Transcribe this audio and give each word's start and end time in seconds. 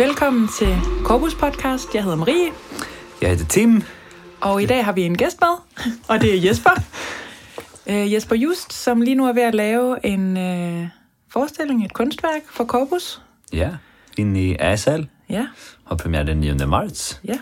Velkommen 0.00 0.48
til 0.58 0.76
Corpus 1.04 1.34
Podcast. 1.34 1.94
Jeg 1.94 2.02
hedder 2.02 2.16
Marie, 2.16 2.50
Jeg 3.20 3.30
hedder 3.30 3.44
Tim. 3.44 3.82
og 4.40 4.62
i 4.62 4.66
dag 4.66 4.84
har 4.84 4.92
vi 4.92 5.02
en 5.02 5.16
gæst 5.16 5.40
med, 5.40 5.48
og 6.08 6.20
det 6.20 6.34
er 6.38 6.48
Jesper. 6.48 6.70
Uh, 7.86 8.12
Jesper 8.12 8.36
Just, 8.36 8.72
som 8.72 9.00
lige 9.00 9.14
nu 9.14 9.26
er 9.26 9.32
ved 9.32 9.42
at 9.42 9.54
lave 9.54 10.06
en 10.06 10.36
uh, 10.36 10.88
forestilling, 11.32 11.84
et 11.84 11.92
kunstværk 11.92 12.42
for 12.50 12.64
Corpus. 12.64 13.22
Ja, 13.52 13.70
inde 14.16 14.48
i 14.48 14.56
Asal. 14.60 15.08
Ja, 15.28 15.46
Har 15.84 15.96
premiär 15.96 16.22
den 16.22 16.40
9 16.40 16.66
marts. 16.66 17.20
ja. 17.24 17.38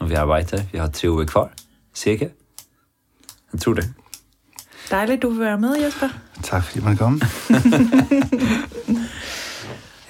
Och 0.00 0.10
vi 0.10 0.14
arbetar. 0.14 0.60
Vi 0.72 0.78
har 0.78 0.88
tre 0.88 1.08
uger 1.10 1.24
kvar, 1.26 1.50
cirka. 1.94 2.28
Jeg 3.52 3.60
tror 3.60 3.74
det. 3.74 3.92
Dejligt, 4.90 5.22
du 5.22 5.30
vil 5.30 5.40
være 5.40 5.58
med, 5.58 5.76
Jesper. 5.84 6.08
Tak 6.42 6.64
fordi 6.64 6.80
man 6.84 6.96
kom. 6.96 7.20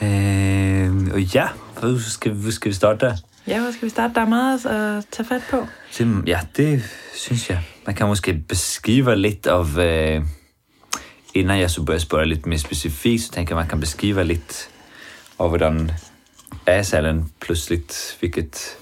Eh, 0.03 0.70
og 1.13 1.21
ja, 1.21 1.49
hvor 1.81 1.99
skal, 2.11 2.33
hvor 2.33 2.51
skal 2.51 2.69
vi 2.69 2.75
starte? 2.75 3.17
Ja, 3.47 3.61
hvor 3.61 3.71
skal 3.71 3.85
vi 3.85 3.91
starte? 3.91 4.15
Der 4.15 4.21
er 4.21 4.29
meget 4.29 4.67
at 4.67 5.05
tage 5.13 5.27
fat 5.27 5.43
på. 5.51 5.67
Tim, 5.93 6.25
ja, 6.27 6.41
det 6.57 6.83
synes 7.15 7.51
jeg. 7.51 7.63
Man 7.87 7.95
kan 7.95 8.07
måske 8.07 8.35
beskrive 8.49 9.17
lidt 9.17 9.47
af... 9.47 9.79
Eh, 9.79 10.23
innan 11.35 11.59
jeg 11.61 11.71
så 11.71 11.83
börjar 11.83 11.99
spørge 11.99 12.27
lidt 12.27 12.47
mere 12.47 12.59
specifikt, 12.59 13.23
så 13.23 13.31
tænker 13.31 13.55
jeg, 13.55 13.61
man 13.63 13.69
kan 13.69 13.81
beskrive 13.81 14.25
lidt 14.25 14.69
af, 15.41 15.49
hvordan 15.49 15.91
Asalen 16.67 17.33
plötsligt, 17.41 18.17
hvilket, 18.21 18.77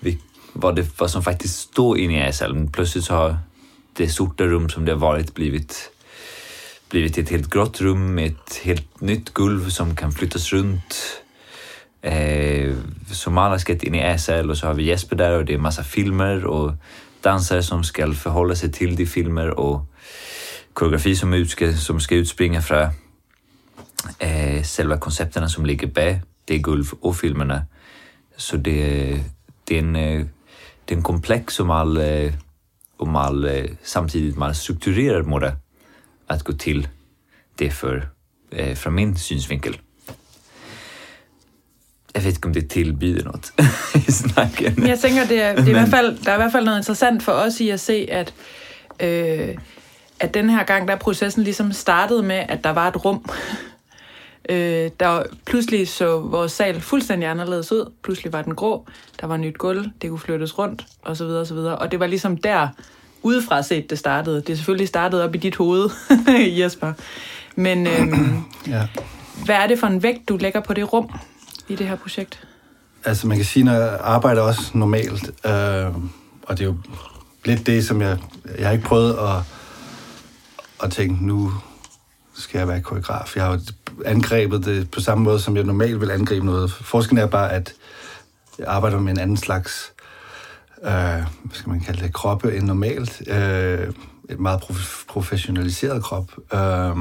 vil- 0.00 0.18
vad, 0.54 0.76
det, 0.76 0.90
vad 1.00 1.08
som 1.08 1.22
faktiskt 1.22 1.58
står 1.58 1.96
inne 1.96 2.14
i 2.14 2.20
Asalen. 2.20 2.68
Plötsligt 2.68 3.06
så 3.06 3.14
har 3.14 3.38
det 3.98 4.12
sorta 4.12 4.44
rum 4.44 4.68
som 4.68 4.84
det 4.84 4.94
har 4.94 4.98
varit 5.00 5.34
blivit 5.34 5.88
blivit 6.90 7.18
ett 7.18 7.30
helt 7.30 7.50
grått 7.50 7.80
rum 7.80 8.14
med 8.14 8.26
ett 8.26 8.60
helt 8.62 9.00
nytt 9.00 9.30
golv 9.30 9.68
som 9.68 9.96
kan 9.96 10.12
flyttas 10.12 10.52
runt. 10.52 11.22
Eh, 12.02 12.74
som 13.12 13.38
alla 13.38 13.58
ska 13.58 13.72
in 13.72 13.94
i 13.94 14.18
SL 14.18 14.50
och 14.50 14.58
så 14.58 14.66
har 14.66 14.74
vi 14.74 14.84
Jesper 14.84 15.16
där 15.16 15.36
och 15.36 15.44
det 15.44 15.54
är 15.54 15.58
massa 15.58 15.84
filmer 15.84 16.44
och 16.44 16.72
dansare 17.20 17.62
som 17.62 17.84
ska 17.84 18.12
förhålla 18.12 18.54
sig 18.54 18.72
till 18.72 18.96
de 18.96 19.06
filmer 19.06 19.50
och 19.50 19.86
koreografi 20.72 21.16
som, 21.16 21.34
utska, 21.34 21.72
som 21.72 22.00
ska 22.00 22.14
utspringa 22.14 22.62
från 22.62 22.88
eh, 24.18 24.62
själva 24.62 24.98
koncepterna 24.98 25.48
som 25.48 25.66
ligger 25.66 25.86
bag 25.86 26.20
det 26.44 26.58
golv 26.58 26.84
och 27.00 27.16
filmerna. 27.16 27.66
Så 28.36 28.56
det, 28.56 29.20
det, 29.64 29.74
är 29.74 29.78
en, 29.78 29.96
eh, 29.96 30.26
det 30.84 30.94
är 30.94 30.96
en 30.96 31.02
komplex 31.02 31.58
eh, 31.58 31.64
om 31.64 31.70
all, 31.70 31.98
om 32.96 33.16
all 33.16 33.68
samtidigt 33.82 34.36
man 34.36 34.54
strukturerad 34.54 35.26
måde 35.26 35.56
att 36.30 36.44
gå 36.44 36.52
till 36.52 36.88
det 37.58 37.70
för, 37.70 38.08
eh, 38.52 38.76
från 38.76 38.94
min 38.94 39.16
synsvinkel. 39.16 39.78
Jeg 42.14 42.24
ved 42.24 42.30
ikke, 42.32 42.46
om 42.46 42.52
det 42.54 42.70
tilbyder 42.70 43.24
noget 43.24 43.52
i 44.08 44.12
snakken. 44.12 44.74
Men 44.76 44.88
jeg 44.88 44.98
tænker, 44.98 45.26
det 45.26 45.42
er, 45.42 45.50
det 45.54 45.58
er 45.58 45.62
i 45.62 45.64
Men- 45.64 45.72
hvert 45.72 45.88
fald, 45.88 46.18
der 46.24 46.30
er 46.30 46.34
i 46.34 46.38
hvert 46.38 46.52
fald 46.52 46.64
noget 46.64 46.78
interessant 46.78 47.22
for 47.22 47.32
os 47.32 47.60
i 47.60 47.68
at 47.70 47.80
se, 47.80 48.06
at, 48.10 48.34
øh, 49.00 49.56
at 50.20 50.34
den 50.34 50.50
her 50.50 50.64
gang, 50.64 50.88
der 50.88 50.94
er 50.94 50.98
processen 50.98 51.42
ligesom 51.44 51.72
startede 51.72 52.22
med, 52.22 52.44
at 52.48 52.64
der 52.64 52.70
var 52.70 52.88
et 52.88 53.04
rum. 53.04 53.24
Øh, 54.48 54.90
der 55.00 55.22
pludselig 55.46 55.88
så 55.88 56.18
vores 56.20 56.52
sal 56.52 56.80
fuldstændig 56.80 57.28
anderledes 57.28 57.72
ud. 57.72 57.92
Pludselig 58.02 58.32
var 58.32 58.42
den 58.42 58.54
grå, 58.54 58.86
der 59.20 59.26
var 59.26 59.36
nyt 59.36 59.58
gulv, 59.58 59.84
det 60.02 60.10
kunne 60.10 60.18
flyttes 60.18 60.58
rundt, 60.58 60.84
og 61.02 61.16
så 61.16 61.24
videre, 61.24 61.40
og 61.40 61.46
så 61.46 61.54
videre. 61.54 61.78
Og 61.78 61.90
det 61.90 62.00
var 62.00 62.06
ligesom 62.06 62.36
der, 62.36 62.68
udefra 63.22 63.62
set, 63.62 63.90
det 63.90 63.98
startede. 63.98 64.36
Det 64.36 64.50
er 64.50 64.56
selvfølgelig 64.56 64.88
startet 64.88 65.22
op 65.22 65.34
i 65.34 65.38
dit 65.38 65.56
hoved, 65.56 65.90
Jesper. 66.60 66.92
Men 67.56 67.86
øhm, 67.86 68.42
Ja. 68.66 68.86
hvad 69.44 69.56
er 69.56 69.66
det 69.66 69.78
for 69.78 69.86
en 69.86 70.02
vægt, 70.02 70.28
du 70.28 70.36
lægger 70.36 70.60
på 70.60 70.74
det 70.74 70.92
rum 70.92 71.10
i 71.68 71.74
det 71.76 71.88
her 71.88 71.96
projekt? 71.96 72.40
Altså 73.04 73.26
man 73.26 73.36
kan 73.36 73.46
sige, 73.46 73.64
når 73.64 73.72
jeg 73.72 73.98
arbejder 74.00 74.42
også 74.42 74.70
normalt, 74.74 75.30
øh, 75.46 75.86
og 76.42 76.58
det 76.58 76.60
er 76.60 76.64
jo 76.64 76.76
lidt 77.44 77.66
det, 77.66 77.86
som 77.86 78.02
jeg... 78.02 78.18
Jeg 78.58 78.66
har 78.66 78.72
ikke 78.72 78.84
prøvet 78.84 79.12
at, 79.12 79.42
at 80.82 80.92
tænke, 80.92 81.26
nu 81.26 81.52
skal 82.34 82.58
jeg 82.58 82.68
være 82.68 82.80
koreograf. 82.80 83.36
Jeg 83.36 83.44
har 83.44 83.52
jo 83.52 83.58
angrebet 84.06 84.64
det 84.64 84.90
på 84.90 85.00
samme 85.00 85.24
måde, 85.24 85.40
som 85.40 85.56
jeg 85.56 85.64
normalt 85.64 86.00
vil 86.00 86.10
angribe 86.10 86.46
noget. 86.46 86.72
Forskellen 86.72 87.22
er 87.24 87.26
bare, 87.26 87.52
at 87.52 87.72
jeg 88.58 88.66
arbejder 88.68 89.00
med 89.00 89.12
en 89.12 89.18
anden 89.18 89.36
slags, 89.36 89.92
øh, 90.84 91.24
hvad 91.44 91.52
skal 91.52 91.70
man 91.70 91.80
kalde 91.80 92.02
det, 92.02 92.12
kroppe 92.12 92.56
end 92.56 92.66
normalt. 92.66 93.22
Øh, 93.26 93.92
et 94.28 94.38
meget 94.38 94.60
prof- 94.60 95.04
professionaliseret 95.08 96.02
krop. 96.02 96.30
Øh, 96.54 96.96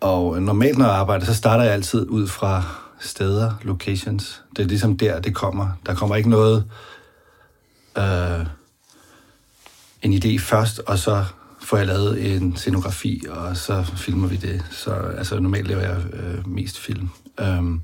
og 0.00 0.42
normalt, 0.42 0.78
når 0.78 0.84
jeg 0.86 0.94
arbejder, 0.94 1.26
så 1.26 1.34
starter 1.34 1.64
jeg 1.64 1.72
altid 1.72 2.08
ud 2.08 2.26
fra 2.26 2.62
steder, 3.00 3.52
locations. 3.62 4.42
Det 4.56 4.62
er 4.62 4.66
ligesom 4.66 4.96
der, 4.96 5.20
det 5.20 5.34
kommer. 5.34 5.68
Der 5.86 5.94
kommer 5.94 6.16
ikke 6.16 6.30
noget, 6.30 6.64
øh, 7.98 8.46
en 10.02 10.12
idé 10.12 10.38
først, 10.38 10.78
og 10.78 10.98
så 10.98 11.24
får 11.62 11.76
jeg 11.76 11.86
lavet 11.86 12.34
en 12.36 12.56
scenografi, 12.56 13.24
og 13.30 13.56
så 13.56 13.82
filmer 13.96 14.28
vi 14.28 14.36
det. 14.36 14.64
Så 14.70 14.90
altså, 14.90 15.40
normalt 15.40 15.68
laver 15.68 15.82
jeg 15.82 15.96
øh, 16.12 16.48
mest 16.48 16.78
film. 16.78 17.08
Øhm, 17.40 17.80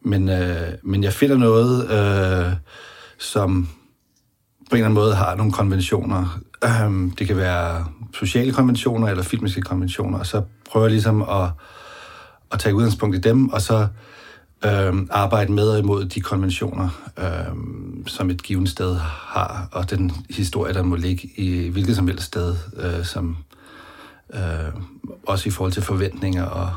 men, 0.00 0.28
øh, 0.28 0.72
men 0.82 1.04
jeg 1.04 1.12
finder 1.12 1.36
noget, 1.36 1.90
øh, 1.90 2.52
som 3.24 3.68
på 4.70 4.76
en 4.76 4.76
eller 4.76 4.84
anden 4.84 4.94
måde 4.94 5.14
har 5.14 5.34
nogle 5.34 5.52
konventioner. 5.52 6.40
Øhm, 6.64 7.10
det 7.10 7.26
kan 7.26 7.36
være 7.36 7.86
sociale 8.14 8.52
konventioner 8.52 9.08
eller 9.08 9.22
filmiske 9.22 9.62
konventioner, 9.62 10.18
og 10.18 10.26
så 10.26 10.42
prøver 10.70 10.86
jeg 10.86 10.90
ligesom 10.90 11.22
at, 11.22 11.50
at 12.52 12.58
tage 12.58 12.74
udgangspunkt 12.74 13.16
i 13.16 13.20
dem, 13.20 13.48
og 13.48 13.60
så 13.60 13.88
øhm, 14.64 15.08
arbejde 15.10 15.52
med 15.52 15.68
og 15.68 15.78
imod 15.78 16.04
de 16.04 16.20
konventioner, 16.20 16.88
øhm, 17.18 18.06
som 18.06 18.30
et 18.30 18.42
givet 18.42 18.68
sted 18.68 18.96
har, 18.96 19.68
og 19.72 19.90
den 19.90 20.12
historie, 20.30 20.74
der 20.74 20.82
må 20.82 20.96
ligge 20.96 21.30
i 21.36 21.68
hvilket 21.68 21.96
som 21.96 22.08
helst 22.08 22.26
sted, 22.26 22.56
øh, 22.76 23.04
som 23.04 23.36
øh, 24.34 24.72
også 25.26 25.48
i 25.48 25.52
forhold 25.52 25.72
til 25.72 25.82
forventninger 25.82 26.44
og, 26.44 26.70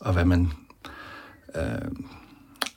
og 0.00 0.12
hvad 0.12 0.24
man 0.24 0.52
øh, 1.56 1.62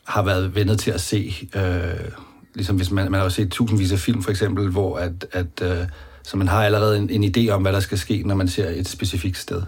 har 0.04 0.24
været 0.24 0.56
vendet 0.56 0.80
til 0.80 0.92
at 0.92 1.02
se. 1.02 1.50
Øh, 1.56 2.12
ligesom 2.58 2.76
hvis 2.76 2.92
man, 2.92 3.12
man 3.12 3.20
har 3.20 3.26
jo 3.26 3.30
set 3.30 3.50
tusindvis 3.52 3.92
af 3.92 4.00
film 4.00 4.24
for 4.24 4.32
eksempel, 4.32 4.70
hvor 4.70 4.98
at, 4.98 5.26
at 5.32 5.62
øh, 5.62 5.78
så 6.24 6.38
man 6.38 6.48
har 6.48 6.66
allerede 6.66 6.98
en, 6.98 7.10
en 7.10 7.34
idé 7.38 7.50
om, 7.50 7.62
hvad 7.62 7.74
der 7.74 7.80
skal 7.80 7.98
ske, 7.98 8.24
når 8.26 8.36
man 8.36 8.48
ser 8.48 8.70
et 8.70 8.88
specifikt 8.88 9.38
sted. 9.38 9.62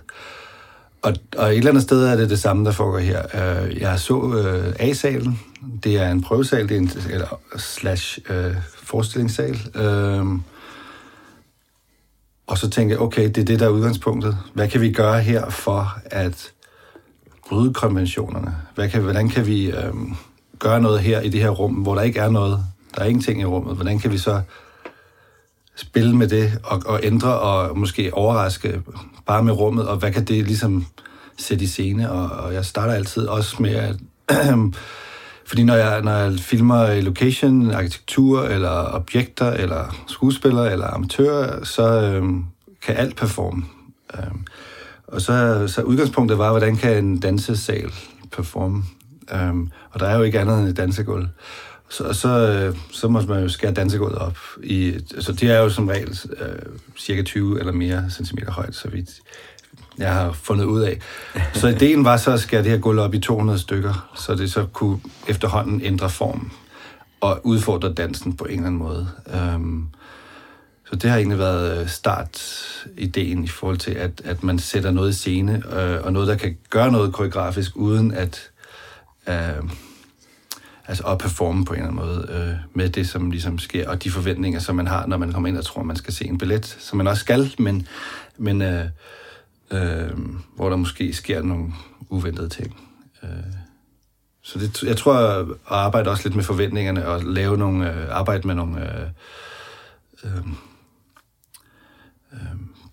Og, 1.02 1.14
og 1.38 1.52
et 1.52 1.58
eller 1.58 1.72
andet 1.72 1.84
sted 1.84 2.06
er 2.06 2.16
det 2.16 2.30
det 2.30 2.40
samme, 2.40 2.66
der 2.66 2.72
foregår 2.72 3.00
her. 3.00 3.22
Øh, 3.34 3.82
Jeg 3.82 4.00
så 4.00 4.34
øh, 4.34 4.74
A-salen. 4.80 5.40
Det 5.84 5.98
er 5.98 6.12
en 6.12 6.22
prøvesal, 6.22 6.70
det 6.70 6.78
er 6.78 6.82
en 6.82 6.92
eller, 7.10 7.40
slash 7.58 8.20
øh, 8.30 8.56
forestillingssal. 8.84 9.58
Øh, 9.76 10.26
og 12.48 12.58
så 12.58 12.70
tænkte 12.70 12.94
jeg, 12.94 13.02
okay, 13.02 13.28
det 13.28 13.38
er 13.38 13.46
det, 13.46 13.60
der 13.60 13.66
er 13.66 13.70
udgangspunktet. 13.70 14.38
Hvad 14.54 14.68
kan 14.68 14.82
vi 14.82 14.92
gøre 14.92 15.22
her 15.22 15.50
for 15.50 15.94
at 16.06 16.52
bryde 17.50 17.74
konventionerne? 17.74 18.56
Hvad 18.76 18.90
kan, 18.90 19.02
hvordan 19.02 19.30
kan 19.30 19.48
vi 19.48 19.72
øh, 19.72 19.94
gøre 20.60 20.82
noget 20.82 21.00
her 21.00 21.22
i 21.22 21.30
det 21.30 21.42
her 21.42 21.50
rum, 21.50 21.74
hvor 21.74 21.96
der 21.96 22.02
ikke 22.02 22.20
er 22.20 22.30
noget? 22.30 22.66
Der 22.96 23.02
er 23.02 23.06
ingenting 23.06 23.42
i 23.42 23.46
rummet. 23.46 23.76
Hvordan 23.76 24.00
kan 24.00 24.12
vi 24.12 24.18
så 24.18 24.42
spille 25.76 26.16
med 26.16 26.28
det 26.28 26.60
og, 26.64 26.82
og 26.86 27.00
ændre 27.04 27.40
og 27.40 27.78
måske 27.78 28.14
overraske 28.14 28.82
bare 29.26 29.44
med 29.44 29.54
rummet, 29.54 29.88
og 29.88 29.98
hvad 29.98 30.12
kan 30.12 30.26
det 30.26 30.46
ligesom 30.46 30.86
sætte 31.38 31.64
i 31.64 31.68
scene? 31.68 32.12
Og, 32.12 32.46
og 32.46 32.54
jeg 32.54 32.66
starter 32.66 32.94
altid 32.94 33.28
også 33.28 33.56
med 33.60 33.76
at... 33.76 33.96
fordi 35.50 35.64
når 35.64 35.76
jeg, 35.76 36.02
når 36.02 36.12
jeg 36.12 36.40
filmer 36.40 37.02
location, 37.02 37.72
arkitektur, 37.72 38.44
eller 38.44 38.96
objekter, 38.96 39.52
eller 39.52 40.04
skuespillere, 40.08 40.72
eller 40.72 40.88
amatører, 40.88 41.64
så 41.64 42.02
øhm, 42.02 42.46
kan 42.82 42.96
alt 42.96 43.16
performe. 43.16 43.64
Øhm, 44.18 44.46
og 45.08 45.22
så, 45.22 45.64
så 45.68 45.82
udgangspunktet 45.82 46.38
var, 46.38 46.50
hvordan 46.50 46.76
kan 46.76 47.06
en 47.06 47.20
dansesal 47.20 47.92
performe? 48.32 48.84
Øhm, 49.34 49.72
og 49.92 50.00
der 50.00 50.06
er 50.06 50.18
jo 50.18 50.24
ikke 50.24 50.40
andet 50.40 50.60
end 50.60 50.68
et 50.68 50.78
dansegulv. 50.78 51.28
Så, 51.90 52.14
så, 52.14 52.30
øh, 52.30 52.76
så 52.92 53.08
må 53.08 53.22
man 53.22 53.44
jo 53.44 53.50
skære 53.50 53.72
dansegulvet 53.72 54.18
op. 54.18 54.38
I, 54.64 54.94
altså 55.16 55.32
det 55.32 55.52
er 55.52 55.58
jo 55.58 55.70
som 55.70 55.88
regel 55.88 56.20
øh, 56.40 56.60
cirka 56.98 57.24
20 57.24 57.60
eller 57.60 57.72
mere 57.72 58.06
centimeter 58.12 58.52
højt, 58.52 58.76
så 58.76 58.90
vidt 58.90 59.10
jeg 59.98 60.14
har 60.14 60.32
fundet 60.32 60.66
ud 60.66 60.82
af. 60.82 61.00
Så 61.54 61.68
ideen 61.76 62.06
var 62.06 62.18
så 62.18 62.32
at 62.32 62.40
skære 62.40 62.64
det 62.64 62.72
her 62.72 62.78
gulv 62.78 63.00
op 63.00 63.14
i 63.14 63.20
200 63.20 63.60
stykker, 63.60 64.10
så 64.16 64.36
det 64.36 64.52
så 64.52 64.66
kunne 64.74 65.00
efterhånden 65.28 65.82
ændre 65.82 66.10
form 66.10 66.52
og 67.22 67.42
udfordre 67.44 67.94
dansen 67.94 68.34
på 68.38 68.44
en 68.44 68.52
eller 68.52 68.68
anden 68.68 68.80
måde. 68.80 69.10
Øhm, 69.34 69.88
så 70.90 70.96
det 70.96 71.10
har 71.10 71.18
egentlig 71.18 71.40
været 71.40 71.82
øh, 71.82 71.88
startideen 71.88 73.44
i 73.44 73.48
forhold 73.48 73.78
til, 73.78 73.92
at, 73.92 74.22
at 74.26 74.44
man 74.44 74.60
sætter 74.60 74.92
noget 74.92 75.10
i 75.10 75.14
scene, 75.14 75.64
øh, 75.74 76.06
og 76.06 76.14
noget, 76.14 76.28
der 76.28 76.36
kan 76.36 76.58
gøre 76.70 76.92
noget 76.92 77.14
koreografisk, 77.14 77.72
uden 77.76 78.12
at 78.12 78.50
øh, 79.30 79.70
altså 80.90 81.04
at 81.04 81.18
performe 81.18 81.66
på 81.66 81.74
en 81.74 81.80
eller 81.80 81.92
anden 81.92 82.06
måde 82.06 82.28
øh, 82.30 82.56
med 82.74 82.90
det, 82.90 83.10
som 83.10 83.32
ligesom 83.32 83.60
sker, 83.60 83.90
og 83.90 84.04
de 84.04 84.12
forventninger, 84.12 84.60
som 84.60 84.76
man 84.76 84.88
har, 84.88 85.06
når 85.06 85.18
man 85.18 85.32
kommer 85.32 85.50
ind 85.50 85.58
og 85.58 85.66
tror, 85.66 85.84
man 85.84 85.96
skal 85.96 86.14
se 86.14 86.26
en 86.26 86.38
billet, 86.38 86.66
som 86.66 86.98
man 86.98 87.08
også 87.08 87.20
skal, 87.20 87.56
men, 87.60 87.88
men 88.38 88.62
øh, 88.62 88.86
øh, 89.72 90.10
hvor 90.56 90.70
der 90.70 90.76
måske 90.76 91.14
sker 91.14 91.42
nogle 91.42 91.74
uventede 92.10 92.50
ting. 92.50 92.78
Øh, 93.24 93.30
så 94.42 94.60
det, 94.60 94.84
jeg 94.84 94.98
tror 94.98 95.14
at 95.14 95.48
arbejde 95.68 96.10
også 96.10 96.24
lidt 96.24 96.36
med 96.36 96.44
forventningerne 96.44 97.08
og 97.08 97.24
lave 97.24 97.58
nogle, 97.58 97.94
øh, 97.94 98.18
arbejde 98.18 98.48
med 98.48 98.56
nogle 98.56 99.02
øh, 99.02 99.08
øh, 100.24 100.48
øh, 102.34 102.40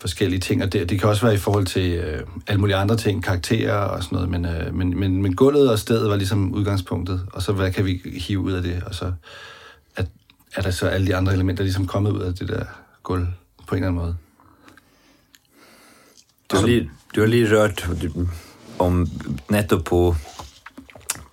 forskellige 0.01 0.41
ting, 0.41 0.63
og 0.63 0.73
det, 0.73 0.91
det 0.91 1.01
kan 1.01 1.09
også 1.09 1.27
være 1.27 1.35
i 1.35 1.39
forhold 1.39 1.67
til 1.67 1.93
øh, 1.93 2.23
alle 2.47 2.61
mulige 2.61 2.77
andre 2.77 2.97
ting, 2.97 3.25
karakterer 3.25 3.75
og 3.75 4.03
sådan 4.03 4.17
noget, 4.17 4.31
men, 4.31 4.45
øh, 4.45 4.75
men, 4.75 5.01
men, 5.01 5.23
men 5.23 5.37
gulvet 5.37 5.71
og 5.71 5.79
stedet 5.79 6.11
var 6.11 6.17
ligesom 6.17 6.55
udgangspunktet, 6.55 7.27
og 7.33 7.43
så 7.43 7.53
hvad 7.53 7.73
kan 7.73 7.85
vi 7.85 8.01
hive 8.05 8.41
ud 8.41 8.53
af 8.53 8.63
det, 8.63 8.83
og 8.87 8.95
så 8.95 9.13
at, 9.97 10.07
er 10.55 10.63
der 10.63 10.71
så 10.71 10.87
alle 10.87 11.07
de 11.07 11.17
andre 11.17 11.33
elementer 11.33 11.65
ligesom 11.65 11.87
kommet 11.87 12.11
ud 12.11 12.21
af 12.21 12.35
det 12.35 12.49
der 12.49 12.65
gulv 13.03 13.27
på 13.67 13.75
en 13.75 13.83
eller 13.83 13.89
anden 13.89 14.03
måde. 14.03 14.17
Du 16.53 16.57
har 16.57 16.67
lige, 16.67 16.91
du 17.15 17.21
har 17.21 17.29
lige 17.29 17.57
rørt 17.57 17.89
om 18.79 19.07
netop 19.51 19.85
på 19.85 20.17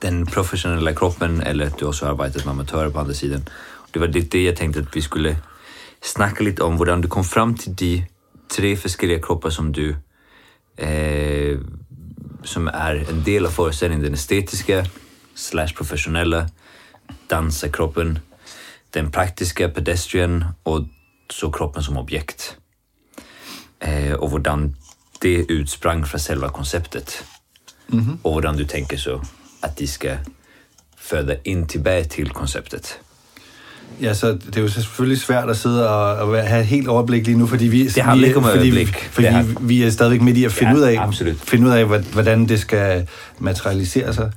den 0.02 0.26
professionella 0.26 0.94
kroppen 0.94 1.48
eller 1.48 1.70
du 1.70 1.86
har 1.86 2.08
arbetat 2.08 2.46
med 2.46 2.54
amatörer 2.54 2.90
på 2.90 3.00
andra 3.00 3.14
sidan. 3.14 3.48
Det 3.94 4.02
var 4.02 4.08
lite 4.08 4.28
det 4.28 4.44
jag 4.44 4.56
tänkte 4.56 4.80
att 4.80 4.96
vi 4.96 5.02
skulle 5.02 5.38
snacka 6.02 6.44
lite 6.44 6.64
om, 6.64 6.78
hur 6.78 6.86
du 6.86 7.08
kom 7.08 7.24
fram 7.24 7.56
till 7.56 7.76
de 7.76 8.04
tre 8.48 8.78
olika 9.04 9.28
kroppar 9.28 9.50
som 9.50 9.72
du 9.72 9.96
eh, 10.78 11.60
som 12.44 12.68
är 12.68 12.96
en 13.10 13.24
del 13.24 13.46
av 13.46 13.50
föreställningen, 13.50 14.04
den 14.04 14.14
estetiska 14.14 14.86
slash 15.36 15.68
professionella 15.76 16.50
dansarkroppen, 17.28 18.20
den 18.90 19.12
praktiska 19.12 19.70
pedestrian 19.70 20.46
och 20.64 20.82
så 21.30 21.52
kroppen 21.52 21.84
som 21.84 21.98
objekt. 21.98 22.58
Eh, 23.80 24.14
och 24.14 24.32
hur 24.32 24.74
det 25.20 25.52
utsprang 25.52 26.06
från 26.06 26.20
själva 26.20 26.50
konceptet. 26.50 27.24
Mm 27.92 28.06
-hmm. 28.06 28.18
Och 28.22 28.34
hur 28.34 28.54
du 28.58 28.66
tänker 28.66 28.98
så 28.98 29.22
at 29.62 29.78
de 29.80 29.88
skal 29.88 30.18
føre 30.98 31.38
ind 31.44 31.70
tilbage 31.70 32.10
til 32.10 32.30
konceptet. 32.30 33.00
Ja, 34.02 34.14
så 34.14 34.32
det 34.32 34.58
er 34.58 34.62
jo 34.62 34.68
selvfølgelig 34.68 35.22
svært 35.22 35.50
at 35.50 35.58
sidde 35.58 35.90
og, 35.90 36.30
og 36.30 36.48
have 36.48 36.62
et 36.62 36.68
helt 36.68 36.88
overblik 36.88 37.26
lige 37.26 37.38
nu, 37.38 37.48
fordi 37.48 37.68
vi, 37.68 37.88
det 37.88 38.04
har 38.04 38.16
vi, 38.16 38.26
ikke 38.26 38.42
fordi, 38.42 38.58
øjeblik. 38.58 39.10
fordi 39.12 39.28
har... 39.28 39.46
vi 39.62 39.84
er 39.84 39.90
stadigvæk 39.90 40.22
midt 40.22 40.38
i 40.38 40.46
at 40.46 40.52
finde, 40.52 40.72
ja, 40.72 40.78
ud 40.78 40.82
af, 40.82 40.98
absolut. 41.00 41.36
finde 41.44 41.68
ud 41.68 41.72
af, 41.72 41.86
hvordan 41.86 42.48
det 42.48 42.60
skal 42.60 43.08
materialisere 43.40 44.14
sig. 44.14 44.32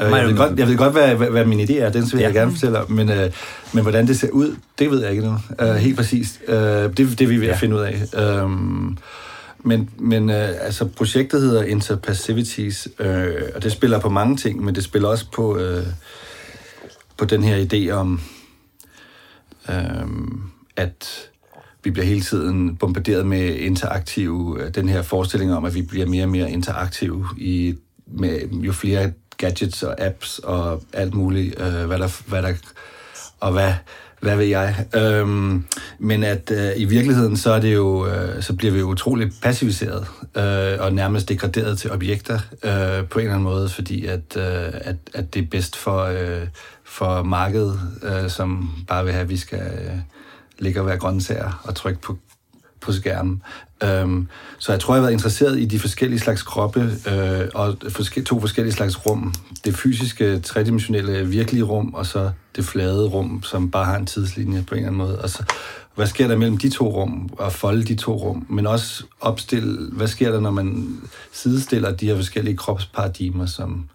Uh, 0.00 0.10
jeg, 0.10 0.26
ved 0.26 0.36
godt, 0.36 0.58
jeg 0.58 0.68
ved 0.68 0.76
godt, 0.76 0.92
hvad, 0.92 1.14
hvad, 1.14 1.28
hvad 1.28 1.44
min 1.44 1.60
idé 1.60 1.78
er, 1.78 1.90
den 1.90 2.02
vil 2.12 2.20
ja. 2.20 2.26
jeg 2.26 2.34
gerne 2.34 2.52
fortælle 2.52 2.80
om, 2.80 2.90
men, 2.90 3.08
uh, 3.08 3.16
men 3.72 3.82
hvordan 3.82 4.06
det 4.06 4.18
ser 4.18 4.30
ud, 4.30 4.56
det 4.78 4.90
ved 4.90 5.02
jeg 5.02 5.10
ikke 5.10 5.22
nu. 5.22 5.36
Uh, 5.62 5.74
helt 5.74 5.96
præcist. 5.96 6.40
Uh, 6.48 6.54
det, 6.54 6.96
det 6.96 7.20
er 7.20 7.26
vi 7.26 7.36
ved 7.36 7.46
ja. 7.46 7.52
at 7.52 7.58
finde 7.58 7.76
ud 7.76 7.80
af. 7.80 8.44
Uh, 8.44 8.50
men, 9.66 9.90
men 9.98 10.30
øh, 10.30 10.48
altså, 10.60 10.84
projektet 10.84 11.40
hedder 11.40 11.62
Interpassivities, 11.62 12.88
øh, 12.98 13.42
og 13.54 13.62
det 13.62 13.72
spiller 13.72 13.98
på 13.98 14.08
mange 14.08 14.36
ting, 14.36 14.64
men 14.64 14.74
det 14.74 14.84
spiller 14.84 15.08
også 15.08 15.24
på, 15.32 15.56
øh, 15.58 15.86
på 17.16 17.24
den 17.24 17.44
her 17.44 17.64
idé 17.64 17.90
om, 17.90 18.20
øh, 19.68 20.08
at 20.76 21.30
vi 21.84 21.90
bliver 21.90 22.06
hele 22.06 22.20
tiden 22.20 22.76
bombarderet 22.76 23.26
med 23.26 23.54
interaktive, 23.54 24.62
øh, 24.62 24.74
den 24.74 24.88
her 24.88 25.02
forestilling 25.02 25.54
om, 25.54 25.64
at 25.64 25.74
vi 25.74 25.82
bliver 25.82 26.06
mere 26.06 26.24
og 26.24 26.28
mere 26.28 26.50
interaktive 26.50 27.26
i, 27.36 27.74
med 28.06 28.48
jo 28.52 28.72
flere 28.72 29.12
gadgets 29.36 29.82
og 29.82 30.00
apps 30.00 30.38
og 30.38 30.82
alt 30.92 31.14
muligt, 31.14 31.60
øh, 31.60 31.84
hvad 31.86 31.98
der, 31.98 32.22
hvad 32.28 32.42
der, 32.42 32.54
og 33.40 33.52
hvad, 33.52 33.72
hvad 34.20 34.36
ved 34.36 34.44
jeg. 34.44 34.86
Øhm, 34.94 35.64
men 35.98 36.24
at 36.24 36.50
øh, 36.50 36.70
i 36.76 36.84
virkeligheden, 36.84 37.36
så, 37.36 37.50
er 37.52 37.60
det 37.60 37.74
jo, 37.74 38.06
øh, 38.06 38.42
så 38.42 38.54
bliver 38.54 38.72
vi 38.72 38.78
jo 38.78 38.86
utroligt 38.86 39.34
passiviseret 39.42 40.06
øh, 40.36 40.80
og 40.80 40.92
nærmest 40.92 41.28
degraderet 41.28 41.78
til 41.78 41.92
objekter 41.92 42.38
øh, 42.64 43.08
på 43.08 43.18
en 43.18 43.24
eller 43.24 43.34
anden 43.34 43.42
måde, 43.42 43.68
fordi 43.68 44.06
at, 44.06 44.36
øh, 44.36 44.70
at, 44.74 44.96
at 45.14 45.34
det 45.34 45.42
er 45.42 45.46
bedst 45.50 45.76
for, 45.76 46.04
øh, 46.04 46.46
for 46.94 47.22
markedet, 47.22 47.80
øh, 48.02 48.30
som 48.30 48.70
bare 48.88 49.04
vil 49.04 49.12
have, 49.12 49.22
at 49.22 49.28
vi 49.28 49.36
skal 49.36 49.58
øh, 49.58 49.98
ligge 50.58 50.80
og 50.80 50.86
være 50.86 50.98
grøntsager 50.98 51.62
og 51.64 51.74
trykke 51.74 52.00
på 52.00 52.16
på 52.80 52.92
skærmen. 52.92 53.42
Øhm, 53.84 54.28
så 54.58 54.72
jeg 54.72 54.80
tror, 54.80 54.94
jeg 54.94 55.00
har 55.00 55.02
været 55.02 55.12
interesseret 55.12 55.58
i 55.58 55.64
de 55.64 55.78
forskellige 55.78 56.20
slags 56.20 56.42
kroppe 56.42 56.80
øh, 57.10 57.48
og 57.54 57.76
forske- 57.88 58.22
to 58.22 58.40
forskellige 58.40 58.74
slags 58.74 59.06
rum. 59.06 59.34
Det 59.64 59.76
fysiske, 59.76 60.38
tredimensionelle, 60.38 61.28
virkelige 61.28 61.62
rum, 61.62 61.94
og 61.94 62.06
så 62.06 62.30
det 62.56 62.64
flade 62.64 63.08
rum, 63.08 63.42
som 63.42 63.70
bare 63.70 63.84
har 63.84 63.96
en 63.96 64.06
tidslinje 64.06 64.64
på 64.68 64.74
en 64.74 64.78
eller 64.78 64.88
anden 64.88 64.98
måde. 64.98 65.22
Og 65.22 65.30
så, 65.30 65.44
hvad 65.94 66.06
sker 66.06 66.28
der 66.28 66.36
mellem 66.36 66.58
de 66.58 66.70
to 66.70 66.88
rum, 66.88 67.30
og 67.38 67.52
folde 67.52 67.84
de 67.84 67.94
to 67.94 68.12
rum, 68.12 68.46
men 68.48 68.66
også 68.66 69.04
opstille, 69.20 69.90
hvad 69.92 70.08
sker 70.08 70.30
der, 70.30 70.40
når 70.40 70.50
man 70.50 70.96
sidestiller 71.32 71.90
de 71.92 72.06
her 72.06 72.16
forskellige 72.16 72.56
kropsparadigmer, 72.56 73.46
som 73.46 73.88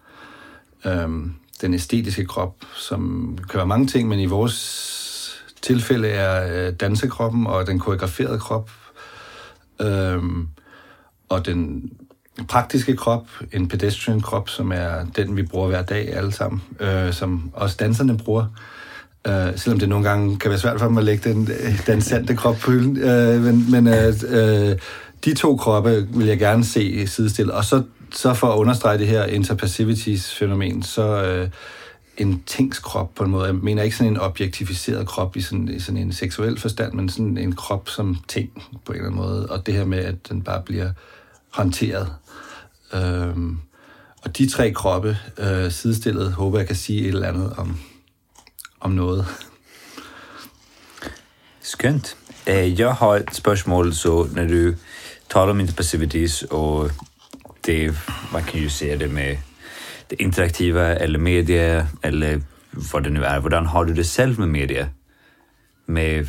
øhm, 0.84 1.32
den 1.60 1.74
æstetiske 1.74 2.24
krop, 2.24 2.54
som 2.76 3.38
kan 3.50 3.56
være 3.56 3.66
mange 3.66 3.86
ting, 3.86 4.08
men 4.08 4.20
i 4.20 4.26
vores 4.26 4.90
tilfælde 5.62 6.08
er 6.08 6.66
øh, 6.68 6.72
dansekroppen 6.72 7.46
og 7.46 7.66
den 7.66 7.78
koreograferede 7.78 8.38
krop, 8.38 8.70
øhm, 9.80 10.48
og 11.28 11.46
den 11.46 11.90
praktiske 12.48 12.96
krop, 12.96 13.26
en 13.52 13.68
pedestrian 13.68 14.20
krop, 14.20 14.48
som 14.48 14.72
er 14.72 15.06
den, 15.16 15.36
vi 15.36 15.42
bruger 15.42 15.68
hver 15.68 15.82
dag 15.82 16.16
alle 16.16 16.32
sammen, 16.32 16.62
øh, 16.80 17.12
som 17.12 17.50
også 17.54 17.76
danserne 17.80 18.18
bruger. 18.18 18.46
Øh, 19.26 19.58
selvom 19.58 19.78
det 19.78 19.88
nogle 19.88 20.08
gange 20.08 20.38
kan 20.38 20.50
være 20.50 20.58
svært 20.58 20.78
for 20.78 20.86
dem 20.86 20.98
at 20.98 21.04
lægge 21.04 21.30
den, 21.30 21.48
øh, 21.60 21.86
dansante 21.86 22.36
krop 22.36 22.56
på 22.56 22.70
hylden. 22.70 22.96
Øh, 22.96 23.42
men 23.42 23.70
men 23.70 23.86
øh, 23.86 24.14
øh, 24.28 24.76
de 25.24 25.34
to 25.34 25.56
kroppe 25.56 26.06
vil 26.14 26.26
jeg 26.26 26.38
gerne 26.38 26.64
se 26.64 27.06
sidestillet. 27.06 27.54
Og 27.54 27.64
så, 27.64 27.82
så 28.12 28.34
for 28.34 28.52
at 28.52 28.56
understrege 28.56 28.98
det 28.98 29.06
her 29.06 29.24
interpassivities-fænomen, 29.24 30.82
så... 30.82 31.24
Øh, 31.24 31.50
en 32.20 32.42
tingskrop 32.46 33.14
på 33.14 33.24
en 33.24 33.30
måde. 33.30 33.46
Jeg 33.46 33.54
mener 33.54 33.82
ikke 33.82 33.96
sådan 33.96 34.12
en 34.12 34.20
objektificeret 34.20 35.06
krop 35.06 35.36
i 35.36 35.40
sådan, 35.40 35.68
i 35.68 35.80
sådan 35.80 36.00
en 36.00 36.12
seksuel 36.12 36.60
forstand, 36.60 36.92
men 36.92 37.08
sådan 37.08 37.38
en 37.38 37.54
krop 37.54 37.88
som 37.88 38.16
ting 38.28 38.50
på 38.84 38.92
en 38.92 38.98
eller 38.98 39.10
anden 39.10 39.22
måde. 39.22 39.46
Og 39.46 39.66
det 39.66 39.74
her 39.74 39.84
med, 39.84 39.98
at 39.98 40.28
den 40.28 40.42
bare 40.42 40.62
bliver 40.62 40.92
håndteret. 41.50 42.12
Øhm, 42.94 43.58
og 44.22 44.38
de 44.38 44.50
tre 44.50 44.70
kroppe 44.72 45.18
øh, 45.38 45.70
sidestillet, 45.70 46.32
håber 46.32 46.58
jeg 46.58 46.66
kan 46.66 46.76
sige 46.76 47.00
et 47.00 47.08
eller 47.08 47.28
andet 47.28 47.52
om, 47.56 47.78
om 48.80 48.90
noget. 48.90 49.26
Skønt. 51.60 52.16
Øh, 52.46 52.80
jeg 52.80 52.94
har 52.94 53.08
et 53.08 53.34
spørgsmål, 53.34 53.94
så 53.94 54.28
når 54.32 54.44
du 54.44 54.74
taler 55.30 55.50
om 55.50 55.60
interpassivities, 55.60 56.42
og 56.50 56.90
det, 57.66 57.94
man 58.32 58.44
kan 58.44 58.60
ju 58.60 58.70
se 58.70 58.96
det 58.96 59.08
med 59.08 59.38
det 60.10 60.22
interaktiva 60.22 60.86
eller 60.86 61.18
media 61.18 61.86
eller 62.02 62.40
vad 62.70 63.02
det 63.02 63.10
nu 63.10 63.24
är. 63.24 63.40
Hvordan 63.40 63.66
har 63.66 63.84
du 63.84 63.94
det 63.94 64.04
selv 64.04 64.38
med 64.38 64.48
media? 64.48 64.88
Med, 65.86 66.26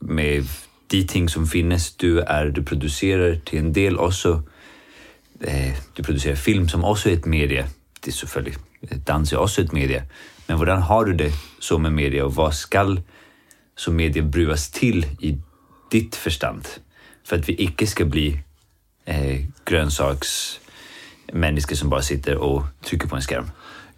med 0.00 0.44
de 0.90 1.06
ting 1.06 1.28
som 1.28 1.46
finnes, 1.46 1.96
du 1.96 2.20
är, 2.20 2.46
du 2.46 2.62
producerar 2.62 3.40
till 3.44 3.58
en 3.58 3.72
del 3.72 3.98
också, 3.98 4.42
eh, 5.40 5.74
du 5.96 6.02
producerar 6.02 6.36
film 6.36 6.68
som 6.68 6.84
också 6.84 7.08
är 7.08 7.14
ett 7.14 7.26
media. 7.26 7.66
Det 8.00 8.10
är 8.10 8.12
selvfølgelig, 8.12 8.56
eh, 8.82 8.98
dans 8.98 9.32
är 9.32 9.36
också 9.36 9.62
ett 9.62 9.72
media. 9.72 10.02
Men 10.46 10.56
hvordan 10.56 10.82
har 10.82 11.04
du 11.04 11.12
det 11.12 11.32
så 11.60 11.78
med 11.78 11.92
media 11.92 12.24
och 12.24 12.34
vad 12.34 12.54
skall 12.54 13.00
som 13.76 13.96
media 13.96 14.22
brukas 14.22 14.70
till 14.70 15.06
i 15.20 15.38
ditt 15.90 16.16
förstand? 16.16 16.68
För 17.24 17.36
att 17.36 17.48
vi 17.48 17.54
ikke 17.54 17.86
ska 17.86 18.04
bli 18.04 18.42
Øh, 19.10 19.30
eh, 19.30 19.40
grønsaksmenneske, 19.64 21.76
som 21.76 21.90
bare 21.90 22.02
sitter 22.02 22.36
og 22.36 22.66
trykker 22.86 23.08
på 23.08 23.16
en 23.16 23.22
skærm? 23.22 23.50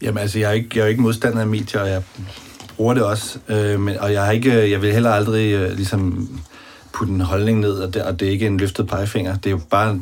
Jamen 0.02 0.18
altså, 0.18 0.38
jeg 0.38 0.48
er 0.48 0.52
ikke, 0.52 0.68
jeg 0.74 0.82
er 0.82 0.86
ikke 0.86 1.02
modstander 1.02 1.40
af 1.40 1.46
medier, 1.46 1.80
og 1.80 1.88
jeg 1.88 2.02
bruger 2.76 2.94
det 2.94 3.02
også. 3.02 3.38
Øh, 3.48 3.80
men, 3.80 3.98
og 3.98 4.12
jeg, 4.12 4.24
har 4.24 4.32
ikke, 4.32 4.70
jeg 4.70 4.82
vil 4.82 4.92
heller 4.92 5.10
aldrig 5.10 5.52
øh, 5.52 5.76
ligesom 5.76 6.28
putte 6.92 7.12
en 7.12 7.20
holdning 7.20 7.60
ned, 7.60 7.72
og 7.72 7.94
det, 7.94 8.02
og 8.02 8.20
det 8.20 8.28
er 8.28 8.32
ikke 8.32 8.46
en 8.46 8.56
løftet 8.56 8.88
pegefinger. 8.88 9.36
Det 9.36 9.46
er 9.46 9.50
jo 9.50 9.60
bare 9.70 10.00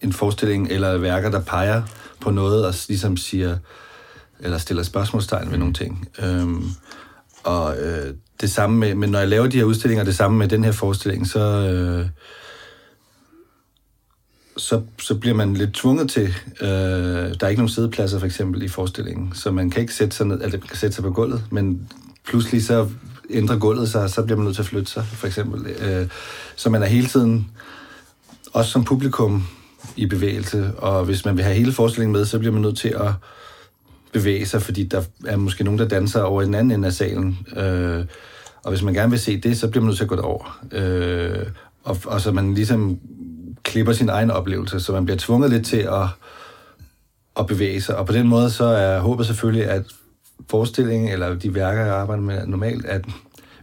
en 0.00 0.12
forestilling 0.12 0.70
eller 0.70 0.98
værker, 0.98 1.30
der 1.30 1.40
peger 1.40 1.82
på 2.20 2.30
noget 2.30 2.66
og 2.66 2.74
ligesom 2.88 3.16
siger, 3.16 3.56
eller 4.40 4.58
stiller 4.58 4.82
spørgsmålstegn 4.82 5.50
ved 5.50 5.58
nogle 5.58 5.74
ting. 5.74 6.08
Øhm, 6.18 6.70
og 7.44 7.78
øh, 7.78 8.14
det 8.40 8.50
samme 8.50 8.78
med, 8.78 8.94
men 8.94 9.10
når 9.10 9.18
jeg 9.18 9.28
laver 9.28 9.46
de 9.46 9.56
her 9.56 9.64
udstillinger, 9.64 10.04
det 10.04 10.16
samme 10.16 10.38
med 10.38 10.48
den 10.48 10.64
her 10.64 10.72
forestilling, 10.72 11.26
så, 11.26 11.40
øh, 11.40 12.06
så, 14.58 14.82
så 15.00 15.14
bliver 15.14 15.34
man 15.34 15.54
lidt 15.54 15.74
tvunget 15.74 16.10
til, 16.10 16.34
øh, 16.60 16.68
der 16.68 17.36
er 17.40 17.48
ikke 17.48 17.60
nogen 17.60 17.68
sædepladser 17.68 18.18
for 18.18 18.26
eksempel 18.26 18.62
i 18.62 18.68
forestillingen, 18.68 19.32
så 19.34 19.50
man 19.50 19.70
kan 19.70 19.80
ikke 19.80 19.94
sætte 19.94 20.16
sig, 20.16 20.26
ned, 20.26 20.42
altså, 20.42 20.58
kan 20.58 20.76
sætte 20.76 20.94
sig 20.94 21.04
på 21.04 21.10
gulvet, 21.10 21.44
men 21.50 21.88
pludselig 22.26 22.64
så 22.64 22.88
ændrer 23.30 23.58
gulvet 23.58 23.88
sig, 23.88 24.10
så 24.10 24.22
bliver 24.22 24.36
man 24.36 24.44
nødt 24.44 24.56
til 24.56 24.62
at 24.62 24.68
flytte 24.68 24.90
sig, 24.90 25.04
for 25.04 25.26
eksempel. 25.26 25.66
Øh, 25.66 26.08
så 26.56 26.70
man 26.70 26.82
er 26.82 26.86
hele 26.86 27.06
tiden, 27.06 27.50
også 28.52 28.70
som 28.70 28.84
publikum, 28.84 29.44
i 29.96 30.06
bevægelse, 30.06 30.72
og 30.76 31.04
hvis 31.04 31.24
man 31.24 31.36
vil 31.36 31.44
have 31.44 31.56
hele 31.56 31.72
forestillingen 31.72 32.12
med, 32.12 32.24
så 32.24 32.38
bliver 32.38 32.52
man 32.52 32.62
nødt 32.62 32.78
til 32.78 32.88
at 32.88 33.10
bevæge 34.12 34.46
sig, 34.46 34.62
fordi 34.62 34.84
der 34.84 35.02
er 35.26 35.36
måske 35.36 35.64
nogen, 35.64 35.78
der 35.78 35.88
danser 35.88 36.22
over 36.22 36.42
i 36.42 36.44
den 36.44 36.54
anden 36.54 36.70
ende 36.70 36.86
af 36.86 36.92
salen. 36.92 37.38
Øh, 37.56 38.04
og 38.62 38.70
hvis 38.70 38.82
man 38.82 38.94
gerne 38.94 39.10
vil 39.10 39.20
se 39.20 39.40
det, 39.40 39.58
så 39.58 39.68
bliver 39.68 39.82
man 39.82 39.86
nødt 39.86 39.96
til 39.96 40.04
at 40.04 40.08
gå 40.08 40.16
derover. 40.16 40.60
Øh, 40.72 41.46
og, 41.84 41.96
og 42.06 42.20
så 42.20 42.32
man 42.32 42.54
ligesom 42.54 42.98
klipper 43.68 43.92
sin 43.92 44.08
egen 44.08 44.30
oplevelse, 44.30 44.80
så 44.80 44.92
man 44.92 45.04
bliver 45.04 45.18
tvunget 45.18 45.50
lidt 45.50 45.66
til 45.66 45.76
at, 45.76 46.06
at 47.38 47.46
bevæge 47.46 47.80
sig. 47.80 47.96
Og 47.96 48.06
på 48.06 48.12
den 48.12 48.28
måde 48.28 48.50
så 48.50 48.64
er 48.64 49.00
håbet 49.00 49.26
selvfølgelig, 49.26 49.64
at 49.66 49.82
forestillingen 50.50 51.08
eller 51.08 51.34
de 51.34 51.54
værker, 51.54 51.84
jeg 51.84 51.94
arbejder 51.94 52.22
med 52.22 52.46
normalt, 52.46 52.84
at 52.86 53.04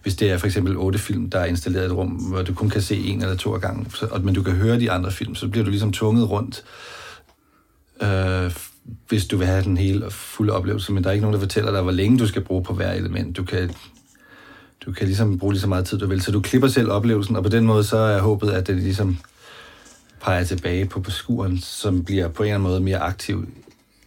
hvis 0.02 0.16
det 0.16 0.32
er 0.32 0.38
for 0.38 0.48
eksempel 0.48 0.78
otte 0.78 1.00
film, 1.00 1.30
der 1.30 1.40
er 1.40 1.46
installeret 1.46 1.84
i 1.84 1.86
et 1.86 1.92
rum, 1.92 2.08
hvor 2.08 2.42
du 2.42 2.54
kun 2.54 2.70
kan 2.70 2.82
se 2.82 2.98
en 2.98 3.22
eller 3.22 3.36
to 3.36 3.54
af 3.54 3.62
gangen, 3.62 3.90
så, 3.90 4.20
men 4.24 4.36
du 4.36 4.44
kan 4.44 4.54
høre 4.54 4.80
de 4.80 4.92
andre 4.92 5.12
film, 5.12 5.36
så 5.36 5.48
bliver 5.48 5.64
du 5.64 5.70
ligesom 5.70 5.92
tvunget 5.92 6.30
rundt, 6.30 6.64
øh, 8.02 8.52
hvis 9.08 9.26
du 9.26 9.38
vil 9.38 9.48
have 9.48 9.64
den 9.64 9.78
hele 9.78 10.12
fulde 10.12 10.54
oplevelse, 10.54 10.92
men 10.92 11.04
der 11.04 11.10
er 11.10 11.14
ikke 11.14 11.24
nogen, 11.24 11.34
der 11.34 11.40
fortæller 11.40 11.72
dig, 11.72 11.82
hvor 11.82 11.92
længe 11.92 12.18
du 12.18 12.28
skal 12.28 12.42
bruge 12.42 12.64
på 12.64 12.74
hver 12.74 12.92
element. 12.92 13.38
Du 13.38 13.44
kan, 13.44 13.72
du 14.86 14.92
kan 14.92 15.06
ligesom 15.06 15.40
bruge 15.40 15.54
lige 15.54 15.62
så 15.62 15.68
meget 15.68 15.86
tid, 15.86 15.98
du 15.98 16.08
vil, 16.08 16.22
så 16.22 16.32
du 16.32 16.42
klipper 16.42 16.68
selv 16.68 16.92
oplevelsen, 16.92 17.36
og 17.36 17.44
på 17.44 17.50
den 17.50 17.66
måde 17.66 17.84
så 17.84 17.98
er 17.98 18.22
håbet, 18.22 18.52
at 18.52 18.68
det 18.68 18.76
ligesom 18.76 19.18
peger 20.26 20.44
tilbage 20.44 20.86
på 20.86 21.00
beskueren, 21.00 21.60
som 21.60 22.04
bliver 22.04 22.28
på 22.28 22.44
en 22.44 22.48
eller 22.48 22.56
anden 22.56 22.70
måde 22.70 22.80
mere 22.80 23.00
aktiv, 23.00 23.48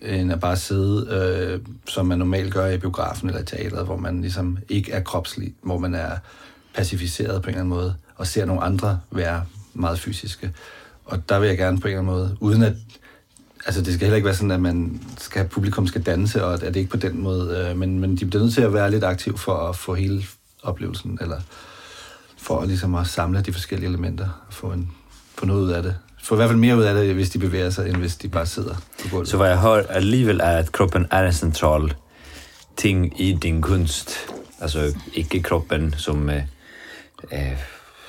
end 0.02 0.32
at 0.32 0.40
bare 0.40 0.56
sidde, 0.56 1.08
øh, 1.10 1.60
som 1.88 2.06
man 2.06 2.18
normalt 2.18 2.54
gør 2.54 2.66
i 2.66 2.78
biografen 2.78 3.28
eller 3.28 3.42
i 3.42 3.44
teateret, 3.44 3.84
hvor 3.84 3.96
man 3.96 4.20
ligesom 4.20 4.58
ikke 4.68 4.92
er 4.92 5.00
kropslig, 5.00 5.54
hvor 5.62 5.78
man 5.78 5.94
er 5.94 6.10
pacificeret 6.75 7.42
på 7.42 7.48
en 7.48 7.54
eller 7.54 7.60
anden 7.60 7.75
måde, 7.75 7.94
og 8.16 8.26
ser 8.26 8.44
nogle 8.44 8.62
andre 8.62 9.00
være 9.10 9.44
meget 9.75 9.98
fysiske. 9.98 10.52
Og 11.04 11.28
der 11.28 11.38
vil 11.38 11.48
jeg 11.48 11.58
gerne 11.58 11.80
på 11.80 11.88
en 11.88 11.92
eller 11.94 12.00
anden 12.00 12.14
måde, 12.14 12.37
uden 12.40 12.62
at 12.62 12.75
altså 13.66 13.82
det 13.82 13.94
skal 13.94 14.00
heller 14.06 14.16
ikke 14.16 14.26
være 14.26 14.34
sådan, 14.34 14.50
at 14.50 14.60
man 14.60 15.00
skal, 15.18 15.48
publikum 15.48 15.87
skal 15.87 16.02
danse, 16.02 16.44
og 16.44 16.54
at 16.54 16.60
det 16.60 16.76
ikke 16.76 16.90
på 16.90 16.96
den 16.96 17.20
måde, 17.20 17.58
øh, 17.58 17.78
men, 17.78 17.98
men 18.00 18.16
de 18.16 18.26
bliver 18.26 18.42
nødt 18.42 18.54
til 18.54 18.62
at 18.62 18.72
være 18.72 18.90
lidt 18.90 19.04
aktiv 19.04 19.38
for 19.38 19.54
at 19.54 19.76
få 19.76 19.94
hele 19.94 20.22
oplevelsen, 20.62 21.18
eller 21.20 21.40
for 22.38 22.60
at, 22.60 22.68
ligesom 22.68 22.94
at 22.94 23.06
samle 23.06 23.40
de 23.40 23.52
forskellige 23.52 23.88
elementer 23.88 24.44
og 24.48 24.54
få, 24.54 24.72
en, 24.72 24.90
få 25.34 25.46
noget 25.46 25.62
ud 25.62 25.70
af 25.70 25.82
det. 25.82 25.94
Få 26.28 26.35
i 26.35 26.37
hvert 26.37 26.49
fald 26.49 26.58
mere 26.58 26.76
ud 26.76 26.82
af 26.82 26.94
det, 26.94 27.14
hvis 27.14 27.30
de 27.30 27.38
bevæger 27.38 27.70
sig, 27.70 27.88
end 27.88 27.97
hvis 27.97 28.16
de 28.16 28.28
bare 28.28 28.47
sidder 28.47 28.75
på 29.02 29.08
gulvet. 29.08 29.28
Så 29.28 29.37
hvad 29.37 29.49
jeg 29.49 29.58
hör 29.58 29.82
alligevel 29.88 30.40
er, 30.40 30.58
at 30.58 30.73
kroppen 30.73 31.06
er 31.11 31.26
en 31.26 31.32
central 31.32 31.94
ting 32.76 33.20
i 33.20 33.32
din 33.32 33.62
kunst. 33.62 34.11
Altså 34.61 34.94
ikke 35.14 35.42
kroppen 35.42 35.94
som, 35.99 36.30
øh, 36.30 36.42
øh, 37.32 37.58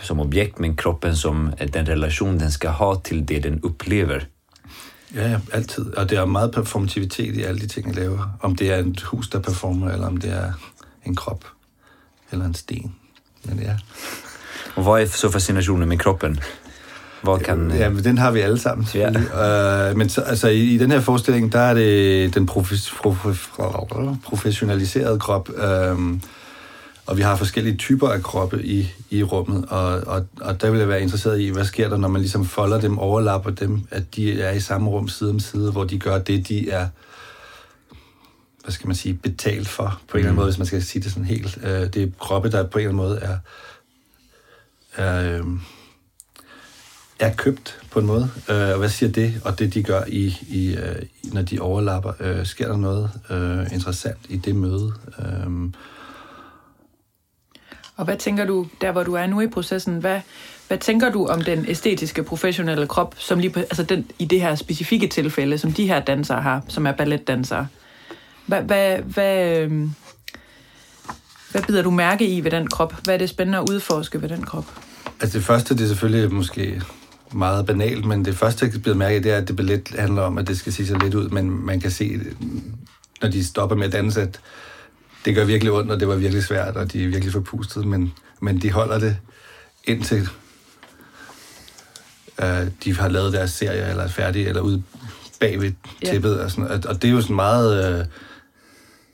som 0.02 0.20
objekt, 0.20 0.60
men 0.60 0.76
kroppen 0.76 1.16
som 1.16 1.54
øh, 1.62 1.68
den 1.74 1.88
relation, 1.88 2.40
den 2.40 2.52
skal 2.52 2.70
have 2.70 3.02
til 3.04 3.28
det, 3.28 3.44
den 3.44 3.62
oplever. 3.64 4.20
Ja, 5.16 5.30
ja, 5.30 5.40
altid. 5.54 5.94
Og 5.94 6.10
der 6.10 6.22
er 6.22 6.26
meget 6.26 6.52
performativitet 6.52 7.36
i 7.36 7.42
alle 7.42 7.62
de 7.62 7.68
ting, 7.68 7.88
jeg 7.88 7.96
laver. 7.96 8.38
Om 8.42 8.56
det 8.56 8.72
er 8.72 8.78
et 8.78 9.02
hus, 9.02 9.30
der 9.30 9.40
performer, 9.40 9.92
eller 9.92 10.08
om 10.08 10.18
det 10.18 10.32
er 10.32 10.54
en 11.06 11.16
krop, 11.16 11.46
eller 12.32 12.46
en 12.46 12.54
sten. 12.54 12.96
Men 13.44 13.60
ja. 13.60 13.78
Og 14.76 14.84
hvad 14.84 15.04
er 15.04 15.08
så 15.08 15.32
fascinationen 15.32 15.90
med 15.90 15.98
kroppen? 15.98 16.40
Hvor 17.22 17.38
kan... 17.38 17.72
Ja, 17.72 17.90
men 17.90 18.04
den 18.04 18.18
har 18.18 18.32
vi 18.32 18.40
alle 18.40 18.60
sammen. 18.60 18.88
Ja. 18.96 19.10
Uh, 19.90 19.98
men 19.98 20.10
så, 20.10 20.22
altså, 20.22 20.48
i, 20.48 20.60
i 20.60 20.78
den 20.78 20.92
her 20.92 21.00
forestilling, 21.00 21.54
der 21.54 21.60
er 21.60 21.74
det 21.74 22.36
den 22.36 22.46
profes, 22.46 22.94
prof, 23.02 23.48
professionaliserede 24.24 25.20
krop, 25.20 25.50
um, 25.92 26.22
og 27.06 27.18
vi 27.18 27.22
har 27.22 27.36
forskellige 27.36 27.78
typer 27.78 28.10
af 28.10 28.24
kroppe 28.24 28.64
i, 28.66 28.92
i 29.10 29.24
rummet, 29.24 29.66
og, 29.70 30.02
og, 30.08 30.26
og 30.42 30.62
der 30.62 30.70
vil 30.70 30.80
jeg 30.80 30.90
være 30.90 31.02
interesseret 31.02 31.40
i, 31.40 31.50
hvad 31.50 31.66
sker 31.66 31.90
der, 31.90 31.98
når 31.98 32.08
man 32.08 32.22
ligesom 32.22 32.46
folder 32.46 32.82
dem, 32.82 33.00
overlapper 33.00 33.52
dem, 33.52 33.82
at 33.92 34.16
de 34.16 34.42
er 34.42 34.52
i 34.52 34.60
samme 34.60 34.90
rum 34.90 35.08
side 35.08 35.30
om 35.30 35.40
side, 35.40 35.72
hvor 35.72 35.84
de 35.84 36.00
gør 36.00 36.18
det, 36.18 36.48
de 36.48 36.70
er 36.70 36.88
hvad 38.64 38.74
skal 38.74 38.88
man 38.88 38.96
sige, 38.96 39.14
betalt 39.14 39.68
for, 39.68 39.84
på 39.84 39.90
en 39.90 39.98
mm. 40.14 40.18
eller 40.18 40.30
anden 40.30 40.36
måde, 40.36 40.48
hvis 40.48 40.58
man 40.58 40.68
skal 40.68 40.84
sige 40.84 41.04
det 41.04 41.12
sådan 41.12 41.26
helt. 41.26 41.58
Uh, 41.58 41.64
det 41.64 41.98
er 41.98 42.08
kroppe, 42.20 42.52
der 42.52 42.64
på 42.64 42.78
en 42.78 42.88
eller 42.88 43.04
anden 43.04 43.08
måde 43.08 43.20
er, 43.20 43.38
er, 44.96 45.42
uh, 45.42 45.48
er 47.20 47.34
købt 47.34 47.82
på 47.92 48.00
en 48.00 48.06
måde. 48.06 48.32
Uh, 48.50 48.56
og 48.56 48.78
hvad 48.78 48.90
siger 48.90 49.12
det, 49.12 49.42
og 49.46 49.60
det 49.60 49.74
de 49.74 49.84
gør, 49.84 50.04
i, 50.08 50.38
i, 50.50 50.78
uh, 50.78 51.34
når 51.34 51.42
de 51.42 51.60
overlapper? 51.60 52.14
Uh, 52.20 52.46
sker 52.46 52.68
der 52.68 52.78
noget 52.78 53.12
uh, 53.30 53.74
interessant 53.74 54.20
i 54.30 54.38
det 54.38 54.56
møde? 54.56 54.94
Uh, 55.20 55.72
og 58.00 58.06
hvad 58.06 58.18
tænker 58.18 58.46
du, 58.46 58.68
der 58.82 58.92
hvor 58.92 59.04
du 59.04 59.14
er 59.14 59.28
nu 59.28 59.42
i 59.42 59.48
processen, 59.48 59.98
hvad, 59.98 60.22
hvad 60.68 60.78
tænker 60.78 61.12
du 61.12 61.28
om 61.28 61.42
den 61.42 61.66
æstetiske, 61.68 62.24
professionelle 62.24 62.88
krop, 62.88 63.16
som 63.18 63.40
lige, 63.40 63.60
altså 63.60 63.84
den, 63.84 64.12
i 64.20 64.26
det 64.26 64.42
her 64.42 64.56
specifikke 64.56 65.08
tilfælde, 65.08 65.58
som 65.58 65.74
de 65.74 65.88
her 65.88 66.00
dansere 66.00 66.42
har, 66.42 66.64
som 66.68 66.88
er 66.88 66.92
balletdansere? 66.92 67.68
Hvad, 68.46 68.62
hvad, 68.62 68.98
hvad, 68.98 69.58
øhm, 69.58 69.94
hvad 71.52 71.62
bider 71.62 71.82
du 71.82 71.92
mærke 71.92 72.28
i 72.28 72.44
ved 72.44 72.52
den 72.52 72.68
krop? 72.68 72.96
Hvad 73.04 73.14
er 73.14 73.18
det 73.18 73.30
spændende 73.30 73.58
at 73.58 73.70
udforske 73.70 74.22
ved 74.22 74.30
den 74.30 74.44
krop? 74.44 74.66
Altså 75.22 75.38
det 75.38 75.46
første, 75.46 75.74
det 75.74 75.84
er 75.84 75.88
selvfølgelig 75.88 76.34
måske 76.34 76.82
meget 77.32 77.66
banalt, 77.66 78.06
men 78.06 78.26
det 78.26 78.38
første, 78.38 78.70
jeg 78.74 78.82
bider 78.82 78.96
mærke 78.96 79.24
det 79.24 79.32
er, 79.32 79.38
at 79.38 79.48
det 79.48 79.56
ballet 79.56 79.90
handler 79.98 80.22
om, 80.22 80.38
at 80.38 80.48
det 80.48 80.58
skal 80.58 80.74
se 80.74 80.88
så 80.88 80.98
lidt 80.98 81.14
ud, 81.14 81.30
men 81.30 81.66
man 81.66 81.80
kan 81.80 81.92
se, 81.92 82.20
når 83.22 83.30
de 83.30 83.46
stopper 83.46 83.76
med 83.76 83.86
at 83.86 83.92
danse, 83.92 84.22
at 84.22 84.40
det 85.26 85.36
gør 85.36 85.46
virkelig 85.46 85.74
ondt, 85.74 85.92
og 85.92 86.00
det 86.00 86.08
var 86.08 86.16
virkelig 86.16 86.44
svært, 86.44 86.76
og 86.78 86.94
de 86.94 87.04
er 87.04 87.08
virkelig 87.08 87.34
forpustet, 87.34 87.86
men, 87.86 88.14
men 88.42 88.62
de 88.62 88.72
holder 88.72 89.00
det 89.00 89.18
indtil 89.84 90.30
uh, 92.44 92.68
de 92.84 92.96
har 92.96 93.08
lavet 93.08 93.34
deres 93.34 93.52
serie, 93.52 93.90
eller 93.90 94.04
er 94.04 94.08
færdige, 94.08 94.48
eller 94.48 94.62
ude 94.62 94.84
bagved 95.40 95.72
tippet. 96.06 96.32
Yeah. 96.32 96.46
Og, 96.46 96.52
sådan, 96.52 96.68
og, 96.68 96.80
og 96.86 97.02
det 97.02 97.08
er 97.08 97.12
jo 97.12 97.22
sådan 97.22 97.36
meget 97.36 98.00
uh, 98.00 98.06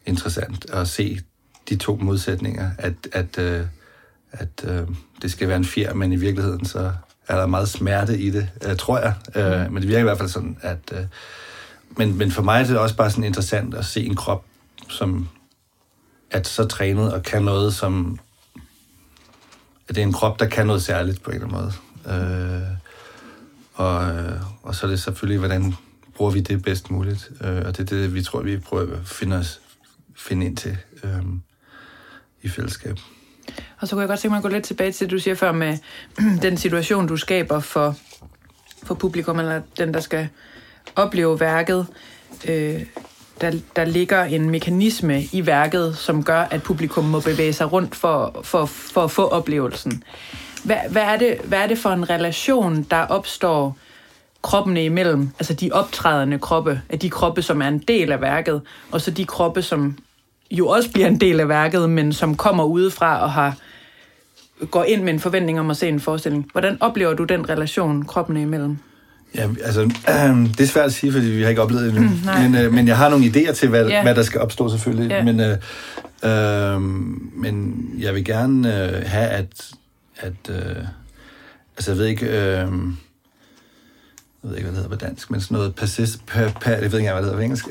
interessant 0.05 0.69
at 0.69 0.87
se 0.87 1.19
de 1.69 1.75
to 1.75 1.95
modsætninger, 1.95 2.71
at, 2.77 2.93
at, 3.11 3.37
uh, 3.37 3.67
at 4.31 4.65
uh, 4.67 4.95
det 5.21 5.31
skal 5.31 5.47
være 5.47 5.57
en 5.57 5.65
fjer, 5.65 5.93
men 5.93 6.11
i 6.11 6.15
virkeligheden 6.15 6.65
så 6.65 6.91
er 7.27 7.35
der 7.35 7.45
meget 7.45 7.69
smerte 7.69 8.17
i 8.17 8.29
det, 8.29 8.49
uh, 8.67 8.75
tror 8.75 8.99
jeg. 8.99 9.13
Uh, 9.35 9.67
mm. 9.67 9.73
Men 9.73 9.81
det 9.81 9.87
virker 9.87 9.99
i 9.99 10.03
hvert 10.03 10.17
fald 10.17 10.29
sådan, 10.29 10.57
at... 10.61 10.79
Uh, 10.91 10.97
men, 11.97 12.17
men 12.17 12.31
for 12.31 12.41
mig 12.41 12.61
er 12.61 12.67
det 12.67 12.77
også 12.77 12.95
bare 12.95 13.09
sådan 13.09 13.23
interessant 13.23 13.73
at 13.73 13.85
se 13.85 14.05
en 14.05 14.15
krop, 14.15 14.45
som 14.89 15.29
at 16.31 16.47
så 16.47 16.65
trænet 16.65 17.13
og 17.13 17.23
kan 17.23 17.43
noget, 17.43 17.73
som... 17.73 18.19
At 19.87 19.95
det 19.95 19.97
er 19.97 20.05
en 20.05 20.13
krop, 20.13 20.39
der 20.39 20.45
kan 20.45 20.67
noget 20.67 20.83
særligt 20.83 21.23
på 21.23 21.31
en 21.31 21.35
eller 21.35 21.47
anden 21.47 21.61
måde. 21.61 21.73
Øh, 22.07 22.67
og, 23.73 24.13
og 24.63 24.75
så 24.75 24.85
er 24.85 24.89
det 24.89 25.01
selvfølgelig, 25.01 25.39
hvordan 25.39 25.75
bruger 26.15 26.31
vi 26.31 26.39
det 26.39 26.63
bedst 26.63 26.91
muligt. 26.91 27.31
Øh, 27.41 27.57
og 27.65 27.77
det 27.77 27.79
er 27.79 27.95
det, 27.95 28.13
vi 28.13 28.23
tror, 28.23 28.41
vi 28.41 28.57
prøver 28.57 28.97
at 28.97 29.07
finde, 29.07 29.35
os, 29.35 29.61
finde 30.15 30.45
ind 30.45 30.57
til 30.57 30.77
øh, 31.03 31.23
i 32.41 32.49
fællesskab. 32.49 32.97
Og 33.79 33.87
så 33.87 33.95
kunne 33.95 34.01
jeg 34.01 34.09
godt 34.09 34.19
tænke 34.19 34.31
mig 34.31 34.37
at 34.37 34.43
gå 34.43 34.49
lidt 34.49 34.63
tilbage 34.63 34.91
til 34.91 35.05
det, 35.05 35.11
du 35.11 35.19
siger 35.19 35.35
før 35.35 35.51
med 35.51 35.77
den 36.41 36.57
situation, 36.57 37.07
du 37.07 37.17
skaber 37.17 37.59
for, 37.59 37.95
for 38.83 38.95
publikum, 38.95 39.39
eller 39.39 39.61
den, 39.77 39.93
der 39.93 39.99
skal 39.99 40.27
opleve 40.95 41.39
værket. 41.39 41.87
Øh, 42.47 42.85
der, 43.41 43.51
der 43.75 43.85
ligger 43.85 44.23
en 44.23 44.49
mekanisme 44.49 45.23
i 45.23 45.45
værket, 45.45 45.97
som 45.97 46.23
gør, 46.23 46.41
at 46.41 46.63
publikum 46.63 47.03
må 47.03 47.19
bevæge 47.19 47.53
sig 47.53 47.71
rundt 47.71 47.95
for, 47.95 48.39
for, 48.43 48.65
for 48.65 49.03
at 49.03 49.11
få 49.11 49.27
oplevelsen. 49.27 50.03
Hvad, 50.63 50.77
hvad, 50.89 51.01
er 51.01 51.17
det, 51.17 51.37
hvad 51.43 51.59
er 51.59 51.67
det 51.67 51.77
for 51.77 51.89
en 51.89 52.09
relation, 52.09 52.83
der 52.83 52.97
opstår 52.97 53.77
kroppene 54.41 54.85
imellem, 54.85 55.29
altså 55.39 55.53
de 55.53 55.71
optrædende 55.71 56.39
kroppe, 56.39 56.81
af 56.89 56.99
de 56.99 57.09
kroppe, 57.09 57.41
som 57.41 57.61
er 57.61 57.67
en 57.67 57.79
del 57.79 58.11
af 58.11 58.21
værket, 58.21 58.61
og 58.91 59.01
så 59.01 59.11
de 59.11 59.25
kroppe, 59.25 59.61
som 59.61 59.97
jo 60.51 60.67
også 60.67 60.91
bliver 60.91 61.07
en 61.07 61.19
del 61.19 61.39
af 61.39 61.49
værket, 61.49 61.89
men 61.89 62.13
som 62.13 62.35
kommer 62.35 62.63
udefra 62.63 63.21
og 63.21 63.31
har 63.31 63.57
går 64.71 64.83
ind 64.83 65.03
med 65.03 65.13
en 65.13 65.19
forventning 65.19 65.59
om 65.59 65.69
at 65.69 65.77
se 65.77 65.87
en 65.87 65.99
forestilling. 65.99 66.49
Hvordan 66.51 66.77
oplever 66.79 67.13
du 67.13 67.23
den 67.23 67.49
relation 67.49 68.05
kroppene 68.05 68.41
imellem? 68.41 68.77
Ja, 69.35 69.49
altså, 69.63 69.81
øh, 69.81 70.45
det 70.57 70.61
er 70.61 70.67
svært 70.67 70.85
at 70.85 70.93
sige, 70.93 71.11
fordi 71.11 71.25
vi 71.25 71.41
har 71.41 71.49
ikke 71.49 71.61
oplevet 71.61 71.83
det 71.83 71.97
endnu. 71.97 72.09
Mm, 72.09 72.51
men, 72.51 72.55
øh, 72.65 72.73
men 72.73 72.87
jeg 72.87 72.97
har 72.97 73.09
nogle 73.09 73.25
idéer 73.25 73.53
til, 73.53 73.69
hvad, 73.69 73.89
yeah. 73.89 74.03
hvad 74.03 74.15
der 74.15 74.23
skal 74.23 74.41
opstå 74.41 74.69
selvfølgelig. 74.69 75.11
Yeah. 75.11 75.25
Men, 75.25 75.39
øh, 75.39 75.57
øh, 76.23 76.81
men 77.41 77.85
jeg 77.99 78.13
vil 78.15 78.25
gerne 78.25 78.83
øh, 78.83 79.03
have, 79.05 79.27
at... 79.27 79.71
at 80.17 80.49
øh, 80.49 80.75
altså, 81.77 81.91
jeg 81.91 81.97
ved 81.97 82.05
ikke... 82.05 82.25
Øh, 82.25 82.67
jeg 84.45 84.51
ved 84.51 84.57
ikke, 84.57 84.69
hvad 84.69 84.75
det 84.75 84.83
hedder 84.83 84.97
på 84.97 85.05
dansk, 85.05 85.31
men 85.31 85.41
sådan 85.41 85.55
noget 85.55 85.75
passis, 85.75 86.19
pa, 86.27 86.51
pa, 86.61 86.71
jeg 86.71 86.79
ved 86.79 86.85
ikke 86.85 86.97
engang, 86.97 87.19
hvad 87.19 87.23
det 87.23 87.25
hedder 87.25 87.37
på 87.37 87.43
engelsk. 87.43 87.65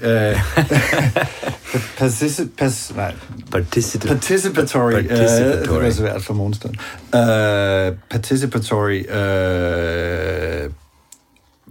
Passis, 1.98 2.40
pas, 2.58 2.92
nej. 2.96 3.14
Particip- 3.54 4.06
participatory. 4.06 4.92
Participatory. 4.92 5.76
Uh, 5.76 5.80
det 5.80 5.88
er 5.88 5.90
svært 5.90 6.22
for 6.22 6.34
morgenstunden. 6.34 6.78
Uh, 7.12 7.96
participatory 8.10 9.04
uh, 9.08 10.72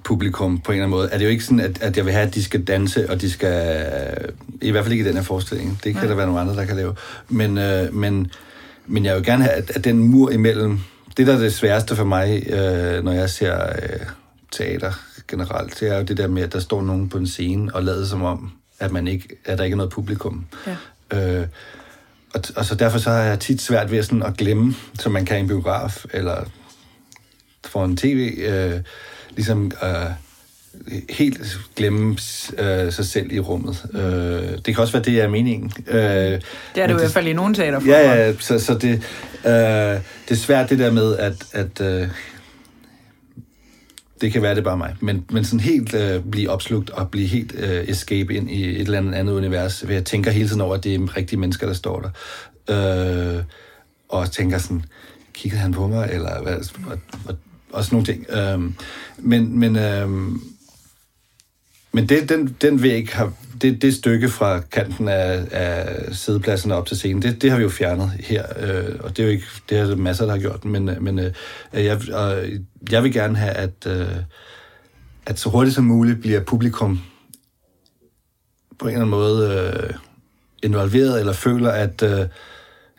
publikum 0.03 0.59
på 0.59 0.71
en 0.71 0.75
eller 0.75 0.85
anden 0.85 0.97
måde. 0.97 1.09
Er 1.11 1.17
det 1.17 1.25
jo 1.25 1.29
ikke 1.29 1.43
sådan, 1.43 1.59
at, 1.59 1.81
at 1.81 1.97
jeg 1.97 2.05
vil 2.05 2.13
have, 2.13 2.27
at 2.27 2.35
de 2.35 2.43
skal 2.43 2.63
danse, 2.63 3.09
og 3.09 3.21
de 3.21 3.31
skal... 3.31 3.87
I 4.61 4.71
hvert 4.71 4.83
fald 4.83 4.91
ikke 4.91 5.05
i 5.05 5.07
den 5.07 5.15
her 5.15 5.23
forestilling. 5.23 5.79
Det 5.83 5.93
kan 5.93 6.03
ja. 6.03 6.09
der 6.09 6.15
være 6.15 6.25
nogle 6.25 6.41
andre, 6.41 6.55
der 6.55 6.65
kan 6.65 6.75
lave. 6.75 6.95
Men, 7.29 7.57
øh, 7.57 7.95
men, 7.95 8.31
men 8.87 9.05
jeg 9.05 9.15
vil 9.15 9.23
gerne 9.23 9.43
have, 9.43 9.55
at, 9.55 9.71
at 9.75 9.83
den 9.83 9.99
mur 9.99 10.29
imellem... 10.29 10.79
Det, 11.17 11.27
der 11.27 11.33
er 11.33 11.39
det 11.39 11.53
sværeste 11.53 11.95
for 11.95 12.03
mig, 12.03 12.43
øh, 12.49 13.03
når 13.03 13.11
jeg 13.11 13.29
ser 13.29 13.63
øh, 13.63 13.99
teater 14.53 14.91
generelt, 15.27 15.79
det 15.79 15.89
er 15.89 15.97
jo 15.97 16.03
det 16.03 16.17
der 16.17 16.27
med, 16.27 16.43
at 16.43 16.53
der 16.53 16.59
står 16.59 16.81
nogen 16.81 17.09
på 17.09 17.17
en 17.17 17.27
scene 17.27 17.75
og 17.75 17.83
lader 17.83 18.05
som 18.05 18.23
om, 18.23 18.51
at, 18.79 18.91
man 18.91 19.07
ikke, 19.07 19.27
at 19.45 19.57
der 19.57 19.63
ikke 19.63 19.73
er 19.73 19.77
noget 19.77 19.91
publikum. 19.91 20.45
Ja. 20.67 21.39
Øh, 21.39 21.47
og, 22.33 22.41
og 22.55 22.65
så 22.65 22.75
derfor 22.75 22.99
så 22.99 23.09
har 23.09 23.21
jeg 23.21 23.39
tit 23.39 23.61
svært 23.61 23.91
ved 23.91 24.03
sådan 24.03 24.23
at 24.23 24.37
glemme, 24.37 24.75
som 24.99 25.11
man 25.11 25.25
kan 25.25 25.37
i 25.37 25.39
en 25.39 25.47
biograf, 25.47 26.05
eller 26.13 26.45
for 27.65 27.85
en 27.85 27.97
tv... 27.97 28.33
Øh, 28.37 28.79
ligesom 29.35 29.71
øh, 29.83 30.11
helt 31.09 31.59
glemme 31.75 32.17
øh, 32.57 32.91
sig 32.91 33.05
selv 33.05 33.31
i 33.31 33.39
rummet. 33.39 33.85
Øh, 33.93 34.57
det 34.65 34.65
kan 34.65 34.77
også 34.77 34.93
være, 34.93 35.03
det 35.03 35.21
er 35.21 35.27
meningen. 35.27 35.71
Øh, 35.87 35.95
det 35.95 36.41
er 36.75 36.87
det 36.87 36.89
jo 36.89 36.97
i 36.97 36.99
hvert 36.99 37.11
fald 37.11 37.27
i 37.27 37.33
nogle 37.33 37.55
teater. 37.55 37.81
Ja, 37.85 38.15
ja, 38.15 38.33
så, 38.39 38.59
så 38.59 38.73
det, 38.73 38.91
øh, 39.45 39.51
det 40.27 40.31
er 40.31 40.35
svært 40.35 40.69
det 40.69 40.79
der 40.79 40.91
med, 40.91 41.17
at, 41.17 41.33
at 41.51 41.81
øh, 41.81 42.07
det 44.23 44.31
kan 44.31 44.41
være, 44.41 44.51
det 44.51 44.59
er 44.59 44.63
bare 44.63 44.77
mig, 44.77 44.95
men, 44.99 45.25
men 45.31 45.43
sådan 45.43 45.59
helt 45.59 45.93
øh, 45.93 46.23
blive 46.31 46.49
opslugt 46.49 46.89
og 46.89 47.09
blive 47.09 47.27
helt 47.27 47.55
øh, 47.55 47.89
escape 47.89 48.33
ind 48.33 48.49
i 48.49 48.69
et 48.69 48.81
eller 48.81 48.97
andet 48.97 49.13
andet 49.13 49.33
univers, 49.33 49.81
hvor 49.81 49.93
jeg 49.93 50.05
tænker 50.05 50.31
hele 50.31 50.47
tiden 50.49 50.61
over, 50.61 50.75
at 50.75 50.83
det 50.83 50.95
er 50.95 51.17
rigtige 51.17 51.39
mennesker, 51.39 51.67
der 51.67 51.73
står 51.73 52.11
der. 52.67 53.35
Øh, 53.37 53.43
og 54.09 54.31
tænker 54.31 54.57
sådan, 54.57 54.85
kiggede 55.33 55.61
han 55.61 55.71
på 55.71 55.87
mig, 55.87 56.09
eller 56.11 56.41
hvad, 56.41 56.55
og, 56.85 56.99
og, 57.25 57.35
og 57.73 57.83
sådan 57.83 57.95
nogle 57.95 58.05
ting. 58.05 58.25
Øh, 58.29 58.71
men 59.17 59.59
men 59.59 59.75
øh, 59.75 60.09
men 61.93 62.09
det, 62.09 62.29
den, 62.29 62.55
den 62.61 62.83
væg 62.83 63.09
har, 63.13 63.33
det, 63.61 63.81
det 63.81 63.93
stykke 63.93 64.29
fra 64.29 64.59
kanten 64.59 65.07
af, 65.07 65.47
af 65.51 66.15
sædepladsen 66.15 66.71
op 66.71 66.85
til 66.85 66.97
scenen, 66.97 67.21
det, 67.21 67.41
det 67.41 67.49
har 67.49 67.57
vi 67.57 67.63
jo 67.63 67.69
fjernet 67.69 68.11
her, 68.19 68.45
øh, 68.59 68.95
og 68.99 69.09
det 69.09 69.19
er 69.19 69.23
jo 69.23 69.29
ikke, 69.29 69.45
det 69.69 69.77
er 69.77 69.95
masser, 69.95 70.25
der 70.25 70.31
har 70.31 70.39
gjort, 70.39 70.65
men, 70.65 70.89
øh, 70.89 71.01
men 71.01 71.19
øh, 71.19 71.33
jeg, 71.73 72.01
øh, 72.09 72.59
jeg 72.91 73.03
vil 73.03 73.13
gerne 73.13 73.37
have, 73.37 73.51
at, 73.51 73.87
øh, 73.87 74.07
at 75.25 75.39
så 75.39 75.49
hurtigt 75.49 75.75
som 75.75 75.83
muligt 75.83 76.21
bliver 76.21 76.39
publikum 76.39 77.01
på 78.79 78.85
en 78.85 78.93
eller 78.93 79.05
anden 79.05 79.09
måde 79.09 79.71
øh, 79.73 79.93
involveret, 80.63 81.19
eller 81.19 81.33
føler, 81.33 81.69
at 81.69 82.03
øh, 82.03 82.25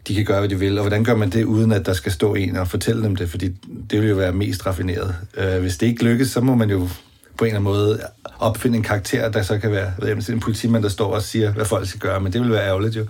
de 0.08 0.14
kan 0.14 0.24
gøre, 0.24 0.38
hvad 0.38 0.48
de 0.48 0.58
vil. 0.58 0.78
Og 0.78 0.82
hvordan 0.82 1.04
gør 1.04 1.16
man 1.16 1.30
det, 1.30 1.44
uden 1.44 1.72
at 1.72 1.86
der 1.86 1.92
skal 1.92 2.12
stå 2.12 2.34
en 2.34 2.56
og 2.56 2.68
fortælle 2.68 3.02
dem 3.02 3.16
det? 3.16 3.30
Fordi 3.30 3.48
det 3.90 4.00
vil 4.00 4.08
jo 4.08 4.16
være 4.16 4.32
mest 4.32 4.66
raffineret. 4.66 5.14
Øh, 5.36 5.60
hvis 5.60 5.76
det 5.76 5.86
ikke 5.86 6.04
lykkes, 6.04 6.30
så 6.30 6.40
må 6.40 6.54
man 6.54 6.70
jo 6.70 6.88
på 7.36 7.44
en 7.44 7.48
eller 7.48 7.60
anden 7.60 7.72
måde 7.72 8.00
opfinde 8.38 8.76
en 8.76 8.82
karakter, 8.82 9.28
der 9.28 9.42
så 9.42 9.58
kan 9.58 9.70
være 9.70 9.92
ved 9.98 10.08
jeg, 10.08 10.34
en 10.34 10.40
politimand, 10.40 10.82
der 10.82 10.88
står 10.88 11.14
og 11.14 11.22
siger, 11.22 11.52
hvad 11.52 11.64
folk 11.64 11.88
skal 11.88 12.00
gøre, 12.00 12.20
men 12.20 12.32
det 12.32 12.40
vil 12.40 12.50
være 12.50 12.66
ærgerligt 12.66 12.96
jo. 12.96 13.06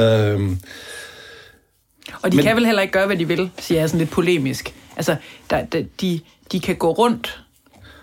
Øhm, 0.00 0.58
og 2.22 2.32
de 2.32 2.36
men, 2.36 2.44
kan 2.44 2.56
vel 2.56 2.66
heller 2.66 2.82
ikke 2.82 2.92
gøre, 2.92 3.06
hvad 3.06 3.16
de 3.16 3.28
vil, 3.28 3.50
siger 3.58 3.80
jeg 3.80 3.88
sådan 3.88 3.98
lidt 3.98 4.10
polemisk. 4.10 4.74
Altså, 4.96 5.16
der, 5.50 5.64
der, 5.64 5.84
de, 6.00 6.20
de 6.52 6.60
kan 6.60 6.76
gå 6.76 6.90
rundt 6.92 7.44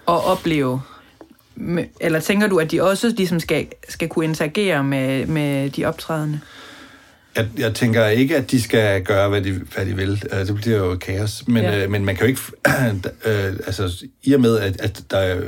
og 0.06 0.26
opleve, 0.26 0.82
eller 2.00 2.20
tænker 2.20 2.48
du, 2.48 2.60
at 2.60 2.72
de 2.72 2.84
også 2.84 3.14
ligesom 3.18 3.40
skal, 3.40 3.68
skal 3.90 4.10
kunne 4.10 4.26
interagere 4.26 4.84
med, 4.84 5.26
med 5.26 5.70
de 5.70 5.86
optrædende? 5.86 6.40
Jeg, 7.36 7.48
jeg 7.58 7.74
tænker 7.74 8.08
ikke, 8.08 8.38
at 8.38 8.52
de 8.52 8.62
skal 8.62 9.04
gøre, 9.04 9.30
hvad 9.30 9.42
de, 9.42 9.62
hvad 9.76 9.86
de 9.86 9.96
vil. 9.96 10.24
Uh, 10.34 10.40
det 10.40 10.56
bliver 10.56 10.78
jo 10.78 10.96
kaos. 10.96 11.48
Men, 11.48 11.64
ja. 11.64 11.86
uh, 11.86 11.92
men 11.92 12.06
man 12.06 12.16
kan 12.16 12.26
jo 12.26 12.30
ikke... 12.30 12.42
uh, 13.26 13.58
altså, 13.68 14.06
i 14.24 14.34
og 14.34 14.42
med, 14.42 14.60
at, 14.60 14.82
at 14.82 15.04
der, 15.12 15.42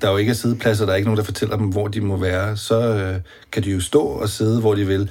der 0.00 0.10
jo 0.10 0.16
ikke 0.16 0.30
er 0.30 0.34
sidepladser, 0.34 0.84
der 0.84 0.92
er 0.92 0.96
ikke 0.96 1.06
nogen, 1.06 1.18
der 1.18 1.24
fortæller 1.24 1.56
dem, 1.56 1.66
hvor 1.66 1.88
de 1.88 2.00
må 2.00 2.16
være, 2.16 2.56
så 2.56 2.94
uh, 2.94 3.22
kan 3.52 3.64
de 3.64 3.70
jo 3.70 3.80
stå 3.80 4.02
og 4.02 4.28
sidde, 4.28 4.60
hvor 4.60 4.74
de 4.74 4.86
vil. 4.86 5.10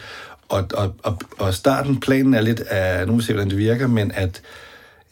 Og, 0.50 0.68
og, 0.74 0.96
og, 1.04 1.20
og 1.38 1.54
starten, 1.54 2.00
planen 2.00 2.34
er 2.34 2.42
lidt 2.42 2.60
af... 2.60 3.08
Nu 3.08 3.12
må 3.12 3.18
vi 3.18 3.24
se, 3.24 3.34
hvordan 3.34 3.50
det 3.50 3.58
virker, 3.58 3.88
men 3.88 4.12
at 4.16 4.42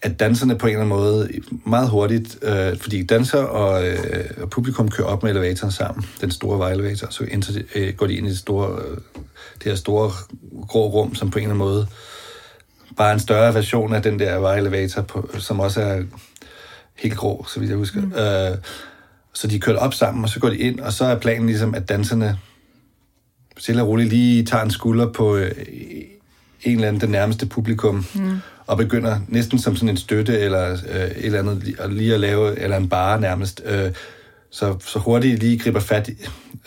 at 0.05 0.19
danserne 0.19 0.57
på 0.57 0.67
en 0.67 0.73
eller 0.73 0.85
anden 0.85 0.97
måde 0.97 1.29
meget 1.65 1.89
hurtigt, 1.89 2.37
øh, 2.41 2.77
fordi 2.77 3.03
danser 3.03 3.39
og, 3.39 3.87
øh, 3.87 3.97
og 4.41 4.49
publikum 4.49 4.89
kører 4.89 5.07
op 5.07 5.23
med 5.23 5.31
elevatoren 5.31 5.71
sammen, 5.71 6.05
den 6.21 6.31
store 6.31 6.59
vejelevator, 6.59 7.07
så 7.09 7.23
inter, 7.23 7.61
øh, 7.75 7.93
går 7.93 8.07
de 8.07 8.15
ind 8.15 8.27
i 8.27 8.29
det 8.29 8.37
store, 8.37 8.79
øh, 8.81 8.97
det 9.63 9.71
her 9.71 9.75
store 9.75 10.11
grå 10.67 10.87
rum, 10.89 11.15
som 11.15 11.31
på 11.31 11.39
en 11.39 11.43
eller 11.43 11.53
anden 11.53 11.67
måde 11.67 11.87
bare 12.97 13.13
en 13.13 13.19
større 13.19 13.53
version 13.53 13.93
af 13.93 14.01
den 14.01 14.19
der 14.19 14.39
vejelevator, 14.39 15.01
på, 15.01 15.29
som 15.39 15.59
også 15.59 15.81
er 15.81 16.03
helt 16.95 17.17
grå, 17.17 17.45
så 17.47 17.59
vidt 17.59 17.69
jeg 17.69 17.77
husker. 17.77 18.01
Mm. 18.01 18.13
Øh, 18.13 18.57
så 19.33 19.47
de 19.47 19.59
kører 19.59 19.77
op 19.77 19.93
sammen, 19.93 20.23
og 20.23 20.29
så 20.29 20.39
går 20.39 20.49
de 20.49 20.57
ind, 20.57 20.79
og 20.79 20.93
så 20.93 21.05
er 21.05 21.19
planen 21.19 21.47
ligesom, 21.47 21.75
at 21.75 21.89
danserne 21.89 22.39
stille 23.57 23.81
og 23.81 23.87
roligt 23.87 24.09
lige 24.09 24.45
tager 24.45 24.63
en 24.63 24.71
skulder 24.71 25.11
på 25.11 25.35
øh, 25.35 25.51
en 26.63 26.75
eller 26.75 26.87
anden, 26.87 27.01
den 27.01 27.09
nærmeste 27.09 27.45
publikum, 27.45 28.05
mm 28.15 28.39
og 28.67 28.77
begynder 28.77 29.19
næsten 29.27 29.59
som 29.59 29.75
sådan 29.75 29.89
en 29.89 29.97
støtte 29.97 30.39
eller 30.39 30.71
øh, 30.71 31.01
et 31.01 31.25
eller 31.25 31.39
andet, 31.39 31.75
lige 31.89 32.13
at 32.13 32.19
lave, 32.19 32.59
eller 32.59 32.77
en 32.77 32.89
bare 32.89 33.21
nærmest, 33.21 33.61
øh, 33.65 33.91
så, 34.55 34.77
så 34.79 34.99
hurtigt 34.99 35.39
lige 35.39 35.59
griber 35.59 35.79
fat 35.79 36.07
i, 36.07 36.11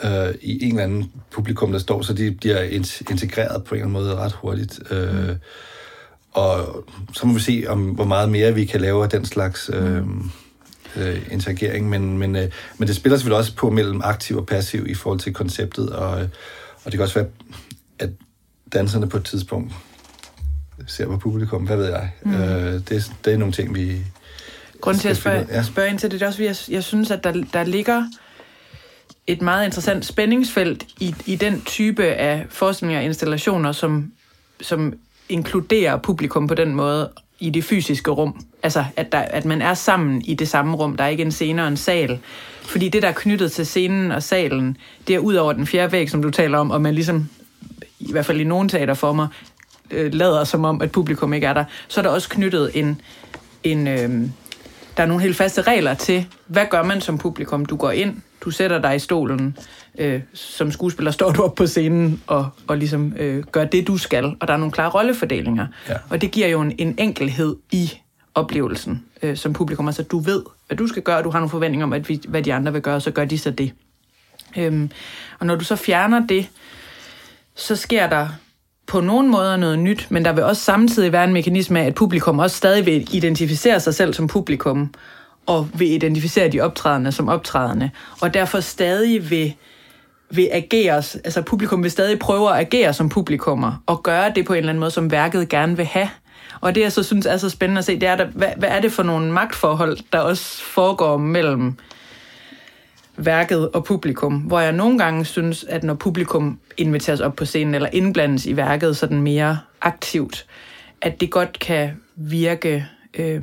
øh, 0.05 0.35
i 0.42 0.64
en 0.64 0.70
eller 0.70 0.85
anden 0.85 1.12
publikum, 1.31 1.72
der 1.72 1.79
står, 1.79 2.03
så 2.03 2.12
de 2.12 2.31
bliver 2.31 2.62
integreret 3.11 3.64
på 3.64 3.74
en 3.74 3.81
eller 3.81 3.88
anden 3.88 4.05
måde 4.05 4.16
ret 4.16 4.33
hurtigt. 4.33 4.81
Øh. 4.90 5.37
Og 6.33 6.85
så 7.12 7.27
må 7.27 7.35
vi 7.35 7.40
se, 7.40 7.64
om 7.68 7.85
hvor 7.85 8.05
meget 8.05 8.29
mere 8.29 8.55
vi 8.55 8.64
kan 8.64 8.81
lave 8.81 9.05
af 9.05 9.11
den 9.11 9.24
slags 9.24 9.70
øh, 9.72 10.03
øh, 10.96 11.22
interagering, 11.31 11.88
men, 11.88 12.18
men, 12.18 12.37
øh, 12.37 12.51
men 12.79 12.88
det 12.88 12.96
spiller 12.96 13.16
selvfølgelig 13.16 13.38
også 13.38 13.55
på 13.55 13.70
mellem 13.70 14.01
aktiv 14.05 14.37
og 14.37 14.46
passiv 14.46 14.87
i 14.87 14.94
forhold 14.94 15.20
til 15.20 15.35
konceptet, 15.35 15.90
og, 15.90 16.11
og 16.85 16.85
det 16.85 16.92
kan 16.92 17.01
også 17.01 17.14
være, 17.14 17.29
at 17.98 18.11
danserne 18.72 19.09
på 19.09 19.16
et 19.16 19.24
tidspunkt 19.24 19.72
ser 20.87 21.07
på 21.07 21.16
publikum, 21.16 21.66
hvad 21.66 21.77
ved 21.77 21.87
jeg. 21.87 22.11
Mm. 22.24 22.35
Øh, 22.35 22.72
det, 22.72 23.12
det 23.24 23.33
er 23.33 23.37
nogle 23.37 23.53
ting, 23.53 23.74
vi... 23.74 24.05
Grunden 24.80 25.00
til 25.00 25.08
at 25.08 25.16
spørge, 25.16 25.46
ja. 25.50 25.62
spørge 25.62 25.90
ind 25.90 25.98
til 25.98 26.10
det, 26.10 26.20
det 26.20 26.26
er 26.26 26.28
også, 26.28 26.42
at 26.42 26.68
jeg, 26.68 26.74
jeg 26.74 26.84
synes, 26.84 27.10
at 27.10 27.24
der, 27.24 27.44
der 27.52 27.64
ligger 27.64 28.04
et 29.26 29.42
meget 29.42 29.64
interessant 29.64 30.04
spændingsfelt 30.04 30.86
i, 31.00 31.14
i 31.26 31.36
den 31.36 31.62
type 31.62 32.04
af 32.04 32.46
forestillinger 32.48 33.00
og 33.00 33.04
installationer, 33.04 33.72
som, 33.72 34.12
som 34.60 34.94
inkluderer 35.28 35.96
publikum 35.96 36.46
på 36.46 36.54
den 36.54 36.74
måde 36.74 37.10
i 37.38 37.50
det 37.50 37.64
fysiske 37.64 38.10
rum. 38.10 38.44
Altså, 38.62 38.84
at, 38.96 39.12
der, 39.12 39.18
at 39.18 39.44
man 39.44 39.62
er 39.62 39.74
sammen 39.74 40.22
i 40.22 40.34
det 40.34 40.48
samme 40.48 40.76
rum. 40.76 40.96
Der 40.96 41.04
er 41.04 41.08
ikke 41.08 41.22
en 41.22 41.32
scene 41.32 41.62
og 41.62 41.68
en 41.68 41.76
sal. 41.76 42.18
Fordi 42.62 42.88
det, 42.88 43.02
der 43.02 43.08
er 43.08 43.12
knyttet 43.12 43.52
til 43.52 43.66
scenen 43.66 44.12
og 44.12 44.22
salen, 44.22 44.76
det 45.06 45.14
er 45.14 45.18
ud 45.18 45.34
over 45.34 45.52
den 45.52 45.66
fjerde 45.66 45.92
væg, 45.92 46.10
som 46.10 46.22
du 46.22 46.30
taler 46.30 46.58
om, 46.58 46.70
og 46.70 46.80
man 46.80 46.94
ligesom, 46.94 47.28
i 48.00 48.12
hvert 48.12 48.26
fald 48.26 48.40
i 48.40 48.44
nogle 48.44 48.68
teaterformer, 48.68 49.28
øh, 49.90 50.14
lader 50.14 50.44
som 50.44 50.64
om, 50.64 50.82
at 50.82 50.92
publikum 50.92 51.32
ikke 51.32 51.46
er 51.46 51.54
der, 51.54 51.64
så 51.88 52.00
er 52.00 52.02
der 52.02 52.10
også 52.10 52.28
knyttet 52.28 52.70
en... 52.74 53.00
en 53.64 53.88
øh, 53.88 54.28
der 54.98 55.04
er 55.04 55.08
nogle 55.08 55.22
helt 55.22 55.37
faste 55.37 55.62
regler 55.62 55.94
til, 55.94 56.26
hvad 56.46 56.66
gør 56.70 56.82
man 56.82 57.00
som 57.00 57.18
publikum? 57.18 57.66
Du 57.66 57.76
går 57.76 57.90
ind, 57.90 58.16
du 58.40 58.50
sætter 58.50 58.80
dig 58.80 58.96
i 58.96 58.98
stolen, 58.98 59.56
øh, 59.98 60.22
som 60.34 60.70
skuespiller 60.70 61.11
står 61.11 61.30
du 61.30 61.42
op 61.42 61.54
på 61.54 61.66
scenen 61.66 62.22
og, 62.26 62.48
og 62.66 62.76
ligesom 62.76 63.14
øh, 63.16 63.44
gør 63.44 63.64
det, 63.64 63.87
du 63.87 63.96
skal, 63.96 64.24
og 64.40 64.48
der 64.48 64.54
er 64.54 64.56
nogle 64.56 64.72
klare 64.72 64.90
rollefordelinger. 64.90 65.66
Ja. 65.88 65.94
Og 66.11 66.20
det 66.20 66.30
giver 66.30 66.48
jo 66.48 66.61
en, 66.61 66.74
en 66.78 66.94
enkelhed 66.98 67.56
i 67.72 67.92
oplevelsen 68.34 69.04
øh, 69.22 69.37
som 69.37 69.52
publikum. 69.52 69.87
Altså, 69.88 70.02
du 70.02 70.18
ved, 70.18 70.42
hvad 70.66 70.76
du 70.76 70.87
skal 70.87 71.02
gøre, 71.02 71.18
og 71.18 71.24
du 71.24 71.30
har 71.30 71.38
nogle 71.38 71.50
forventninger 71.50 71.87
om, 71.87 71.92
at 71.92 72.08
vi, 72.08 72.20
hvad 72.28 72.42
de 72.42 72.54
andre 72.54 72.72
vil 72.72 72.82
gøre, 72.82 73.00
så 73.00 73.11
gør 73.11 73.24
de 73.24 73.38
så 73.38 73.50
det. 73.50 73.72
Øhm, 74.56 74.90
og 75.38 75.46
når 75.46 75.56
du 75.56 75.64
så 75.64 75.76
fjerner 75.76 76.26
det, 76.26 76.48
så 77.54 77.76
sker 77.76 78.08
der 78.08 78.28
på 78.88 79.01
nogen 79.01 79.31
måder 79.31 79.57
noget 79.57 79.79
nyt, 79.79 80.07
men 80.11 80.24
der 80.24 80.33
vil 80.33 80.44
også 80.44 80.62
samtidig 80.62 81.12
være 81.12 81.24
en 81.24 81.33
mekanisme 81.33 81.81
af, 81.81 81.87
at 81.87 81.94
publikum 81.94 82.38
også 82.38 82.57
stadig 82.57 82.87
vil 82.87 83.14
identificere 83.14 83.81
sig 83.81 83.94
selv 83.94 84.14
som 84.14 84.27
publikum, 84.27 84.90
og 85.46 85.68
vil 85.74 85.92
identificere 85.92 86.48
de 86.48 86.61
optrædende 86.61 87.12
som 87.12 87.29
optrædende, 87.29 87.90
og 88.20 88.35
derfor 88.35 88.61
stadig 88.61 89.31
vil, 89.31 89.55
vil 90.31 90.48
agere, 90.53 90.96
altså 90.96 91.42
publikum 91.42 91.83
vil 91.83 91.90
stadig 91.90 92.18
prøve 92.18 92.51
at 92.51 92.61
agere 92.61 92.92
som 92.92 93.09
publikummer, 93.09 93.83
og 93.87 94.03
gøre 94.03 94.33
det 94.35 94.46
på 94.46 94.53
en 94.53 94.57
eller 94.57 94.70
anden 94.70 94.81
måde, 94.81 94.90
som 94.90 95.11
værket 95.11 95.48
gerne 95.48 95.77
vil 95.77 95.87
have. 95.87 96.11
Og 96.61 96.74
det, 96.74 96.81
jeg 96.81 96.92
så 96.92 97.03
synes 97.03 97.27
er 97.27 97.37
så 97.37 97.51
spændende 97.51 97.79
at 97.79 97.85
se, 97.85 98.01
det 98.01 98.09
er, 98.09 98.16
der, 98.16 98.27
hvad, 98.27 98.48
hvad 98.57 98.68
er 98.68 98.81
det 98.81 98.92
for 98.92 99.03
nogle 99.03 99.33
magtforhold, 99.33 99.98
der 100.12 100.18
også 100.18 100.62
foregår 100.62 101.16
mellem 101.16 101.77
værket 103.18 103.68
og 103.68 103.85
publikum, 103.85 104.35
hvor 104.35 104.61
jeg 104.61 104.72
nogle 104.72 104.98
gange 104.98 105.24
synes, 105.24 105.64
at 105.64 105.85
når 105.85 105.94
publikum 105.94 106.59
inviteres 106.76 107.20
op 107.20 107.37
på 107.37 107.44
scenen 107.44 107.74
eller 107.74 107.88
indblandes 107.92 108.46
i 108.46 108.57
værket 108.57 108.96
sådan 108.96 109.22
mere 109.22 109.59
aktivt, 109.81 110.46
at 111.02 111.20
det 111.20 111.31
godt 111.31 111.59
kan 111.59 111.90
virke 112.16 112.87
øh, 113.14 113.42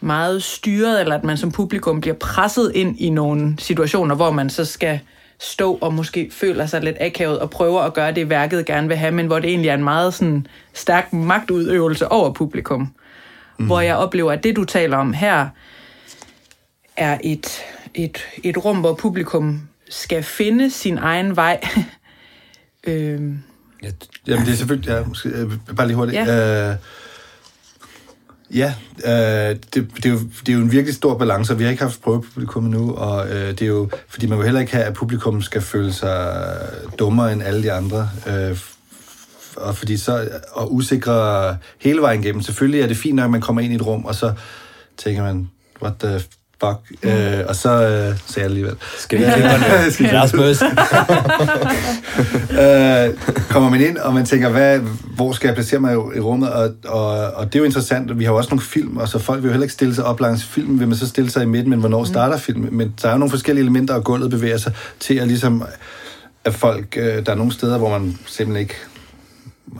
meget 0.00 0.42
styret, 0.42 1.00
eller 1.00 1.14
at 1.14 1.24
man 1.24 1.36
som 1.36 1.52
publikum 1.52 2.00
bliver 2.00 2.16
presset 2.16 2.72
ind 2.74 3.00
i 3.00 3.10
nogle 3.10 3.54
situationer, 3.58 4.14
hvor 4.14 4.30
man 4.30 4.50
så 4.50 4.64
skal 4.64 5.00
stå 5.38 5.74
og 5.74 5.94
måske 5.94 6.28
føler 6.32 6.66
sig 6.66 6.80
lidt 6.80 6.96
akavet 7.00 7.38
og 7.38 7.50
prøver 7.50 7.80
at 7.80 7.94
gøre 7.94 8.12
det, 8.12 8.30
værket 8.30 8.66
gerne 8.66 8.88
vil 8.88 8.96
have, 8.96 9.12
men 9.12 9.26
hvor 9.26 9.38
det 9.38 9.50
egentlig 9.50 9.68
er 9.68 9.74
en 9.74 9.84
meget 9.84 10.14
sådan, 10.14 10.46
stærk 10.74 11.12
magtudøvelse 11.12 12.12
over 12.12 12.32
publikum. 12.32 12.94
Mm. 13.58 13.66
Hvor 13.66 13.80
jeg 13.80 13.96
oplever, 13.96 14.32
at 14.32 14.44
det, 14.44 14.56
du 14.56 14.64
taler 14.64 14.96
om 14.96 15.12
her, 15.12 15.48
er 16.96 17.18
et 17.24 17.62
et, 17.94 18.18
et 18.42 18.64
rum, 18.64 18.80
hvor 18.80 18.94
publikum 18.94 19.68
skal 19.90 20.22
finde 20.22 20.70
sin 20.70 20.98
egen 20.98 21.36
vej. 21.36 21.60
øhm. 22.86 23.42
ja, 23.82 23.90
jamen 24.26 24.46
det 24.46 24.52
er 24.52 24.56
selvfølgelig, 24.56 24.90
ja, 24.90 25.04
måske, 25.04 25.28
øh, 25.28 25.52
bare 25.76 25.86
lige 25.86 25.96
hurtigt. 25.96 26.16
Ja. 26.16 26.70
Øh, 26.70 26.76
Ja, 28.54 28.74
øh, 29.04 29.56
det, 29.74 29.74
det, 29.74 30.06
er 30.06 30.10
jo, 30.10 30.18
det 30.18 30.48
er 30.48 30.52
jo 30.52 30.60
en 30.60 30.72
virkelig 30.72 30.94
stor 30.94 31.18
balance, 31.18 31.52
og 31.52 31.58
vi 31.58 31.64
har 31.64 31.70
ikke 31.70 31.82
haft 31.82 32.02
prøvepublikum 32.02 32.64
endnu, 32.64 32.94
og 32.94 33.28
øh, 33.28 33.50
det 33.50 33.62
er 33.62 33.66
jo, 33.66 33.88
fordi 34.08 34.26
man 34.26 34.38
vil 34.38 34.44
heller 34.44 34.60
ikke 34.60 34.72
have, 34.72 34.84
at 34.84 34.94
publikum 34.94 35.42
skal 35.42 35.60
føle 35.60 35.92
sig 35.92 36.46
dummere 36.98 37.32
end 37.32 37.42
alle 37.42 37.62
de 37.62 37.72
andre, 37.72 38.10
øh, 38.26 38.58
og 39.56 39.76
fordi 39.76 39.96
så, 39.96 40.28
og 40.52 40.74
usikre 40.74 41.56
hele 41.80 42.00
vejen 42.00 42.24
igennem. 42.24 42.42
Selvfølgelig 42.42 42.80
er 42.80 42.86
det 42.86 42.96
fint 42.96 43.16
nok, 43.16 43.24
at 43.24 43.30
man 43.30 43.40
kommer 43.40 43.62
ind 43.62 43.72
i 43.72 43.76
et 43.76 43.86
rum, 43.86 44.04
og 44.04 44.14
så 44.14 44.34
tænker 44.96 45.22
man, 45.22 45.50
what 45.82 45.94
the 45.98 46.20
fuck. 46.64 47.02
Øh, 47.02 47.40
og 47.48 47.56
så 47.56 47.70
øh, 47.70 47.88
sagde 47.88 48.18
jeg 48.36 48.44
alligevel. 48.44 48.74
Skal 48.98 49.18
vi 49.18 49.24
klippe 49.24 49.50
Skal 49.92 50.06
vi- 50.10 50.16
Rasmus? 50.16 50.62
øh, 52.62 53.14
kommer 53.50 53.70
man 53.70 53.80
ind, 53.80 53.96
og 53.98 54.14
man 54.14 54.26
tænker, 54.26 54.48
hvad, 54.48 54.78
hvor 55.16 55.32
skal 55.32 55.48
jeg 55.48 55.54
placere 55.54 55.80
mig 55.80 55.92
i, 55.92 55.96
rummet? 56.20 56.50
Og, 56.52 56.70
og, 56.84 57.08
og 57.10 57.46
det 57.46 57.54
er 57.54 57.58
jo 57.58 57.64
interessant. 57.64 58.18
Vi 58.18 58.24
har 58.24 58.32
jo 58.32 58.36
også 58.36 58.50
nogle 58.50 58.62
film, 58.62 58.96
og 58.96 59.08
så 59.08 59.18
folk 59.18 59.42
vil 59.42 59.48
jo 59.48 59.52
heller 59.52 59.64
ikke 59.64 59.72
stille 59.74 59.94
sig 59.94 60.04
op 60.04 60.20
langs 60.20 60.44
filmen. 60.44 60.80
Vil 60.80 60.88
man 60.88 60.96
så 60.96 61.08
stille 61.08 61.30
sig 61.30 61.42
i 61.42 61.46
midten, 61.46 61.70
men 61.70 61.80
hvornår 61.80 62.04
starter 62.04 62.36
filmen? 62.38 62.76
Men 62.76 62.94
der 63.02 63.08
er 63.08 63.12
jo 63.12 63.18
nogle 63.18 63.30
forskellige 63.30 63.62
elementer, 63.62 63.94
og 63.94 64.04
gulvet 64.04 64.30
bevæger 64.30 64.56
sig 64.56 64.72
til 65.00 65.14
at 65.14 65.26
ligesom, 65.28 65.64
at 66.44 66.54
folk, 66.54 66.96
øh, 67.00 67.26
der 67.26 67.32
er 67.32 67.36
nogle 67.36 67.52
steder, 67.52 67.78
hvor 67.78 67.98
man 67.98 68.18
simpelthen 68.26 68.60
ikke 68.62 68.74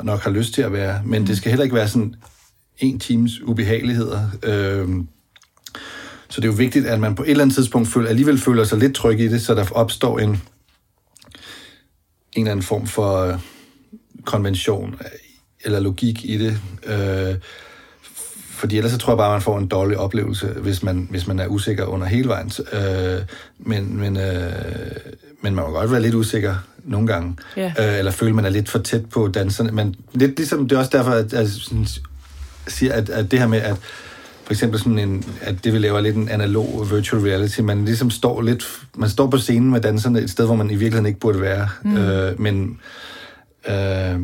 nok 0.03 0.21
har 0.23 0.31
lyst 0.31 0.55
til 0.55 0.63
at 0.63 0.73
være. 0.73 1.01
Men 1.05 1.27
det 1.27 1.37
skal 1.37 1.51
heller 1.51 1.65
ikke 1.65 1.77
være 1.77 1.89
sådan 1.89 2.15
en 2.79 2.99
times 2.99 3.33
ubehageligheder. 3.45 4.21
Øh, 4.43 4.89
så 6.37 6.41
det 6.41 6.49
er 6.49 6.53
jo 6.53 6.57
vigtigt, 6.57 6.87
at 6.87 7.01
man 7.01 7.15
på 7.15 7.23
et 7.23 7.31
eller 7.31 7.45
andet 7.45 7.55
tidspunkt 7.55 7.89
føler, 7.89 8.09
alligevel 8.09 8.39
føler 8.39 8.65
sig 8.65 8.79
lidt 8.79 8.95
tryg 8.95 9.21
i 9.21 9.29
det, 9.29 9.43
så 9.43 9.55
der 9.55 9.65
opstår 9.73 10.19
en, 10.19 10.29
en 10.29 10.41
eller 12.37 12.51
anden 12.51 12.63
form 12.63 12.87
for 12.87 13.19
øh, 13.19 13.39
konvention 14.25 14.95
øh, 15.01 15.07
eller 15.65 15.81
logik 15.81 16.25
i 16.25 16.39
det. 16.39 16.61
Øh, 16.87 17.35
fordi 18.51 18.77
ellers 18.77 18.93
så 18.93 18.99
tror 18.99 19.13
jeg 19.13 19.19
bare, 19.19 19.33
man 19.33 19.41
får 19.41 19.59
en 19.59 19.67
dårlig 19.67 19.99
oplevelse, 19.99 20.47
hvis 20.47 20.83
man, 20.83 21.07
hvis 21.11 21.27
man 21.27 21.39
er 21.39 21.47
usikker 21.47 21.85
under 21.85 22.07
hele 22.07 22.29
vejen. 22.29 22.53
Øh, 22.73 23.23
men, 23.59 23.97
men, 23.97 24.17
øh, 24.17 24.53
men 25.41 25.55
man 25.55 25.65
må 25.65 25.71
godt 25.71 25.91
være 25.91 26.03
lidt 26.03 26.15
usikker 26.15 26.55
nogle 26.85 27.07
gange. 27.07 27.37
Ja. 27.57 27.73
Øh, 27.79 27.99
eller 27.99 28.11
føle, 28.11 28.33
man 28.33 28.45
er 28.45 28.51
lidt 28.51 28.69
for 28.69 28.79
tæt 28.79 29.07
på 29.07 29.29
danserne. 29.29 29.71
Men 29.71 29.95
lidt 30.13 30.37
ligesom, 30.37 30.69
det 30.69 30.77
er 30.77 30.81
også 30.81 30.97
derfor, 30.97 31.11
at 31.11 31.33
jeg 31.33 31.49
siger, 32.69 32.93
at, 32.93 33.09
at 33.09 33.31
det 33.31 33.39
her 33.39 33.47
med, 33.47 33.61
at 33.61 33.77
for 34.47 34.53
eksempel 34.53 34.79
sådan 34.79 34.99
en, 34.99 35.25
at 35.41 35.65
det 35.65 35.73
vi 35.73 35.79
laver 35.79 35.99
er 35.99 36.03
lidt 36.03 36.17
en 36.17 36.29
analog 36.29 36.91
virtual 36.91 37.23
reality. 37.23 37.61
Man 37.61 37.85
ligesom 37.85 38.11
står 38.11 38.43
lidt, 38.43 38.65
man 38.97 39.09
står 39.09 39.27
på 39.27 39.39
scenen 39.39 39.71
med 39.71 39.81
danserne 39.81 40.21
et 40.21 40.31
sted, 40.31 40.47
hvor 40.47 40.55
man 40.55 40.71
i 40.71 40.75
virkeligheden 40.75 41.07
ikke 41.07 41.21
burde 41.21 41.41
være. 41.41 41.69
Mm. 41.85 41.97
Øh, 41.97 42.41
men, 42.41 42.81
øh, 43.69 44.21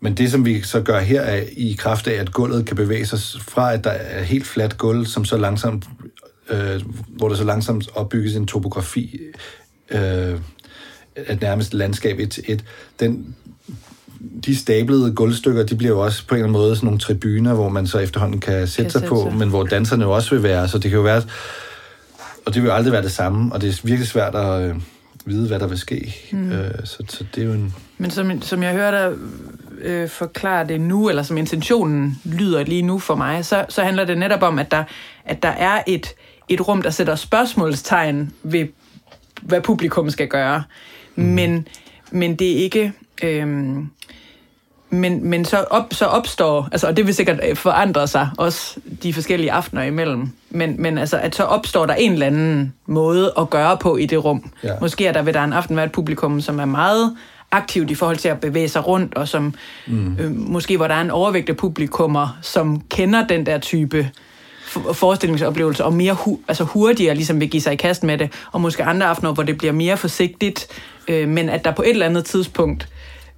men 0.00 0.14
det, 0.14 0.30
som 0.30 0.44
vi 0.44 0.62
så 0.62 0.80
gør 0.80 1.00
her, 1.00 1.20
er 1.20 1.42
i 1.56 1.76
kraft 1.78 2.08
af, 2.08 2.20
at 2.20 2.32
gulvet 2.32 2.66
kan 2.66 2.76
bevæge 2.76 3.06
sig 3.06 3.18
fra, 3.40 3.72
at 3.72 3.84
der 3.84 3.90
er 3.90 4.22
helt 4.22 4.46
fladt 4.46 4.78
gulv, 4.78 5.06
som 5.06 5.24
så 5.24 5.36
langsomt, 5.36 5.84
øh, 6.50 6.82
hvor 7.08 7.28
der 7.28 7.36
så 7.36 7.44
langsomt 7.44 7.88
opbygges 7.94 8.34
en 8.34 8.46
topografi, 8.46 9.20
øh, 9.90 10.40
at 11.16 11.40
nærmest 11.40 11.74
landskab 11.74 12.18
et 12.18 12.30
til 12.30 12.44
et. 12.46 12.64
Den, 13.00 13.36
de 14.46 14.56
stablede 14.56 15.12
gulvstykker, 15.14 15.62
de 15.62 15.76
bliver 15.76 15.92
jo 15.92 16.00
også 16.00 16.26
på 16.26 16.34
en 16.34 16.38
eller 16.38 16.48
anden 16.48 16.62
måde 16.62 16.76
sådan 16.76 16.86
nogle 16.86 17.00
tribuner, 17.00 17.54
hvor 17.54 17.68
man 17.68 17.86
så 17.86 17.98
efterhånden 17.98 18.40
kan 18.40 18.66
sætte 18.66 18.82
Kan 18.82 18.90
sig 18.90 19.00
sætte 19.00 19.08
på, 19.08 19.22
sig. 19.30 19.38
men 19.38 19.48
hvor 19.48 19.64
danserne 19.64 20.04
jo 20.04 20.10
også 20.10 20.30
vil 20.30 20.42
være. 20.42 20.68
Så 20.68 20.78
det 20.78 20.90
kan 20.90 20.96
jo 20.96 21.02
være, 21.02 21.22
og 22.46 22.54
det 22.54 22.62
vil 22.62 22.68
jo 22.68 22.74
aldrig 22.74 22.92
være 22.92 23.02
det 23.02 23.12
samme, 23.12 23.52
og 23.54 23.60
det 23.60 23.68
er 23.68 23.80
virkelig 23.84 24.08
svært 24.08 24.34
at 24.34 24.60
øh, 24.62 24.74
vide, 25.24 25.48
hvad 25.48 25.58
der 25.58 25.66
vil 25.66 25.78
ske. 25.78 26.14
Mm. 26.32 26.52
Øh, 26.52 26.70
så, 26.84 26.96
så 27.08 27.24
det 27.34 27.42
er 27.42 27.46
jo 27.46 27.52
en... 27.52 27.74
Men 27.98 28.10
som, 28.10 28.42
som 28.42 28.62
jeg 28.62 28.72
hører 28.72 28.90
dig 28.90 29.18
øh, 29.82 30.08
forklare 30.08 30.66
det 30.66 30.80
nu, 30.80 31.08
eller 31.08 31.22
som 31.22 31.36
intentionen 31.38 32.20
lyder 32.24 32.64
lige 32.64 32.82
nu 32.82 32.98
for 32.98 33.14
mig, 33.14 33.44
så, 33.44 33.64
så 33.68 33.82
handler 33.82 34.04
det 34.04 34.18
netop 34.18 34.42
om, 34.42 34.58
at 34.58 34.70
der, 34.70 34.84
at 35.24 35.42
der 35.42 35.48
er 35.48 35.82
et, 35.86 36.14
et 36.48 36.68
rum, 36.68 36.82
der 36.82 36.90
sætter 36.90 37.14
spørgsmålstegn 37.14 38.32
ved, 38.42 38.66
hvad 39.42 39.60
publikum 39.60 40.10
skal 40.10 40.28
gøre. 40.28 40.62
Mm. 41.16 41.24
Men, 41.24 41.68
men 42.10 42.36
det 42.36 42.52
er 42.52 42.56
ikke... 42.56 42.92
Øh, 43.22 43.76
men, 44.96 45.30
men 45.30 45.44
så, 45.44 45.56
op, 45.70 45.84
så 45.92 46.04
opstår, 46.04 46.68
altså, 46.72 46.86
og 46.86 46.96
det 46.96 47.06
vil 47.06 47.14
sikkert 47.14 47.40
øh, 47.48 47.56
forandre 47.56 48.08
sig 48.08 48.28
også 48.38 48.76
de 49.02 49.14
forskellige 49.14 49.52
aftener 49.52 49.82
imellem, 49.82 50.28
men, 50.50 50.82
men 50.82 50.98
altså, 50.98 51.16
at 51.16 51.34
så 51.34 51.42
opstår 51.42 51.86
der 51.86 51.94
en 51.94 52.12
eller 52.12 52.26
anden 52.26 52.74
måde 52.86 53.32
at 53.38 53.50
gøre 53.50 53.76
på 53.76 53.96
i 53.96 54.06
det 54.06 54.24
rum. 54.24 54.50
Ja. 54.64 54.72
Måske 54.80 55.06
er 55.06 55.12
der 55.12 55.22
ved 55.22 55.32
der 55.32 55.44
en 55.44 55.52
aften 55.52 55.76
være 55.76 55.86
et 55.86 55.92
publikum, 55.92 56.40
som 56.40 56.60
er 56.60 56.64
meget 56.64 57.16
aktivt 57.50 57.90
i 57.90 57.94
forhold 57.94 58.16
til 58.16 58.28
at 58.28 58.40
bevæge 58.40 58.68
sig 58.68 58.86
rundt, 58.86 59.14
og 59.14 59.28
som 59.28 59.54
mm. 59.86 60.16
øh, 60.20 60.36
måske 60.36 60.76
hvor 60.76 60.88
der 60.88 60.94
er 60.94 61.00
en 61.00 61.10
overvægt 61.10 61.48
af 61.48 61.56
publikummer, 61.56 62.38
som 62.42 62.80
kender 62.90 63.26
den 63.26 63.46
der 63.46 63.58
type 63.58 64.10
for- 64.66 64.92
forestillingsoplevelser, 64.92 65.84
og 65.84 65.92
mere 65.92 66.14
hu- 66.14 66.40
altså 66.48 66.64
hurtigere 66.64 67.14
ligesom 67.14 67.40
vil 67.40 67.50
give 67.50 67.60
sig 67.60 67.72
i 67.72 67.76
kast 67.76 68.04
med 68.04 68.18
det, 68.18 68.32
og 68.52 68.60
måske 68.60 68.84
andre 68.84 69.06
aftener, 69.06 69.32
hvor 69.32 69.42
det 69.42 69.58
bliver 69.58 69.72
mere 69.72 69.96
forsigtigt, 69.96 70.66
øh, 71.08 71.28
men 71.28 71.48
at 71.48 71.64
der 71.64 71.70
på 71.70 71.82
et 71.82 71.90
eller 71.90 72.06
andet 72.06 72.24
tidspunkt 72.24 72.88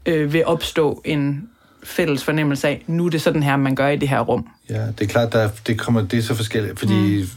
øh, 0.08 0.32
vil 0.32 0.46
opstå 0.46 1.02
en 1.04 1.48
fælles 1.84 2.24
fornemmelse 2.24 2.68
af, 2.68 2.84
nu 2.86 3.06
er 3.06 3.10
det 3.10 3.22
sådan 3.22 3.42
her, 3.42 3.56
man 3.56 3.74
gør 3.74 3.88
i 3.88 3.96
det 3.96 4.08
her 4.08 4.20
rum. 4.20 4.48
Ja, 4.70 4.86
det 4.86 5.00
er 5.00 5.06
klart, 5.06 5.32
der, 5.32 5.38
er- 5.38 5.50
det, 5.66 5.78
kommer, 5.78 6.02
det 6.02 6.18
er 6.18 6.22
så 6.22 6.34
forskelligt, 6.34 6.78
fordi 6.78 7.20
mm. 7.22 7.28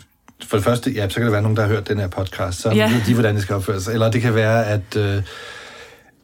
for 0.48 0.58
det 0.58 0.64
første, 0.64 0.92
ja, 0.92 1.10
så 1.10 1.16
kan 1.16 1.24
der 1.26 1.32
være 1.32 1.42
nogen, 1.42 1.58
der 1.58 1.64
har 1.64 1.70
hørt 1.70 1.88
den 1.88 2.00
her 2.00 2.08
podcast, 2.08 2.62
så 2.62 2.70
Ja. 2.72 2.92
ved 2.94 3.02
de, 3.06 3.14
hvordan 3.14 3.36
det 3.36 3.44
skal 3.44 3.56
opføre 3.56 3.82
sig. 3.82 3.94
Eller 3.94 4.12
det 4.12 4.22
kan 4.22 4.36
være, 4.36 4.66
at, 4.68 4.96
øh, 4.98 5.24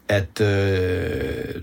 at 0.10 0.42
øh, 0.42 1.62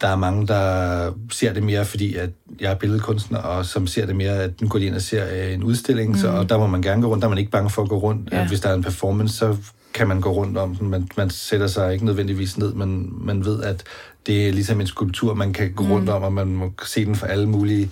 der 0.00 0.08
er 0.08 0.16
mange, 0.16 0.46
der 0.46 1.12
ser 1.32 1.52
det 1.52 1.62
mere, 1.62 1.84
fordi 1.84 2.14
at 2.14 2.30
jeg 2.60 2.70
er 2.70 2.74
billedkunstner, 2.74 3.38
og 3.38 3.66
som 3.66 3.86
ser 3.86 4.06
det 4.06 4.16
mere, 4.16 4.32
at 4.42 4.60
nu 4.60 4.68
går 4.68 4.78
de 4.78 4.86
ind 4.86 4.94
og 4.94 5.02
ser 5.02 5.24
øh, 5.46 5.52
en 5.54 5.62
udstilling, 5.62 6.10
mm. 6.12 6.18
så, 6.18 6.28
og 6.28 6.48
der 6.48 6.58
må 6.58 6.66
man 6.66 6.82
gerne 6.82 7.02
gå 7.02 7.08
rundt, 7.08 7.22
der 7.22 7.26
er 7.26 7.30
man 7.30 7.38
ikke 7.38 7.50
bange 7.50 7.70
for 7.70 7.82
at 7.82 7.88
gå 7.88 7.98
rundt. 7.98 8.32
Ja. 8.32 8.46
Hvis 8.48 8.60
der 8.60 8.68
er 8.68 8.74
en 8.74 8.82
performance, 8.82 9.34
så 9.36 9.56
kan 9.98 10.08
man 10.08 10.20
gå 10.20 10.30
rundt 10.32 10.58
om 10.58 10.76
den. 10.76 10.90
Man, 10.90 11.08
man 11.16 11.30
sætter 11.30 11.66
sig 11.66 11.92
ikke 11.92 12.04
nødvendigvis 12.04 12.58
ned, 12.58 12.72
men 12.72 13.12
man 13.26 13.44
ved, 13.44 13.62
at 13.62 13.84
det 14.26 14.48
er 14.48 14.52
ligesom 14.52 14.80
en 14.80 14.86
skulptur, 14.86 15.34
man 15.34 15.52
kan 15.52 15.72
gå 15.72 15.84
mm. 15.84 15.92
rundt 15.92 16.08
om, 16.08 16.22
og 16.22 16.32
man 16.32 16.46
må 16.46 16.72
se 16.86 17.04
den 17.04 17.16
fra 17.16 17.26
alle 17.26 17.48
mulige 17.48 17.90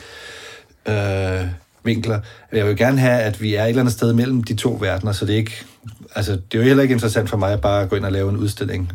øh, 0.89 1.47
vinkler. 1.85 2.21
Jeg 2.53 2.67
vil 2.67 2.77
gerne 2.77 2.99
have, 2.99 3.21
at 3.21 3.43
vi 3.43 3.55
er 3.55 3.63
et 3.65 3.69
eller 3.69 3.83
andet 3.83 3.95
sted 3.95 4.13
mellem 4.13 4.45
de 4.45 4.55
to 4.55 4.79
verdener, 4.81 5.13
så 5.13 5.27
det 5.27 5.33
er 5.33 5.37
ikke... 5.37 5.65
Altså, 6.15 6.33
det 6.33 6.55
er 6.55 6.59
jo 6.59 6.63
heller 6.63 6.83
ikke 6.83 6.93
interessant 6.93 7.31
for 7.31 7.37
mig 7.37 7.53
at 7.53 7.61
bare 7.61 7.87
gå 7.87 7.97
ind 7.97 8.05
og 8.05 8.13
lave 8.13 8.31
en 8.31 8.37
udstilling 8.37 8.93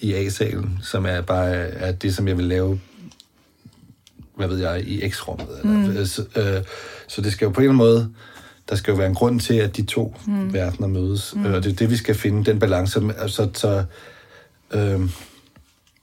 i 0.00 0.14
A-salen, 0.14 0.78
som 0.82 1.06
er 1.06 1.20
bare 1.20 1.50
er 1.54 1.92
det, 1.92 2.14
som 2.14 2.28
jeg 2.28 2.36
vil 2.36 2.44
lave 2.44 2.80
hvad 4.36 4.48
ved 4.48 4.58
jeg, 4.58 4.88
i 4.88 5.10
X-rummet. 5.10 5.48
Mm. 5.64 6.06
Så, 6.06 6.24
øh, 6.36 6.64
så 7.08 7.20
det 7.20 7.32
skal 7.32 7.44
jo 7.44 7.50
på 7.50 7.60
en 7.60 7.64
eller 7.64 7.72
anden 7.72 7.76
måde, 7.76 8.10
der 8.70 8.76
skal 8.76 8.92
jo 8.92 8.96
være 8.98 9.08
en 9.08 9.14
grund 9.14 9.40
til, 9.40 9.54
at 9.54 9.76
de 9.76 9.82
to 9.82 10.16
mm. 10.26 10.52
verdener 10.52 10.88
mødes. 10.88 11.34
Mm. 11.36 11.44
Og 11.44 11.64
det 11.64 11.72
er 11.72 11.76
det, 11.76 11.90
vi 11.90 11.96
skal 11.96 12.14
finde, 12.14 12.44
den 12.50 12.58
balance. 12.58 13.00
Så, 13.26 13.48
så, 13.54 13.84
øh, 14.74 15.00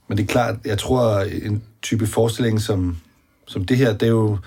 men 0.08 0.18
det 0.18 0.20
er 0.20 0.28
klart, 0.28 0.56
jeg 0.66 0.78
tror, 0.78 1.20
en 1.44 1.64
type 1.82 2.08
forestilling 2.08 2.62
som, 2.62 2.98
som 3.48 3.66
det 3.66 3.78
her, 3.78 3.94
det 3.94 4.06
er 4.06 4.10
jo... 4.10 4.38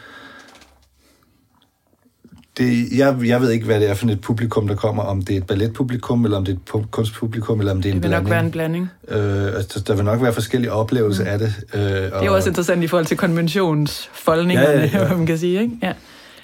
Det, 2.59 2.89
jeg, 2.97 3.17
jeg 3.25 3.41
ved 3.41 3.51
ikke, 3.51 3.67
hvad 3.67 3.81
det 3.81 3.91
er 3.91 3.95
for 3.95 4.07
et 4.09 4.21
publikum, 4.21 4.69
der 4.69 4.75
kommer. 4.75 5.03
Om 5.03 5.23
det 5.23 5.33
er 5.35 5.39
et 5.39 5.47
balletpublikum, 5.47 6.25
eller 6.25 6.37
om 6.37 6.45
det 6.45 6.53
er 6.53 6.57
et 6.57 6.83
pu- 6.83 6.89
kunstpublikum, 6.91 7.59
eller 7.59 7.73
om 7.73 7.83
det 7.83 7.89
er 7.89 7.93
en 7.95 8.03
Det 8.03 8.03
vil 8.03 8.11
nok 8.11 8.25
blanding. 8.25 8.59
være 8.59 8.75
en 8.77 8.89
blanding. 9.09 9.47
Øh, 9.49 9.57
altså, 9.57 9.81
der 9.81 9.95
vil 9.95 10.05
nok 10.05 10.23
være 10.23 10.33
forskellige 10.33 10.73
oplevelser 10.73 11.25
mm. 11.25 11.31
af 11.31 11.39
det. 11.39 11.55
Øh, 11.75 11.81
Det 11.81 12.13
er 12.13 12.25
jo 12.25 12.35
også 12.35 12.49
interessant 12.49 12.85
i 12.85 12.87
forhold 12.87 13.07
til 13.07 13.17
konventionsfoldningerne, 13.17 14.69
ja, 14.69 14.87
ja. 14.99 15.09
ja, 15.09 15.15
man 15.17 15.27
kan 15.27 15.39
sige. 15.39 15.61
Ikke? 15.63 15.79
Ja. 15.83 15.93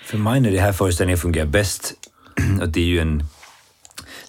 För 0.08 0.18
mig 0.18 0.40
när 0.40 0.50
det 0.50 0.60
här 0.60 0.72
föreställningen 0.72 1.18
fungerar 1.18 1.46
bäst, 1.46 1.94
och 2.60 2.68
det 2.74 2.80
är 2.80 2.84
ju 2.84 3.00
en, 3.00 3.24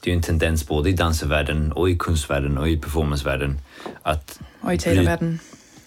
det 0.03 0.11
är 0.11 0.15
en 0.15 0.21
tendens 0.21 0.67
både 0.67 0.89
i 0.89 0.93
dansvärlden 0.93 1.71
och 1.71 1.89
i 1.89 1.97
kunstvärlden 1.97 2.57
och 2.57 2.69
i 2.69 2.77
performancevärlden 2.77 3.59
att 4.03 4.39
Og 4.61 4.73
i 4.73 4.77
teaterverdenen. 4.77 5.39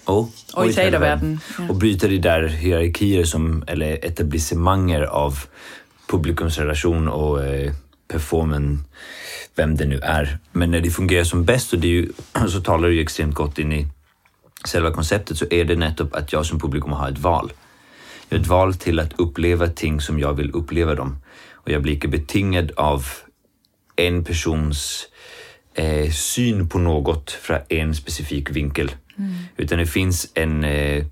och, 0.04 0.30
Och 0.54 0.66
i 0.66 0.72
teatervärlden, 0.72 1.40
ja. 1.58 1.64
och 1.68 1.76
bryta 1.76 2.08
de 2.08 2.18
där 2.18 2.48
hierarkier 2.48 3.24
som, 3.24 3.64
eller 3.66 4.04
etablissemanger 4.04 5.02
av 5.02 5.38
publikumsrelation 6.08 7.08
och 7.08 7.44
eh, 7.44 7.72
performance, 8.08 8.84
vem 9.56 9.76
det 9.76 9.86
nu 9.86 9.98
är. 9.98 10.38
Men 10.52 10.70
när 10.70 10.80
det 10.80 10.90
fungerar 10.90 11.24
som 11.24 11.44
bäst, 11.44 11.72
och 11.72 11.78
det 11.78 11.86
är 11.86 11.92
ju, 11.92 12.12
så 12.48 12.60
talar 12.60 12.88
det 12.88 12.94
ju 12.94 13.00
extremt 13.00 13.34
gott 13.34 13.58
in 13.58 13.72
i 13.72 13.86
själva 14.64 14.90
konceptet, 14.90 15.38
så 15.38 15.46
är 15.50 15.64
det 15.64 15.76
nettopp 15.76 16.14
att 16.14 16.32
jag 16.32 16.46
som 16.46 16.60
publikum 16.60 16.92
har 16.92 17.08
ett 17.08 17.18
val. 17.18 17.52
Ett 18.32 18.46
val 18.46 18.74
till 18.74 19.00
att 19.00 19.12
uppleva 19.18 19.68
ting 19.68 20.00
som 20.00 20.18
jag 20.18 20.34
vill 20.34 20.50
uppleva 20.50 20.94
dem. 20.94 21.16
Och 21.52 21.70
jag 21.70 21.82
blir 21.82 21.92
inte 21.92 22.08
betingad 22.08 22.72
av 22.76 23.06
en 23.96 24.24
persons 24.24 25.06
eh, 25.74 26.10
syn 26.10 26.68
på 26.68 26.78
något 26.78 27.30
från 27.30 27.58
en 27.68 27.94
specifik 27.94 28.50
vinkel. 28.50 28.90
Utan 29.56 29.78
det 29.78 29.86
finns 29.86 30.32
en... 30.34 30.64
Eh, 30.64 31.04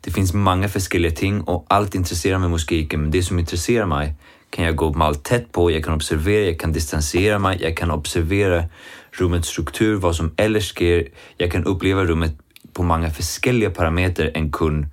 det 0.00 0.10
finns 0.10 0.34
många 0.34 0.68
olika 0.94 1.16
ting 1.16 1.40
och 1.40 1.66
allt 1.68 1.94
intresserar 1.94 2.38
mig 2.38 2.48
måske 2.48 2.76
inte, 2.76 2.96
men 2.96 3.10
det 3.10 3.22
som 3.22 3.38
intresserar 3.38 3.86
mig 3.86 4.14
kan 4.50 4.64
jag 4.64 4.76
gå 4.76 4.92
mal 4.92 5.14
tätt 5.14 5.52
på, 5.52 5.70
jag 5.70 5.84
kan 5.84 5.94
observera, 5.94 6.46
jag 6.46 6.60
kan 6.60 6.72
distansera 6.72 7.38
mig, 7.38 7.58
jag 7.62 7.76
kan 7.76 7.90
observera 7.90 8.64
rummets 9.12 9.48
struktur, 9.48 9.96
vad 9.96 10.16
som 10.16 10.34
ellers 10.36 10.68
sker, 10.68 11.08
jag 11.36 11.52
kan 11.52 11.64
uppleva 11.64 12.04
rummet 12.04 12.32
på 12.72 12.82
många 12.82 13.10
olika 13.46 13.70
parametrar 13.70 14.30
än 14.34 14.52
kun 14.52 14.86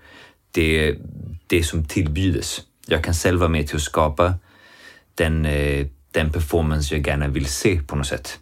det, 0.55 0.95
det 1.47 1.63
som 1.63 1.85
tillbydes. 1.85 2.61
Jag 2.87 3.03
kan 3.03 3.13
själv 3.13 3.39
vara 3.39 3.49
med 3.49 3.67
till 3.67 3.75
att 3.75 3.81
skapa 3.81 4.33
den, 5.15 5.45
øh, 5.45 5.85
den 6.11 6.31
performance 6.31 6.95
jag 6.95 7.07
gärna 7.07 7.27
vill 7.27 7.45
se 7.45 7.81
på 7.87 7.95
något 7.95 8.07
sätt. 8.07 8.39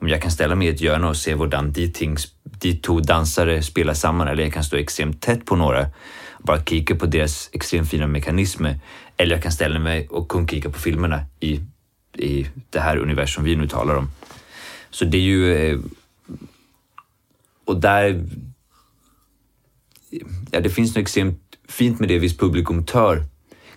Om 0.00 0.08
jag 0.08 0.22
kan 0.22 0.30
ställa 0.30 0.54
mig 0.54 0.68
i 0.68 0.70
ett 0.70 0.80
hjörne 0.80 1.06
och 1.06 1.16
se 1.16 1.34
hvordan 1.34 1.72
de, 1.72 1.88
ting, 1.88 2.16
de 2.62 2.74
två 2.74 3.00
dansare 3.00 3.62
spelar 3.62 3.94
samman 3.94 4.28
eller 4.28 4.42
jag 4.42 4.52
kan 4.52 4.64
stå 4.64 4.76
extremt 4.76 5.22
tätt 5.22 5.44
på 5.46 5.56
några 5.56 5.86
bara 6.38 6.64
kika 6.64 6.94
på 6.94 7.06
deras 7.06 7.50
extremt 7.52 7.90
fina 7.90 8.06
mekanismer 8.06 8.80
eller 9.16 9.34
jag 9.34 9.42
kan 9.42 9.52
ställa 9.52 9.78
mig 9.78 10.08
och 10.08 10.28
kun 10.28 10.48
kika 10.48 10.70
på 10.70 10.78
filmerna 10.78 11.24
i 11.40 11.60
i 12.18 12.46
det 12.70 12.80
här 12.80 12.96
universum 12.96 13.44
vi 13.44 13.56
nu 13.56 13.68
talar 13.68 13.94
om. 13.94 14.10
Så 14.90 15.04
det 15.04 15.16
är 15.16 15.22
ju... 15.22 15.82
Och 17.64 17.80
där... 17.80 18.24
Ja, 20.50 20.60
det 20.60 20.70
finns 20.70 20.94
nog 20.94 21.02
extremt 21.02 21.51
fint 21.72 22.00
med 22.00 22.08
det 22.08 22.18
hvis 22.18 22.34
publikum 22.34 22.84
tör 22.84 23.22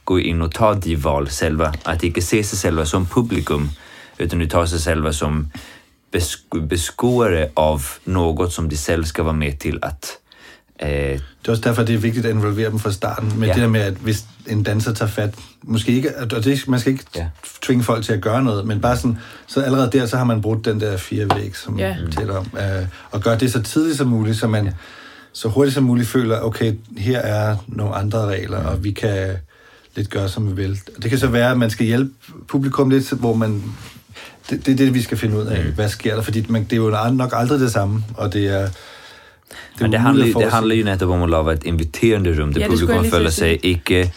gå 0.06 0.20
in 0.20 0.42
och 0.42 0.54
ta 0.54 0.74
de 0.74 0.96
val 0.96 1.30
själva. 1.30 1.74
Att 1.84 2.04
inte 2.04 2.22
se 2.22 2.44
sig 2.44 2.60
själva 2.60 2.86
som 2.86 3.06
publikum, 3.06 3.70
utan 4.18 4.40
du 4.40 4.48
tar 4.48 4.66
sig 4.66 4.80
själva 4.80 5.14
som 5.14 5.52
besk 6.12 6.40
beskåare 6.70 7.50
av 7.54 7.82
något 8.04 8.54
som 8.54 8.70
de 8.70 8.78
selv 8.78 9.04
skal 9.06 9.26
være 9.26 9.34
med 9.34 9.60
til 9.60 9.80
at 9.82 10.20
Øh, 10.82 10.90
det 10.90 11.48
er 11.48 11.52
også 11.52 11.62
derfor, 11.62 11.84
det 11.84 11.96
er 11.96 12.00
vigtigt 12.00 12.26
at 12.26 12.32
involvere 12.32 12.70
dem 12.70 12.80
fra 12.80 12.92
starten. 12.92 13.40
Men 13.40 13.48
ja. 13.48 13.54
det 13.54 13.62
der 13.62 13.68
med, 13.68 13.82
at 13.82 13.94
hvis 13.94 14.26
en 14.48 14.64
danser 14.64 14.94
tager 14.94 15.10
fat, 15.10 15.36
måske 15.62 15.92
ikke, 15.92 16.18
og 16.18 16.44
det, 16.44 16.68
man 16.68 16.80
skal 16.80 16.92
ikke 16.92 17.06
ja. 17.16 17.28
tvinge 17.62 17.84
folk 17.84 18.06
til 18.06 18.14
at 18.14 18.22
gøre 18.22 18.44
noget, 18.44 18.68
men 18.68 18.82
bare 18.82 18.98
sådan, 18.98 19.18
så 19.48 19.62
allerede 19.62 19.92
der, 19.92 20.06
så 20.06 20.18
har 20.18 20.24
man 20.24 20.42
brugt 20.42 20.66
den 20.66 20.80
der 20.80 20.98
fire 20.98 21.28
væg, 21.36 21.56
som 21.56 21.80
ja. 21.80 21.96
man 22.02 22.12
taler 22.12 22.38
om, 22.38 22.48
øh, 22.58 22.88
og 23.12 23.22
gør 23.22 23.38
det 23.38 23.52
så 23.52 23.62
tidligt 23.62 23.98
som 23.98 24.08
muligt, 24.08 24.38
så 24.38 24.48
man 24.48 24.66
ja. 24.66 24.72
Så 25.36 25.50
hurtigt 25.50 25.74
som 25.74 25.84
muligt 25.84 26.08
føler, 26.08 26.40
okay, 26.40 26.74
her 26.98 27.20
er 27.20 27.58
nogle 27.68 27.96
andre 27.96 28.26
regler, 28.26 28.58
og 28.58 28.84
vi 28.84 28.92
kan 28.92 29.38
lidt 29.96 30.10
gøre, 30.10 30.30
som 30.30 30.50
vi 30.50 30.62
vil. 30.64 30.80
Det 31.02 31.10
kan 31.10 31.20
så 31.20 31.28
være, 31.28 31.52
at 31.52 31.58
man 31.58 31.70
skal 31.70 31.86
hjælpe 31.86 32.12
publikum 32.48 32.90
lidt, 32.90 33.12
hvor 33.12 33.34
man 33.34 33.64
det, 34.50 34.66
det 34.66 34.72
er 34.72 34.76
det, 34.76 34.94
vi 34.94 35.02
skal 35.02 35.18
finde 35.18 35.38
ud 35.38 35.46
af. 35.46 35.66
Mm. 35.66 35.72
Hvad 35.72 35.90
sker 35.90 36.16
der? 36.16 36.22
Fordi 36.22 36.46
man, 36.50 36.64
det 36.64 36.74
er 36.74 36.78
jo 36.78 37.12
nok 37.12 37.34
aldrig 37.34 37.60
det 37.60 37.72
samme, 37.72 38.04
og 38.18 38.34
det 38.34 38.48
er... 38.48 38.62
Det, 38.62 39.82
Men 39.82 39.92
det 39.92 40.00
handler, 40.00 40.40
det 40.40 40.52
handler 40.52 40.76
jo 40.76 40.86
netop 40.86 41.10
om 41.10 41.24
at 41.24 41.30
lave 41.30 41.54
et 41.54 41.64
inviterende 41.64 42.42
rum, 42.42 42.54
der 42.54 42.62
ja, 42.62 42.68
publikum 42.68 43.06
føler 43.06 43.30
sig 43.30 43.66
ikke, 43.66 44.12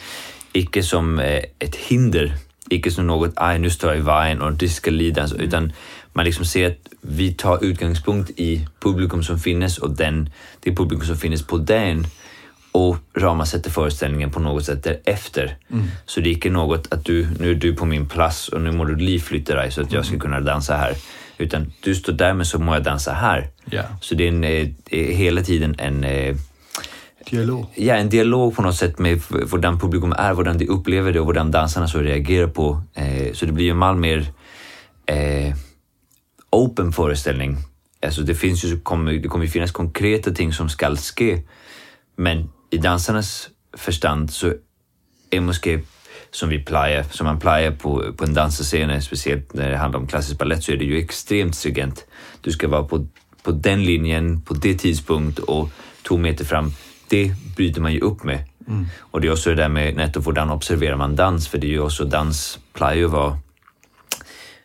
ikke 0.55 0.83
som 0.83 1.19
uh, 1.19 1.25
et 1.61 1.75
hinder, 1.89 2.29
ikke 2.71 2.91
som 2.91 3.05
noget, 3.05 3.33
ej, 3.37 3.59
nu 3.59 3.71
står 3.71 3.91
jeg 3.91 4.01
i 4.01 4.05
vejen, 4.05 4.43
og 4.43 4.61
det 4.61 4.71
skal 4.71 4.93
lide, 4.93 5.21
altså, 5.21 5.37
mm. 5.37 5.45
utan 5.45 5.73
man 6.19 6.27
liksom 6.27 6.45
ser 6.45 6.67
at 6.67 6.89
vi 7.03 7.33
tar 7.39 7.63
udgangspunkt 7.63 8.31
i 8.37 8.67
publikum 8.81 9.23
som 9.23 9.39
findes, 9.39 9.79
og 9.79 9.99
den, 9.99 10.29
det 10.65 10.75
publikum 10.77 11.07
som 11.07 11.17
findes 11.17 11.43
på 11.43 11.59
dagen, 11.59 12.07
och 12.73 12.97
Rama 13.17 13.47
sätter 13.47 13.71
föreställningen 13.71 14.31
på 14.31 14.41
något 14.41 14.65
sätt 14.65 14.85
därefter. 14.85 15.57
Mm. 15.71 15.85
Så 16.07 16.21
det 16.21 16.29
är 16.29 16.33
inte 16.33 16.51
något 16.51 16.93
att 16.93 17.05
du, 17.05 17.29
nu 17.41 17.51
är 17.51 17.55
du 17.55 17.75
på 17.75 17.85
min 17.85 18.09
plats 18.09 18.49
och 18.49 18.61
nu 18.61 18.73
må 18.73 18.85
du 18.85 18.97
livflytta 18.97 19.55
dig 19.55 19.71
så 19.71 19.81
att 19.81 19.93
jag 19.93 20.05
ska 20.05 20.15
mm. 20.15 20.21
kunna 20.21 20.41
dansa 20.41 20.77
här. 20.77 20.95
Utan 21.39 21.73
du 21.81 21.95
står 21.95 22.13
där 22.13 22.35
men 22.35 22.47
så 22.47 22.59
må 22.59 22.75
jag 22.75 22.83
dansa 22.83 23.13
här. 23.13 23.49
Yeah. 23.71 23.87
Så 24.01 24.15
det 24.15 24.25
är, 24.25 24.29
en, 24.29 24.45
är 24.45 24.75
eh, 24.91 25.17
hela 25.17 25.43
tiden 25.43 25.75
en... 25.79 26.05
Eh, 26.05 26.37
dialog? 27.31 27.67
Ja, 27.75 27.95
en 27.95 28.09
dialog 28.09 28.57
på 28.57 28.63
något 28.63 28.77
sätt 28.77 28.99
med 28.99 29.11
hur 29.31 29.79
publikum 29.79 30.13
är, 30.13 30.35
hur 30.35 30.45
de 30.45 30.69
upplever 30.69 31.13
det 31.13 31.21
och 31.21 31.27
hur 31.27 31.51
dansarna 31.51 31.89
så 31.89 31.99
reagerar 31.99 32.49
på. 32.49 32.83
Eh, 32.95 33.33
så 33.33 33.47
det 33.47 33.53
blir 33.53 33.65
ju 33.65 33.83
en 33.83 34.01
mer 34.01 34.27
eh, 35.07 35.55
open 36.51 36.93
föreställning. 36.93 37.57
Alltså 38.03 38.23
det 38.23 38.35
finns 38.35 38.65
ju, 38.65 38.81
kommer, 38.81 39.13
det 39.13 39.29
kommer 39.29 39.47
finnas 39.47 39.71
konkreta 39.71 40.31
ting 40.31 40.53
som 40.53 40.69
ska 40.69 40.97
ske, 40.97 41.43
men 42.17 42.51
i 42.71 42.79
dansarnas 42.79 43.49
förstand 43.77 44.31
så 44.31 44.55
är 45.31 45.41
måske 45.41 45.81
som 46.31 46.49
vi 46.49 46.59
plejer, 46.59 47.05
som 47.11 47.27
man 47.27 47.39
plejer 47.39 47.71
på, 47.71 48.13
på 48.17 48.25
en 48.25 48.35
dansscen, 48.35 49.03
speciellt 49.03 49.55
när 49.55 49.71
det 49.71 49.77
handlar 49.77 50.01
om 50.01 50.07
klassisk 50.07 50.39
ballett, 50.39 50.65
så 50.65 50.73
är 50.73 50.77
det 50.77 50.85
ju 50.85 50.99
extremt 50.99 51.55
stringent. 51.55 52.07
Du 52.41 52.51
ska 52.51 52.69
vara 52.69 52.85
på, 52.85 53.07
på 53.43 53.51
den 53.51 53.85
linjen, 53.85 54.41
på 54.41 54.55
det 54.55 54.75
tidspunkt 54.75 55.39
och 55.39 55.71
två 56.09 56.17
meter 56.17 56.45
fram. 56.45 56.73
Det 57.09 57.35
bryter 57.57 57.81
man 57.81 57.93
ju 57.93 58.01
upp 58.01 58.25
med. 58.25 58.45
Mm. 58.69 58.87
Och 58.99 59.21
det 59.21 59.29
är 59.29 59.33
också 59.33 59.51
det 59.51 59.57
där 59.57 59.69
med 59.69 59.97
nettopp 59.97 60.27
hur 60.27 60.53
observerar 60.53 60.97
man 60.97 61.17
dans, 61.17 61.49
för 61.49 61.59
det 61.59 61.67
är 61.67 61.71
ju 61.71 61.81
också 61.81 62.05
dans 62.05 62.59
plejer 62.73 62.97
ju 62.97 63.07
vara, 63.07 63.39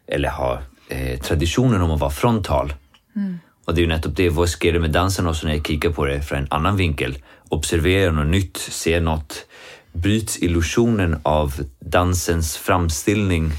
eller 0.07 0.29
ha 0.29 0.61
eh, 0.93 1.19
traditionen 1.19 1.81
om 1.81 1.91
att 1.91 1.99
vara 1.99 2.11
frontal. 2.11 2.73
Mm. 3.15 3.39
Och 3.65 3.75
det 3.75 3.81
är 3.81 3.83
ju 3.83 3.87
nettopp 3.87 4.15
det, 4.15 4.29
vad 4.29 4.49
sker 4.49 4.73
det 4.73 4.79
med 4.79 4.91
dansen 4.91 5.27
också 5.27 5.47
när 5.47 5.53
jag 5.53 5.67
kikar 5.67 5.89
på 5.89 6.05
det 6.05 6.21
från 6.21 6.39
en 6.39 6.47
annan 6.49 6.77
vinkel? 6.77 7.17
observera 7.53 8.11
något 8.11 8.27
nytt, 8.27 8.57
se 8.57 8.99
något, 8.99 9.45
bryts 9.93 10.37
illusionen 10.37 11.21
av 11.23 11.53
dansens 11.79 12.57
framställning 12.57 13.51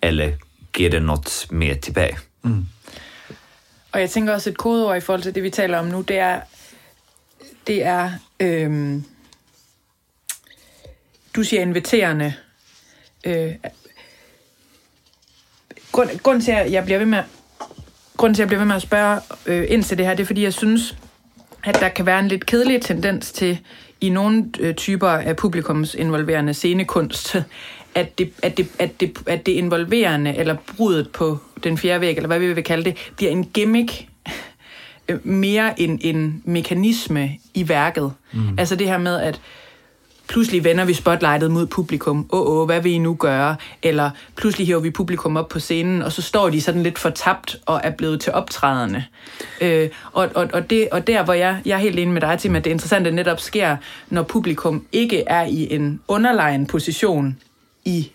eller 0.00 0.38
ger 0.76 0.90
det 0.90 1.00
något 1.00 1.46
mer 1.50 1.74
tilbage? 1.74 2.18
Mm. 2.44 2.66
Og 3.92 4.00
jeg 4.00 4.10
tænker 4.10 4.32
også 4.32 4.50
et 4.50 4.56
kodeord 4.56 4.96
i 4.96 5.00
forhold 5.00 5.22
til 5.22 5.34
det, 5.34 5.42
vi 5.42 5.50
taler 5.50 5.78
om 5.78 5.86
nu, 5.86 6.02
det 6.02 6.18
er, 6.18 6.40
det 7.66 7.84
er 7.84 8.12
øhm, 8.40 9.04
du 11.36 11.44
siger 11.44 11.62
inviterende. 11.62 12.34
Øh, 13.24 13.54
grund, 15.94 16.10
grund 16.22 16.42
til, 16.42 16.52
at 16.52 16.72
jeg 16.72 16.84
bliver 16.84 16.98
ved 16.98 17.06
med 17.06 17.22
grunden 18.16 18.34
til, 18.34 18.42
at 18.42 18.44
jeg 18.44 18.48
bliver 18.48 18.60
ved 18.60 18.66
med 18.66 18.76
at 18.76 18.82
spørge 18.82 19.20
øh, 19.46 19.66
ind 19.68 19.84
til 19.84 19.98
det 19.98 20.06
her, 20.06 20.14
det 20.14 20.22
er, 20.22 20.26
fordi 20.26 20.42
jeg 20.42 20.52
synes, 20.52 20.96
at 21.64 21.80
der 21.80 21.88
kan 21.88 22.06
være 22.06 22.18
en 22.18 22.28
lidt 22.28 22.46
kedelig 22.46 22.82
tendens 22.82 23.32
til 23.32 23.58
i 24.00 24.08
nogle 24.08 24.44
øh, 24.60 24.74
typer 24.74 25.08
af 25.08 25.36
publikums 25.36 25.94
involverende 25.94 26.54
scenekunst, 26.54 27.36
at 27.94 28.18
det, 28.18 28.32
at, 28.42 28.56
det, 28.56 28.68
at, 28.78 29.00
det, 29.00 29.18
at 29.26 29.46
det 29.46 29.52
involverende 29.52 30.36
eller 30.36 30.56
brudet 30.76 31.10
på 31.10 31.38
den 31.64 31.78
fjerde 31.78 32.00
væg, 32.00 32.16
eller 32.16 32.26
hvad 32.26 32.38
vi 32.38 32.52
vil 32.52 32.64
kalde 32.64 32.84
det, 32.84 33.12
bliver 33.16 33.32
en 33.32 33.44
gimmick 33.44 34.08
øh, 35.08 35.26
mere 35.26 35.80
end 35.80 35.98
en 36.02 36.42
mekanisme 36.44 37.30
i 37.54 37.68
værket. 37.68 38.12
Mm. 38.32 38.58
Altså 38.58 38.76
det 38.76 38.86
her 38.86 38.98
med, 38.98 39.20
at 39.20 39.40
pludselig 40.28 40.64
vender 40.64 40.84
vi 40.84 40.94
spotlightet 40.94 41.50
mod 41.50 41.66
publikum. 41.66 42.26
Åh, 42.32 42.50
åh, 42.50 42.66
hvad 42.66 42.80
vil 42.80 42.92
I 42.92 42.98
nu 42.98 43.14
gøre? 43.14 43.56
Eller 43.82 44.10
pludselig 44.36 44.66
hiver 44.66 44.80
vi 44.80 44.90
publikum 44.90 45.36
op 45.36 45.48
på 45.48 45.60
scenen, 45.60 46.02
og 46.02 46.12
så 46.12 46.22
står 46.22 46.50
de 46.50 46.60
sådan 46.60 46.82
lidt 46.82 46.98
fortabt 46.98 47.56
og 47.66 47.80
er 47.84 47.90
blevet 47.90 48.20
til 48.20 48.32
optrædende. 48.32 49.04
Øh, 49.60 49.88
og, 50.12 50.30
og, 50.34 50.48
og, 50.52 50.70
det, 50.70 50.88
og 50.92 51.06
der, 51.06 51.24
hvor 51.24 51.34
jeg, 51.34 51.60
jeg 51.64 51.74
er 51.74 51.78
helt 51.78 51.98
enig 51.98 52.12
med 52.14 52.20
dig, 52.20 52.38
til, 52.38 52.56
at 52.56 52.64
det 52.64 52.70
interessante 52.70 53.10
netop 53.10 53.40
sker, 53.40 53.76
når 54.10 54.22
publikum 54.22 54.86
ikke 54.92 55.24
er 55.26 55.42
i 55.42 55.74
en 55.74 56.00
underlegen 56.08 56.66
position 56.66 57.36
i 57.84 58.10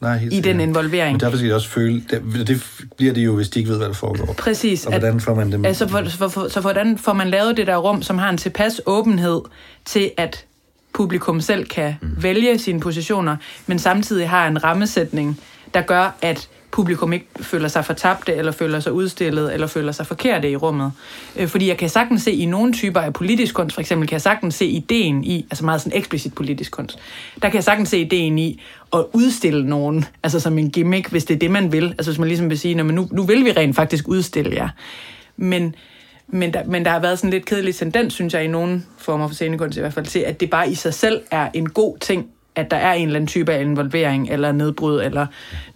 Nej, 0.00 0.18
helt 0.18 0.32
i 0.32 0.40
den 0.40 0.60
involvering. 0.60 1.12
Men 1.12 1.20
derfor 1.20 1.36
skal 1.36 1.50
de 1.50 1.54
også 1.54 1.68
føle, 1.68 2.02
det, 2.10 2.48
det 2.48 2.66
bliver 2.96 3.12
det 3.12 3.24
jo, 3.24 3.36
hvis 3.36 3.48
de 3.48 3.58
ikke 3.58 3.70
ved, 3.70 3.78
hvad 3.78 3.86
der 3.86 3.94
foregår. 3.94 4.34
Præcis. 4.38 4.86
Og 4.86 4.92
hvordan 4.92 5.20
får 5.20 5.34
man 5.34 5.52
det 5.52 5.60
med? 5.60 5.68
Altså, 5.68 5.88
for, 5.88 6.04
for, 6.08 6.28
for, 6.28 6.48
så 6.48 6.60
hvordan 6.60 6.98
får 6.98 7.12
man 7.12 7.28
lavet 7.28 7.56
det 7.56 7.66
der 7.66 7.76
rum, 7.76 8.02
som 8.02 8.18
har 8.18 8.30
en 8.30 8.36
tilpas 8.36 8.80
åbenhed 8.86 9.40
til, 9.84 10.10
at 10.16 10.44
publikum 10.96 11.40
selv 11.40 11.66
kan 11.66 11.94
mm. 12.02 12.22
vælge 12.22 12.58
sine 12.58 12.80
positioner, 12.80 13.36
men 13.66 13.78
samtidig 13.78 14.28
har 14.28 14.48
en 14.48 14.64
rammesætning, 14.64 15.40
der 15.74 15.80
gør, 15.80 16.16
at 16.22 16.48
publikum 16.70 17.12
ikke 17.12 17.26
føler 17.40 17.68
sig 17.68 17.84
fortabte, 17.84 18.34
eller 18.34 18.52
føler 18.52 18.80
sig 18.80 18.92
udstillet, 18.92 19.54
eller 19.54 19.66
føler 19.66 19.92
sig 19.92 20.06
forkerte 20.06 20.50
i 20.50 20.56
rummet. 20.56 20.92
Øh, 21.36 21.48
fordi 21.48 21.68
jeg 21.68 21.76
kan 21.76 21.88
sagtens 21.88 22.22
se 22.22 22.32
i 22.32 22.46
nogle 22.46 22.72
typer 22.72 23.00
af 23.00 23.12
politisk 23.12 23.54
kunst, 23.54 23.74
for 23.74 23.80
eksempel 23.80 24.08
kan 24.08 24.12
jeg 24.12 24.20
sagtens 24.20 24.54
se 24.54 24.66
ideen 24.66 25.24
i, 25.24 25.46
altså 25.50 25.64
meget 25.64 25.80
sådan 25.80 25.98
eksplicit 25.98 26.34
politisk 26.34 26.72
kunst, 26.72 26.98
der 27.42 27.48
kan 27.48 27.54
jeg 27.54 27.64
sagtens 27.64 27.88
se 27.88 27.98
ideen 27.98 28.38
i 28.38 28.62
at 28.92 29.04
udstille 29.12 29.68
nogen, 29.68 30.04
altså 30.22 30.40
som 30.40 30.58
en 30.58 30.70
gimmick, 30.70 31.10
hvis 31.10 31.24
det 31.24 31.34
er 31.34 31.38
det, 31.38 31.50
man 31.50 31.72
vil. 31.72 31.84
Altså 31.88 32.10
hvis 32.10 32.18
man 32.18 32.28
ligesom 32.28 32.50
vil 32.50 32.58
sige, 32.58 32.74
nu, 32.74 33.08
nu 33.12 33.22
vil 33.22 33.44
vi 33.44 33.52
rent 33.52 33.76
faktisk 33.76 34.08
udstille 34.08 34.54
jer. 34.54 34.68
Men, 35.36 35.74
men 36.28 36.54
der, 36.54 36.64
men 36.64 36.84
der 36.84 36.90
har 36.90 37.00
været 37.00 37.18
sådan 37.18 37.30
lidt 37.30 37.44
kedelig 37.44 37.74
tendens, 37.74 38.14
synes 38.14 38.34
jeg, 38.34 38.44
i 38.44 38.46
nogle 38.46 38.82
former 38.98 39.28
for 39.28 39.34
scenekunst 39.34 39.76
i 39.76 39.80
hvert 39.80 39.92
fald, 39.92 40.06
til, 40.06 40.18
at 40.18 40.40
det 40.40 40.50
bare 40.50 40.70
i 40.70 40.74
sig 40.74 40.94
selv 40.94 41.20
er 41.30 41.48
en 41.54 41.68
god 41.68 41.98
ting, 41.98 42.26
at 42.56 42.70
der 42.70 42.76
er 42.76 42.92
en 42.92 43.06
eller 43.06 43.16
anden 43.16 43.26
type 43.26 43.52
af 43.52 43.60
involvering 43.60 44.30
eller 44.30 44.52
nedbrud, 44.52 45.00
eller 45.00 45.26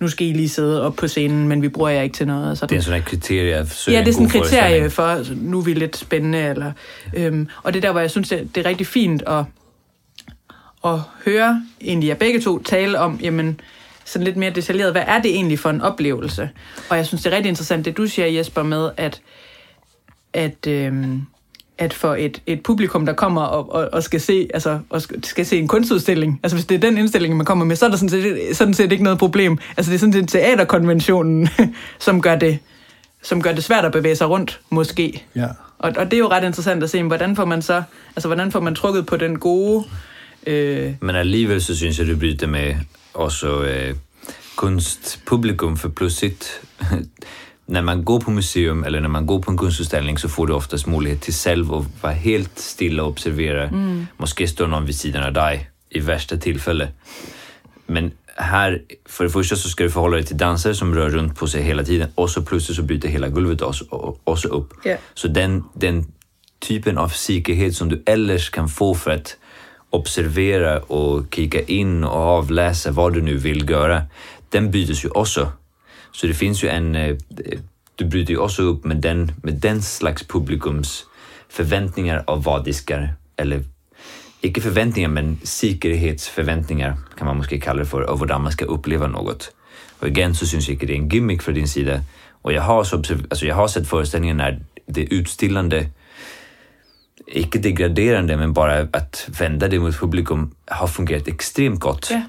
nu 0.01 0.09
skal 0.09 0.27
I 0.27 0.33
lige 0.33 0.49
sidde 0.49 0.83
op 0.83 0.97
på 0.97 1.09
scenen, 1.09 1.49
men 1.49 1.63
vi 1.63 1.69
bruger 1.69 1.91
jer 1.91 2.03
ikke 2.03 2.17
til 2.17 2.27
noget. 2.27 2.59
Sådan. 2.59 2.71
Det 2.71 2.79
er 2.79 2.85
sådan 2.85 3.01
et 3.01 3.07
kriterie 3.07 3.67
Ja, 3.89 4.01
det 4.01 4.09
er 4.09 4.13
sådan 4.13 4.27
et 4.27 4.33
kriterie 4.33 4.91
for, 4.91 5.35
nu 5.35 5.59
er 5.59 5.63
vi 5.63 5.75
lidt 5.75 5.97
spændende. 5.97 6.39
Eller, 6.39 6.73
øhm, 7.15 7.49
og 7.63 7.75
det 7.75 7.83
der, 7.83 7.91
hvor 7.91 8.01
jeg 8.01 8.11
synes, 8.11 8.29
det, 8.29 8.55
det 8.55 8.67
er 8.67 8.69
rigtig 8.69 8.87
fint 8.87 9.23
at, 9.27 9.45
at 10.85 10.99
høre 11.25 11.63
egentlig 11.81 12.09
jer 12.09 12.15
begge 12.15 12.41
to 12.41 12.63
tale 12.63 12.99
om, 12.99 13.19
jamen, 13.23 13.61
sådan 14.05 14.25
lidt 14.25 14.37
mere 14.37 14.51
detaljeret, 14.51 14.93
hvad 14.93 15.03
er 15.07 15.23
det 15.23 15.31
egentlig 15.31 15.59
for 15.59 15.71
en 15.71 15.81
oplevelse? 15.81 16.51
Og 16.89 16.97
jeg 16.97 17.07
synes, 17.07 17.23
det 17.23 17.33
er 17.33 17.37
rigtig 17.37 17.49
interessant, 17.49 17.85
det 17.85 17.97
du 17.97 18.07
siger, 18.07 18.27
Jesper, 18.27 18.63
med, 18.63 18.91
at 18.97 19.21
at, 20.33 20.67
øh, 20.67 20.93
at 21.79 21.95
for 21.95 22.15
et, 22.15 22.43
et 22.47 22.63
publikum, 22.63 23.07
der 23.07 23.13
kommer 23.13 23.43
og, 23.43 23.73
og, 23.73 23.89
og 23.93 24.03
skal 24.03 24.21
se 24.21 24.49
altså, 24.55 24.79
og 24.91 25.03
skal 25.25 25.47
se 25.47 25.59
en 25.59 25.69
kunstudstilling, 25.69 26.41
altså 26.43 26.57
hvis 26.57 26.67
det 26.67 26.75
er 26.75 26.79
den 26.79 26.99
indstilling, 26.99 27.37
man 27.37 27.47
kommer 27.47 27.65
med, 27.65 27.77
så 27.77 27.87
er 27.87 27.91
der 27.91 27.97
sådan 27.97 28.09
set, 28.09 28.57
sådan 28.57 28.75
set 28.75 28.93
ikke 28.93 29.05
noget 29.05 29.19
problem. 29.19 29.59
Altså 29.77 29.91
det 29.91 29.97
er 29.97 30.01
sådan 30.01 30.13
set 30.13 30.29
teaterkonventionen, 30.29 31.49
som 31.99 32.23
gør 32.23 32.37
det, 32.37 32.59
som 33.23 33.43
gør 33.43 33.53
det 33.53 33.65
svært 33.65 33.85
at 33.85 33.93
bevæge 33.93 34.17
sig 34.17 34.29
rundt, 34.29 34.61
måske. 34.71 35.25
Ja. 35.37 35.47
Og, 35.79 35.93
og 35.97 36.05
det 36.05 36.13
er 36.13 36.19
jo 36.19 36.29
ret 36.29 36.45
interessant 36.45 36.83
at 36.83 36.91
se, 36.91 37.03
hvordan 37.03 37.37
får 37.37 37.45
man 37.45 37.63
så, 37.63 37.83
altså 38.17 38.29
hvordan 38.29 38.53
får 38.53 38.61
man 38.61 38.75
trukket 38.75 39.07
på 39.07 39.17
den 39.17 39.39
gode... 39.39 39.85
Øh... 40.47 40.93
Men 41.01 41.17
alligevel 41.17 41.63
så 41.63 41.77
synes 41.77 41.99
jeg, 41.99 42.07
det 42.07 42.19
bryter 42.19 42.47
med 42.47 42.75
også 43.15 43.63
øh, 43.63 43.95
kunstpublikum, 44.57 45.77
for 45.77 45.89
pludselig 45.89 46.37
när 47.71 47.83
man 47.83 48.05
går 48.05 48.21
på 48.21 48.31
museum 48.31 48.85
eller 48.85 49.01
när 49.01 49.09
man 49.09 49.27
går 49.27 49.43
på 49.43 49.51
en 49.51 49.57
konstutställning 49.57 50.19
så 50.19 50.29
får 50.29 50.47
du 50.47 50.53
oftast 50.53 50.87
möjlighet 50.87 51.23
till 51.23 51.35
själv 51.35 51.75
att 51.75 51.87
vara 52.03 52.13
helt 52.13 52.59
stilla 52.59 53.03
och 53.03 53.09
observera. 53.09 53.69
Mm. 53.69 54.07
Måske 54.17 54.49
står 54.49 54.67
någon 54.67 54.87
vid 54.87 54.97
sidan 54.97 55.23
av 55.23 55.33
dig 55.33 55.71
i 55.91 56.01
värsta 56.01 56.37
tillfälle. 56.37 56.89
Men 57.87 58.11
här, 58.37 58.83
för 59.09 59.25
det 59.25 59.31
första 59.31 59.57
så 59.57 59.69
ska 59.69 59.85
du 59.85 59.91
förhålla 59.91 60.17
dig 60.17 60.27
till 60.27 60.37
dansare 60.37 60.75
som 60.75 60.95
rör 60.95 61.11
runt 61.11 61.39
på 61.39 61.47
sig 61.47 61.63
hela 61.63 61.85
tiden 61.85 62.09
och 62.15 62.31
så 62.31 62.43
plötsligt 62.43 62.77
så 62.77 62.83
bryter 62.83 63.09
hela 63.09 63.29
golvet 63.29 63.63
också, 63.63 63.85
också 64.25 64.49
upp. 64.49 64.73
Ja. 64.85 64.97
Så 65.15 65.29
den, 65.29 65.65
den 65.75 66.13
typen 66.59 66.99
av 66.99 67.09
säkerhet 67.09 67.75
som 67.77 67.89
du 67.89 68.03
ellers 68.07 68.51
kan 68.51 68.69
få 68.69 68.95
för 68.95 69.11
att 69.11 69.37
observera 69.91 70.79
och 70.79 71.35
kika 71.35 71.61
in 71.63 72.05
och 72.05 72.21
avläsa 72.21 72.91
vad 72.91 73.15
du 73.15 73.23
nu 73.23 73.37
vill 73.37 73.71
göra, 73.71 74.03
den 74.49 74.71
bytes 74.71 75.05
ju 75.05 75.09
också. 75.09 75.53
Så 76.13 76.27
det 76.27 76.35
finns 76.35 76.65
ju 76.65 76.69
en, 76.69 76.97
eh, 76.97 77.17
du 77.99 78.05
bryter 78.05 78.35
ju 78.35 78.39
också 78.39 78.63
upp 78.63 78.85
med 78.85 78.97
den, 78.97 79.33
med 79.43 79.55
den 79.55 79.83
slags 79.83 80.25
publikums 80.25 81.07
förväntningar 81.49 82.25
av 82.27 82.43
vad 82.45 82.65
de 82.65 82.73
ska, 82.73 83.09
eller 83.37 83.65
ikke 84.43 84.61
forventninger, 84.61 85.09
men 85.09 85.41
sikkerhedsforventninger, 85.45 86.95
kan 87.19 87.27
man 87.27 87.37
måske 87.37 87.61
kalde 87.61 87.81
det 87.81 87.89
for, 87.89 88.01
og 88.01 88.17
hvordan 88.17 88.41
man 88.41 88.53
skal 88.53 88.69
opleve 88.69 89.09
noget. 89.09 89.51
Og 90.01 90.09
igen, 90.09 90.35
så 90.35 90.47
synes 90.47 90.69
jeg 90.69 90.73
ikke, 90.73 90.87
det 90.87 90.93
er 90.93 90.97
en 90.97 91.09
gimmick 91.09 91.43
fra 91.43 91.53
din 91.53 91.67
side. 91.67 92.05
Og 92.43 92.53
jeg 92.53 92.63
har 92.63 92.75
også, 92.75 92.97
alltså 92.97 93.15
altså, 93.15 93.47
jeg 93.47 93.55
har 93.55 93.67
sett 93.67 93.87
forestillingen 93.87 94.37
når 94.37 94.51
det 94.95 95.13
utstillende, 95.21 95.89
ikke 97.29 97.63
degraderende, 97.63 98.37
men 98.37 98.55
bare 98.55 98.89
at 98.93 99.29
vende 99.39 99.71
det 99.71 99.81
mot 99.81 99.95
publikum 99.95 100.53
har 100.69 100.87
fungeret 100.87 101.29
ekstremt 101.29 101.81
godt. 101.81 102.09
Yeah. 102.13 102.23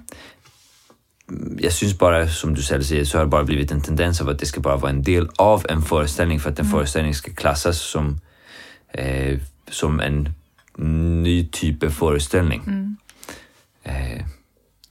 Jeg 1.61 1.73
synes 1.73 1.93
bare, 1.93 2.29
som 2.29 2.55
du 2.55 2.61
selv 2.61 2.83
siger, 2.83 3.03
så 3.03 3.17
har 3.17 3.23
det 3.23 3.31
bare 3.31 3.45
blivit 3.45 3.71
en 3.71 3.81
tendens 3.81 4.21
av 4.21 4.29
at 4.29 4.39
det 4.39 4.47
skal 4.47 4.61
bare 4.61 4.81
være 4.81 4.91
en 4.91 5.03
del 5.03 5.27
av 5.39 5.65
en 5.69 5.81
forestilling, 5.81 6.41
for 6.41 6.49
at 6.49 6.59
en 6.59 6.65
forestilling 6.65 7.15
skal 7.15 7.33
klasses 7.33 7.75
som, 7.75 8.17
eh, 8.93 9.39
som 9.69 9.99
en 9.99 10.27
ny 11.23 11.51
type 11.51 11.91
forestilling. 11.91 12.63
Mm. 12.65 12.97
Eh, 13.85 14.21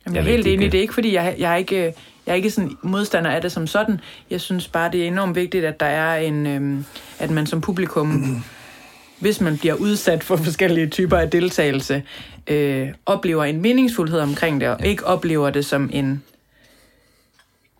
Jamen, 0.07 0.17
jeg 0.17 0.17
er 0.17 0.31
helt 0.31 0.45
det 0.45 0.53
enig. 0.53 0.73
Det 0.73 0.79
er 0.79 0.83
ikke, 0.83 0.95
fordi 0.95 1.15
jeg, 1.15 1.35
jeg 1.39 1.53
er 1.53 1.57
ikke, 1.57 1.95
jeg 2.27 2.33
er 2.33 2.35
ikke 2.35 2.51
sådan 2.51 2.77
modstander 2.83 3.31
af 3.31 3.43
det 3.43 3.53
som 3.53 3.67
sådan. 3.67 4.01
Jeg 4.31 4.41
synes 4.41 4.69
bare, 4.69 4.91
det 4.93 5.03
er 5.03 5.07
enormt 5.07 5.37
vigtigt, 5.37 5.65
at 5.65 5.81
der 5.81 5.87
er 5.87 6.17
en, 6.17 6.47
øhm, 6.47 6.85
at 7.19 7.31
man 7.31 7.47
som 7.47 7.61
publikum, 7.61 8.43
hvis 9.21 9.41
man 9.41 9.59
bliver 9.59 9.75
udsat 9.75 10.25
for 10.25 10.37
forskellige 10.37 10.87
typer 10.87 11.17
af 11.17 11.31
deltagelse, 11.31 12.03
øh, 12.47 12.89
oplever 13.07 13.45
en 13.45 13.61
meningsfuldhed 13.61 14.21
omkring 14.21 14.61
det, 14.61 14.69
og 14.69 14.87
ikke 14.87 15.07
oplever 15.07 15.51
det 15.51 15.65
som 15.65 15.91
en 15.93 16.23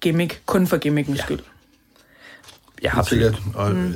gimmick, 0.01 0.43
kun 0.47 0.67
for 0.67 0.77
gimmickens 0.79 1.21
skyld. 1.21 1.41
ja, 2.83 2.89
Helt 2.89 2.99
absolut. 2.99 3.35
sikkert. 3.35 3.55
Og 3.55 3.73
mm. 3.75 3.95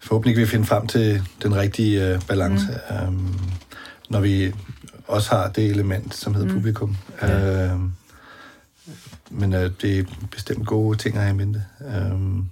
forhåbentlig 0.00 0.34
kan 0.34 0.40
vi 0.40 0.46
finde 0.46 0.66
frem 0.66 0.86
til 0.86 1.22
den 1.42 1.56
rigtige 1.56 2.08
øh, 2.08 2.20
balance, 2.28 2.66
mm. 2.90 2.96
øhm, 2.96 3.34
når 4.08 4.20
vi 4.20 4.54
også 5.06 5.30
har 5.30 5.48
det 5.48 5.64
element, 5.70 6.14
som 6.14 6.34
hedder 6.34 6.48
mm. 6.48 6.54
publikum. 6.54 6.96
Ja. 7.22 7.64
Øhm, 7.70 7.92
men 9.30 9.54
øh, 9.54 9.70
det 9.82 9.98
er 9.98 10.04
bestemt 10.30 10.66
gode 10.66 10.98
ting 10.98 11.16
at 11.16 11.22
have 11.22 11.34
i 11.34 11.36
mente. 11.36 11.64
Øhm, 11.96 12.44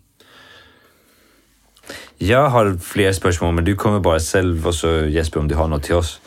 Jeg 2.20 2.38
har 2.50 2.76
flere 2.80 3.14
spørgsmål, 3.14 3.54
men 3.54 3.64
du 3.64 3.74
kommer 3.74 4.00
bare 4.00 4.20
selv, 4.20 4.66
og 4.66 4.74
så 4.74 4.88
Jesper, 4.88 5.40
om 5.40 5.48
du 5.48 5.54
har 5.54 5.66
noget 5.66 5.84
til 5.84 5.94
os. 5.94 6.20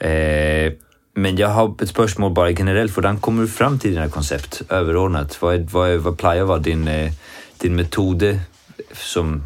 Eh, 0.00 0.72
men 1.18 1.38
jeg 1.38 1.52
har 1.52 1.74
et 1.82 1.88
spørgsmål 1.88 2.34
bare 2.34 2.54
generelt. 2.54 2.92
Hvordan 2.92 3.18
kommer 3.18 3.42
du 3.42 3.48
frem 3.48 3.78
til 3.78 3.94
dine 3.94 4.10
koncept 4.10 4.62
overordnet? 4.70 5.38
Hvad, 5.40 5.58
hvad, 5.58 5.98
hvad 5.98 6.12
plejer 6.12 6.42
at 6.42 6.48
være 6.48 6.62
din, 6.62 6.88
eh, 6.88 7.12
din 7.62 7.74
metode, 7.74 8.40
som, 8.92 9.42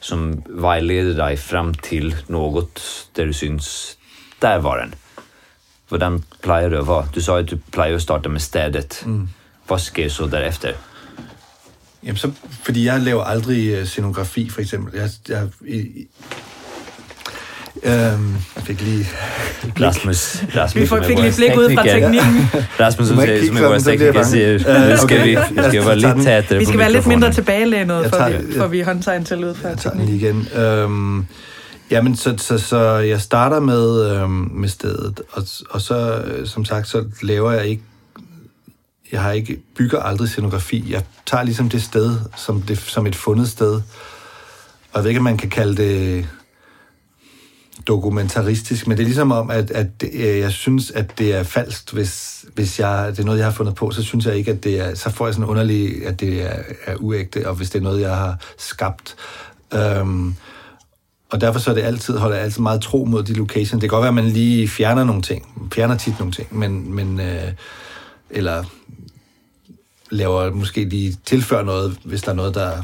som 0.00 0.42
vejleder 0.48 1.16
dig 1.16 1.38
frem 1.38 1.74
til 1.74 2.14
noget, 2.28 2.66
der 3.16 3.24
du 3.24 3.32
synes, 3.32 3.98
der 4.42 4.56
var 4.56 4.80
den? 4.80 4.94
Hvordan 5.88 6.24
plejer 6.42 6.68
du 6.68 6.84
være? 6.84 7.08
Du 7.14 7.20
sagde, 7.20 7.40
at 7.40 7.50
du 7.50 7.58
plejer 7.72 7.94
at 7.94 8.02
starte 8.02 8.28
med 8.28 8.40
stedet. 8.40 9.02
Mm. 9.06 9.28
Hvad 9.66 9.78
sker 9.78 10.08
så 10.08 10.26
derefter? 10.26 10.72
Jamen, 12.02 12.16
så, 12.16 12.32
fordi 12.62 12.84
jeg 12.84 13.00
laver 13.00 13.24
aldrig 13.24 13.68
øh, 13.68 13.86
scenografi, 13.86 14.50
for 14.50 14.60
eksempel. 14.60 14.94
Jeg, 14.94 15.10
jeg, 15.28 15.48
øhm, 17.82 18.34
jeg 18.56 18.64
fik 18.64 18.80
lige... 18.82 19.06
Rasmus, 19.80 20.36
Rasmus 20.56 20.82
Vi 20.82 20.86
får- 20.86 21.02
fik 21.02 21.18
lige 21.18 21.32
blik 21.36 21.56
ud 21.56 21.74
fra 21.74 21.82
teknikken. 21.82 22.50
Rasmus, 22.80 23.08
Du 23.08 23.14
som, 23.14 23.18
er 23.22 23.68
vores 23.68 23.82
tekniker, 23.82 24.12
jeg 24.14 24.26
siger, 24.26 24.90
nu 24.90 24.96
skal 24.96 25.24
vi, 25.24 25.36
okay. 25.36 25.48
vi 25.50 25.54
skal 25.62 25.74
Jeg 25.74 25.86
være 25.86 25.96
lidt 25.98 26.22
tættere 26.22 26.58
Vi 26.58 26.64
skal 26.64 26.78
være 26.78 26.92
lidt 26.92 27.06
mindre 27.06 27.32
tilbagelænet, 27.32 28.06
for, 28.10 28.16
tager- 28.16 28.40
vi, 28.42 28.52
for 28.56 28.66
vi 28.66 28.80
håndtegn 28.80 29.24
til 29.24 29.44
ud 29.44 29.54
fra 29.54 29.68
Jeg 29.68 29.78
tager 29.78 29.96
den 29.96 30.08
igen. 30.08 30.48
Øhm, 30.56 31.26
jamen, 31.90 32.16
så, 32.16 32.34
så, 32.38 32.58
så 32.58 32.78
jeg 32.96 33.20
starter 33.20 33.60
med, 33.60 34.10
øhm, 34.10 34.30
med 34.54 34.68
stedet, 34.68 35.20
og, 35.32 35.42
og 35.70 35.80
så, 35.80 36.22
øh, 36.26 36.46
som 36.46 36.64
sagt, 36.64 36.88
så 36.88 37.04
laver 37.22 37.52
jeg 37.52 37.66
ikke 37.66 37.82
jeg 39.12 39.22
har 39.22 39.32
ikke, 39.32 39.56
bygger 39.76 40.00
aldrig 40.00 40.28
scenografi. 40.28 40.84
Jeg 40.90 41.02
tager 41.26 41.42
ligesom 41.44 41.68
det 41.68 41.82
sted 41.82 42.16
som, 42.36 42.62
det, 42.62 42.78
som 42.78 43.06
et 43.06 43.16
fundet 43.16 43.48
sted. 43.48 43.72
Og 43.72 43.82
jeg 44.94 45.02
ved 45.02 45.10
ikke, 45.10 45.18
om 45.18 45.24
man 45.24 45.36
kan 45.36 45.50
kalde 45.50 45.76
det 45.76 46.26
dokumentaristisk, 47.86 48.86
men 48.86 48.96
det 48.96 49.02
er 49.02 49.06
ligesom 49.06 49.32
om, 49.32 49.50
at, 49.50 49.70
at 49.70 49.86
øh, 50.12 50.38
jeg 50.38 50.52
synes, 50.52 50.90
at 50.90 51.18
det 51.18 51.34
er 51.34 51.42
falsk, 51.42 51.92
hvis, 51.92 52.44
hvis 52.54 52.80
jeg, 52.80 53.06
det 53.10 53.18
er 53.18 53.24
noget, 53.24 53.38
jeg 53.38 53.46
har 53.46 53.52
fundet 53.52 53.74
på, 53.74 53.90
så 53.90 54.02
synes 54.02 54.26
jeg 54.26 54.36
ikke, 54.36 54.50
at 54.50 54.64
det 54.64 54.80
er, 54.80 54.94
så 54.94 55.10
får 55.10 55.26
jeg 55.26 55.34
sådan 55.34 55.48
underlig, 55.48 56.06
at 56.06 56.20
det 56.20 56.42
er, 56.42 56.62
er 56.86 56.96
uægte, 56.96 57.48
og 57.48 57.54
hvis 57.54 57.70
det 57.70 57.78
er 57.78 57.82
noget, 57.82 58.00
jeg 58.00 58.16
har 58.16 58.36
skabt. 58.58 59.16
Øhm, 59.74 60.34
og 61.30 61.40
derfor 61.40 61.60
så 61.60 61.70
er 61.70 61.74
det 61.74 61.82
altid, 61.82 62.16
holder 62.16 62.36
jeg 62.36 62.44
altid 62.44 62.62
meget 62.62 62.80
tro 62.80 63.04
mod 63.04 63.22
de 63.22 63.34
locations. 63.34 63.70
Det 63.70 63.80
kan 63.80 63.88
godt 63.88 64.02
være, 64.02 64.08
at 64.08 64.14
man 64.14 64.28
lige 64.28 64.68
fjerner 64.68 65.04
nogle 65.04 65.22
ting, 65.22 65.70
fjerner 65.74 65.96
tit 65.96 66.18
nogle 66.18 66.32
ting, 66.32 66.58
men, 66.58 66.94
men 66.94 67.20
øh, 67.20 67.52
eller 68.30 68.64
laver 70.10 70.50
måske 70.50 70.84
lige 70.84 71.16
tilfører 71.26 71.62
noget, 71.62 71.98
hvis 72.04 72.22
der 72.22 72.30
er 72.30 72.34
noget, 72.34 72.54
der 72.54 72.82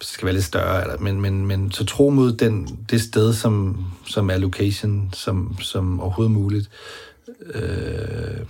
skal 0.00 0.26
være 0.26 0.34
lidt 0.34 0.44
større. 0.44 0.82
Eller, 0.82 0.98
men, 0.98 1.20
men, 1.20 1.46
men 1.46 1.72
så 1.72 1.84
tro 1.84 2.10
mod 2.10 2.32
den, 2.32 2.78
det 2.90 3.00
sted, 3.00 3.32
som, 3.32 3.84
som 4.06 4.30
er 4.30 4.36
location, 4.36 5.10
som, 5.12 5.56
som 5.60 6.00
overhovedet 6.00 6.32
muligt. 6.32 6.70
Øh, 7.54 8.46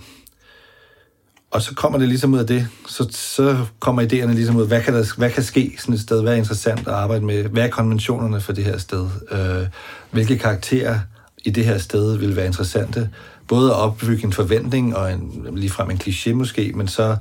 og 1.51 1.61
så 1.61 1.75
kommer 1.75 1.99
det 1.99 2.07
ligesom 2.07 2.33
ud 2.33 2.39
af 2.39 2.47
det. 2.47 2.67
Så, 2.87 3.07
så 3.11 3.65
kommer 3.79 4.01
idéerne 4.01 4.33
ligesom 4.33 4.55
ud. 4.55 4.67
Hvad 4.67 4.81
kan, 4.83 4.93
der, 4.93 5.05
hvad 5.17 5.29
kan 5.29 5.43
ske 5.43 5.75
sådan 5.79 5.95
et 5.95 6.01
sted? 6.01 6.21
Hvad 6.21 6.33
er 6.33 6.37
interessant 6.37 6.79
at 6.79 6.93
arbejde 6.93 7.25
med? 7.25 7.43
Hvad 7.43 7.63
er 7.63 7.67
konventionerne 7.67 8.41
for 8.41 8.53
det 8.53 8.63
her 8.63 8.77
sted? 8.77 9.07
Øh, 9.31 9.67
hvilke 10.11 10.37
karakterer 10.37 10.99
i 11.45 11.49
det 11.49 11.65
her 11.65 11.77
sted 11.77 12.17
vil 12.17 12.35
være 12.35 12.45
interessante? 12.45 13.09
Både 13.47 13.71
at 13.71 13.77
opbygge 13.77 14.23
en 14.23 14.33
forventning 14.33 14.95
og 14.95 15.13
en, 15.13 15.47
ligefrem 15.55 15.89
en 15.89 16.01
kliché 16.03 16.33
måske, 16.33 16.71
men 16.75 16.87
så 16.87 17.17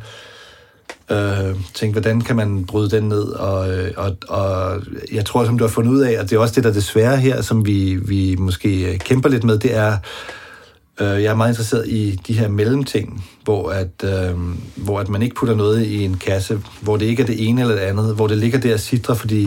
øh, 1.11 1.55
tænke, 1.75 1.93
hvordan 1.93 2.21
kan 2.21 2.37
man 2.37 2.65
bryde 2.65 2.91
den 2.91 3.09
ned? 3.09 3.23
Og, 3.23 3.71
øh, 3.71 3.93
og, 3.97 4.17
og 4.29 4.83
jeg 5.13 5.25
tror, 5.25 5.45
som 5.45 5.59
du 5.59 5.65
har 5.65 5.69
fundet 5.69 5.93
ud 5.93 6.01
af, 6.01 6.13
at 6.13 6.31
det 6.31 6.37
er 6.37 6.41
også 6.41 6.55
det, 6.55 6.65
der 6.65 6.75
er 6.75 6.81
svære 6.81 7.17
her, 7.17 7.41
som 7.43 7.67
vi, 7.67 7.95
vi 7.95 8.37
måske 8.39 8.93
øh, 8.93 8.99
kæmper 8.99 9.29
lidt 9.29 9.45
med, 9.45 9.59
det 9.59 9.77
er, 9.77 9.97
øh, 11.01 11.23
jeg 11.23 11.25
er 11.25 11.35
meget 11.35 11.51
interesseret 11.51 11.89
i 11.89 12.21
de 12.27 12.33
her 12.33 12.49
mellemting, 12.49 13.25
hvor, 13.45 13.71
at, 13.71 14.05
øh, 14.05 14.39
hvor 14.77 15.01
at 15.01 15.09
man 15.09 15.23
ikke 15.23 15.35
putter 15.35 15.55
noget 15.55 15.87
i 15.87 16.05
en 16.05 16.17
kasse, 16.17 16.63
hvor 16.81 16.97
det 16.97 17.07
ikke 17.07 17.23
er 17.23 17.27
det 17.27 17.49
ene 17.49 17.61
eller 17.61 17.75
det 17.75 17.83
andet, 17.83 18.15
hvor 18.15 18.27
det 18.27 18.39
ligger 18.39 18.59
der 18.59 18.75
og 18.75 18.81
sidder, 18.81 19.15
fordi 19.15 19.43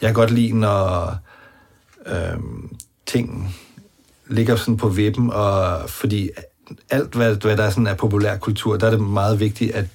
jeg 0.00 0.08
kan 0.08 0.14
godt 0.14 0.30
lide, 0.30 0.58
når 0.58 1.16
øh, 2.06 2.38
ting 3.06 3.56
ligger 4.28 4.56
sådan 4.56 4.76
på 4.76 4.88
vippen, 4.88 5.30
og 5.30 5.80
fordi 5.90 6.30
alt, 6.90 7.14
hvad, 7.14 7.34
hvad 7.34 7.56
der 7.56 7.62
er, 7.62 7.70
sådan 7.70 7.86
er 7.86 7.94
populær 7.94 8.36
kultur, 8.36 8.76
der 8.76 8.86
er 8.86 8.90
det 8.90 9.00
meget 9.00 9.40
vigtigt, 9.40 9.72
at 9.72 9.86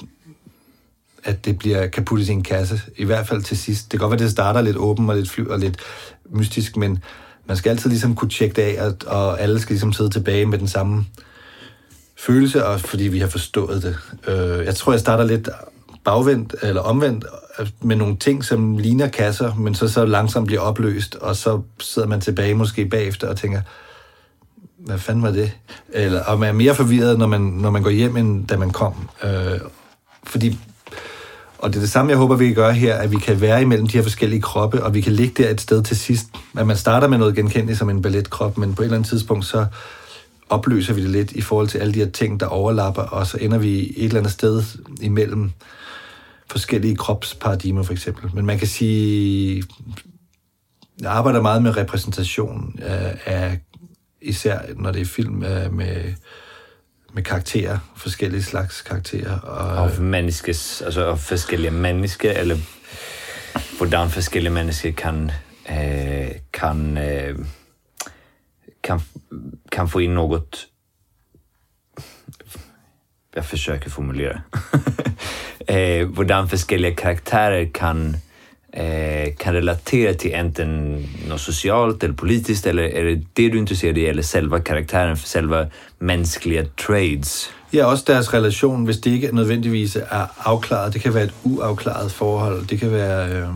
at 1.24 1.46
det 1.46 1.58
bliver, 1.58 1.88
kan 1.88 2.06
puttes 2.06 2.30
i 2.30 2.32
en 2.32 2.44
kasse, 2.44 2.82
i 2.98 3.04
hvert 3.04 3.28
fald 3.28 3.42
til 3.42 3.58
sidst. 3.58 3.92
Det 3.92 4.00
kan 4.00 4.00
godt 4.00 4.12
være, 4.12 4.18
at 4.18 4.24
det 4.24 4.32
starter 4.32 4.62
lidt 4.62 4.78
åben 4.78 5.10
og 5.10 5.16
lidt 5.16 5.30
fly 5.30 5.46
og 5.46 5.60
lidt 5.60 5.78
mystisk, 6.30 6.78
men 6.78 7.04
man 7.46 7.58
skal 7.58 7.70
altid 7.70 7.90
ligesom 7.90 8.16
kunne 8.16 8.30
tjekke 8.30 8.56
det 8.56 8.62
af, 8.62 8.86
og, 8.86 8.96
og 9.08 9.42
alle 9.42 9.60
skal 9.60 9.74
ligesom 9.74 9.94
sidde 9.94 10.10
tilbage 10.10 10.46
med 10.46 10.58
den 10.58 10.68
samme 10.68 11.06
følelse, 12.18 12.66
og 12.66 12.82
fordi 12.82 13.04
vi 13.04 13.20
har 13.20 13.28
forstået 13.28 13.84
det. 13.84 13.98
Øh, 14.28 14.66
jeg 14.66 14.76
tror, 14.76 14.94
jeg 14.94 15.00
starter 15.00 15.24
lidt 15.24 15.50
bagvendt, 16.04 16.56
eller 16.62 16.82
omvendt, 16.82 17.26
øh, 17.60 17.68
med 17.82 17.96
nogle 17.96 18.18
ting, 18.18 18.46
som 18.46 18.78
ligner 18.78 19.08
kasser, 19.08 19.56
men 19.56 19.76
så, 19.76 19.88
så 19.88 20.06
langsomt 20.06 20.48
bliver 20.48 20.62
opløst, 20.62 21.16
og 21.16 21.36
så 21.36 21.62
sidder 21.80 22.08
man 22.08 22.22
tilbage 22.22 22.54
måske 22.54 22.86
bagefter 22.86 23.28
og 23.28 23.38
tænker, 23.38 23.62
hvad 24.78 24.98
fanden 24.98 25.24
var 25.24 25.32
det? 25.32 25.52
Eller, 25.90 26.24
og 26.24 26.40
man 26.40 26.50
er 26.50 26.54
mere 26.54 26.76
forvirret, 26.76 27.20
når 27.20 27.28
man, 27.28 27.42
når 27.42 27.72
man 27.72 27.84
går 27.84 27.90
hjem, 27.90 28.18
end 28.18 28.48
da 28.48 28.58
man 28.58 28.70
kom. 28.70 29.10
Øh, 29.24 29.60
fordi 30.24 30.58
og 31.62 31.70
det 31.70 31.76
er 31.76 31.80
det 31.80 31.90
samme, 31.90 32.10
jeg 32.10 32.18
håber, 32.18 32.36
vi 32.36 32.46
kan 32.46 32.56
gøre 32.56 32.74
her, 32.74 32.96
at 32.96 33.12
vi 33.12 33.16
kan 33.16 33.42
være 33.42 33.62
imellem 33.62 33.88
de 33.88 33.98
her 33.98 34.04
forskellige 34.04 34.42
kroppe, 34.42 34.84
og 34.84 34.94
vi 34.94 35.02
kan 35.02 35.14
ligge 35.14 35.44
der 35.44 35.50
et 35.50 35.62
sted 35.62 35.84
til 35.84 35.98
sidst. 35.98 36.28
At 36.58 36.68
man 36.68 36.78
starter 36.78 37.08
med 37.08 37.18
noget 37.18 37.36
genkendeligt 37.36 37.80
som 37.80 37.90
en 37.90 38.02
balletkrop, 38.02 38.58
men 38.58 38.76
på 38.76 38.82
et 38.82 38.86
eller 38.86 38.98
andet 38.98 39.10
tidspunkt, 39.10 39.46
så 39.46 39.66
opløser 40.50 40.94
vi 40.94 41.02
det 41.02 41.10
lidt 41.10 41.32
i 41.32 41.42
forhold 41.42 41.68
til 41.68 41.78
alle 41.78 41.94
de 41.94 42.00
her 42.00 42.10
ting, 42.10 42.40
der 42.40 42.46
overlapper, 42.46 43.02
og 43.02 43.28
så 43.28 43.38
ender 43.42 43.58
vi 43.58 43.80
et 43.80 44.06
eller 44.06 44.18
andet 44.18 44.32
sted 44.32 44.64
imellem 45.02 45.52
forskellige 46.48 46.96
kropsparadigmer, 46.96 47.84
for 47.84 47.94
eksempel. 47.94 48.30
Men 48.34 48.46
man 48.46 48.60
kan 48.60 48.68
sige, 48.68 49.64
jeg 51.02 51.12
arbejder 51.12 51.42
meget 51.42 51.64
med 51.64 51.78
repræsentation 51.78 52.76
af, 52.82 53.18
af 53.26 53.60
især 54.22 54.60
når 54.76 54.92
det 54.92 55.02
er 55.02 55.06
film, 55.06 55.44
øh, 55.44 55.74
med, 55.74 56.14
med 57.14 57.26
karakterer, 57.26 57.80
forskellige 57.98 58.44
slags 58.44 58.82
karakterer. 58.82 59.40
Og, 59.40 59.78
Av 59.78 60.02
menneskes, 60.02 60.82
altså 60.82 61.04
av 61.04 61.18
forskellige 61.18 61.72
mennesker, 61.72 62.32
eller 62.32 62.58
hvordan 63.78 64.10
forskellige 64.10 64.54
mennesker 64.54 64.92
kan, 64.92 65.32
eh, 65.66 66.32
kan, 66.54 66.98
øh, 66.98 67.40
kan, 68.84 69.02
kan 69.72 69.90
få 69.90 70.00
in 70.00 70.10
något 70.10 70.68
jag 73.36 73.46
försöker 73.46 73.90
formulera. 73.90 74.42
eh, 75.68 76.08
hvordan 76.08 76.50
forskellige 76.50 76.96
karakterer 76.96 77.70
kan, 77.74 78.16
eh, 78.74 79.36
kan 79.40 79.54
relatera 79.54 80.14
till 80.14 80.34
enten 80.34 81.06
något 81.30 81.42
socialt 81.42 82.04
eller 82.04 82.16
politiskt, 82.16 82.68
eller 82.68 82.84
är 82.84 83.04
det 83.04 83.16
det 83.34 83.50
du 83.50 83.58
är 83.58 83.62
intresserad 83.62 83.98
i, 83.98 84.06
eller 84.06 84.24
själva 84.24 84.60
karaktären, 84.60 85.16
själva 85.16 85.68
mänskliga 86.00 86.66
trades? 86.88 87.50
Ja, 87.74 87.86
også 87.86 88.04
deres 88.08 88.34
relation, 88.34 88.86
hvis 88.86 88.98
det 88.98 89.12
ikke 89.12 89.36
nødvendigvis 89.36 89.96
er 89.96 90.48
afklaret. 90.48 90.94
Det 90.94 91.02
kan 91.02 91.14
være 91.14 91.24
et 91.24 91.34
uafklaret 91.44 92.12
forhold. 92.12 92.68
Det 92.68 92.80
kan 92.80 92.92
være 92.92 93.30
øh, 93.30 93.48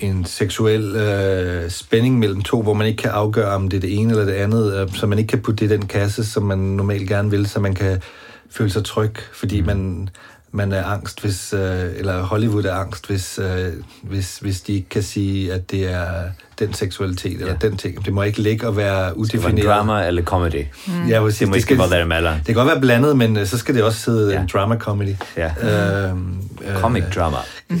en 0.00 0.24
seksuel 0.24 0.96
øh, 0.96 1.70
spænding 1.70 2.18
mellem 2.18 2.42
to, 2.42 2.62
hvor 2.62 2.74
man 2.74 2.86
ikke 2.86 3.02
kan 3.02 3.10
afgøre, 3.10 3.54
om 3.54 3.68
det 3.68 3.76
er 3.76 3.80
det 3.80 3.98
ene 3.98 4.10
eller 4.10 4.24
det 4.24 4.32
andet, 4.32 4.80
øh, 4.80 4.94
så 4.94 5.06
man 5.06 5.18
ikke 5.18 5.28
kan 5.28 5.42
putte 5.42 5.68
det 5.68 5.72
i 5.72 5.76
den 5.76 5.86
kasse, 5.86 6.24
som 6.24 6.42
man 6.42 6.58
normalt 6.58 7.08
gerne 7.08 7.30
vil, 7.30 7.46
så 7.46 7.60
man 7.60 7.74
kan 7.74 8.02
føle 8.50 8.70
sig 8.70 8.84
tryg, 8.84 9.14
fordi 9.32 9.60
man, 9.60 10.08
man 10.56 10.72
er 10.72 10.84
angst, 10.84 11.20
hvis, 11.20 11.52
øh, 11.52 11.84
eller 11.96 12.22
Hollywood 12.22 12.64
er 12.64 12.74
angst, 12.74 13.06
hvis, 13.06 13.38
øh, 13.38 13.72
hvis, 14.02 14.38
hvis 14.38 14.60
de 14.60 14.72
ikke 14.72 14.88
kan 14.88 15.02
sige, 15.02 15.52
at 15.52 15.70
det 15.70 15.92
er 15.92 16.22
den 16.58 16.74
seksualitet 16.74 17.32
eller 17.40 17.52
Ja. 17.62 17.68
den 17.68 17.76
ting. 17.76 18.04
Det 18.04 18.12
må 18.12 18.22
ikke 18.22 18.42
ligge 18.42 18.66
og 18.66 18.76
være 18.76 19.06
Det 19.08 19.14
udefineret. 19.14 19.66
drama 19.68 20.06
eller 20.06 20.22
comedy. 20.22 20.64
Mm. 20.86 21.06
Ja, 21.08 21.20
præcis. 21.20 21.38
Det 21.38 21.48
må 21.48 21.54
ikke 21.54 21.78
være 21.78 21.90
derimellem. 21.90 22.34
Det 22.34 22.46
kan 22.46 22.54
godt 22.54 22.68
være 22.68 22.80
blandet, 22.80 23.16
men 23.16 23.36
øh, 23.36 23.46
så 23.46 23.58
skal 23.58 23.74
det 23.74 23.82
også 23.82 24.10
hedde 24.10 24.32
Ja. 24.32 24.40
en 24.40 24.48
drama-comedy. 24.52 25.16
Ja. 25.36 26.08
Øhm, 26.08 26.38
øh, 26.64 26.76
Comic 26.76 27.04
drama. 27.14 27.36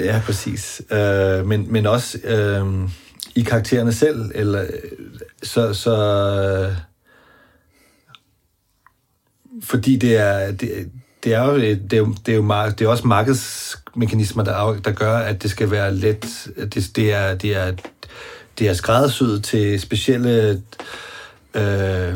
Ja, 0.00 0.20
præcis. 0.24 0.82
Øh, 0.90 1.46
men, 1.46 1.66
men 1.72 1.86
også 1.86 2.18
øh, 2.24 2.64
i 3.34 3.42
karaktererne 3.42 3.92
selv, 3.92 4.30
eller 4.34 4.62
øh, 4.62 4.68
så... 5.42 5.74
så 5.74 5.96
øh, 6.70 6.76
fordi 9.62 9.96
det 9.96 10.16
er, 10.16 10.52
det, 10.52 10.90
det 11.26 11.34
er 11.34 11.44
jo, 11.44 11.54
øh, 11.54 11.62
det 11.62 11.92
er, 11.92 11.96
jo, 11.96 12.14
det 12.26 12.32
er, 12.32 12.36
jo 12.36 12.42
mar- 12.52 12.70
det 12.70 12.84
er 12.84 12.88
også 12.88 13.06
markedsmekanismer, 13.06 14.44
der, 14.44 14.54
af- 14.54 14.82
der 14.82 14.90
gør, 14.92 15.16
at 15.18 15.42
det 15.42 15.50
skal 15.50 15.70
være 15.70 15.94
let. 15.94 16.48
Det, 16.74 16.90
det, 16.96 17.12
er, 17.12 17.34
det, 17.34 17.56
er, 17.56 17.72
det 18.58 18.68
er 18.68 18.72
skræddersyet 18.74 19.44
til 19.44 19.80
specielle 19.80 20.62
øh, 21.54 22.14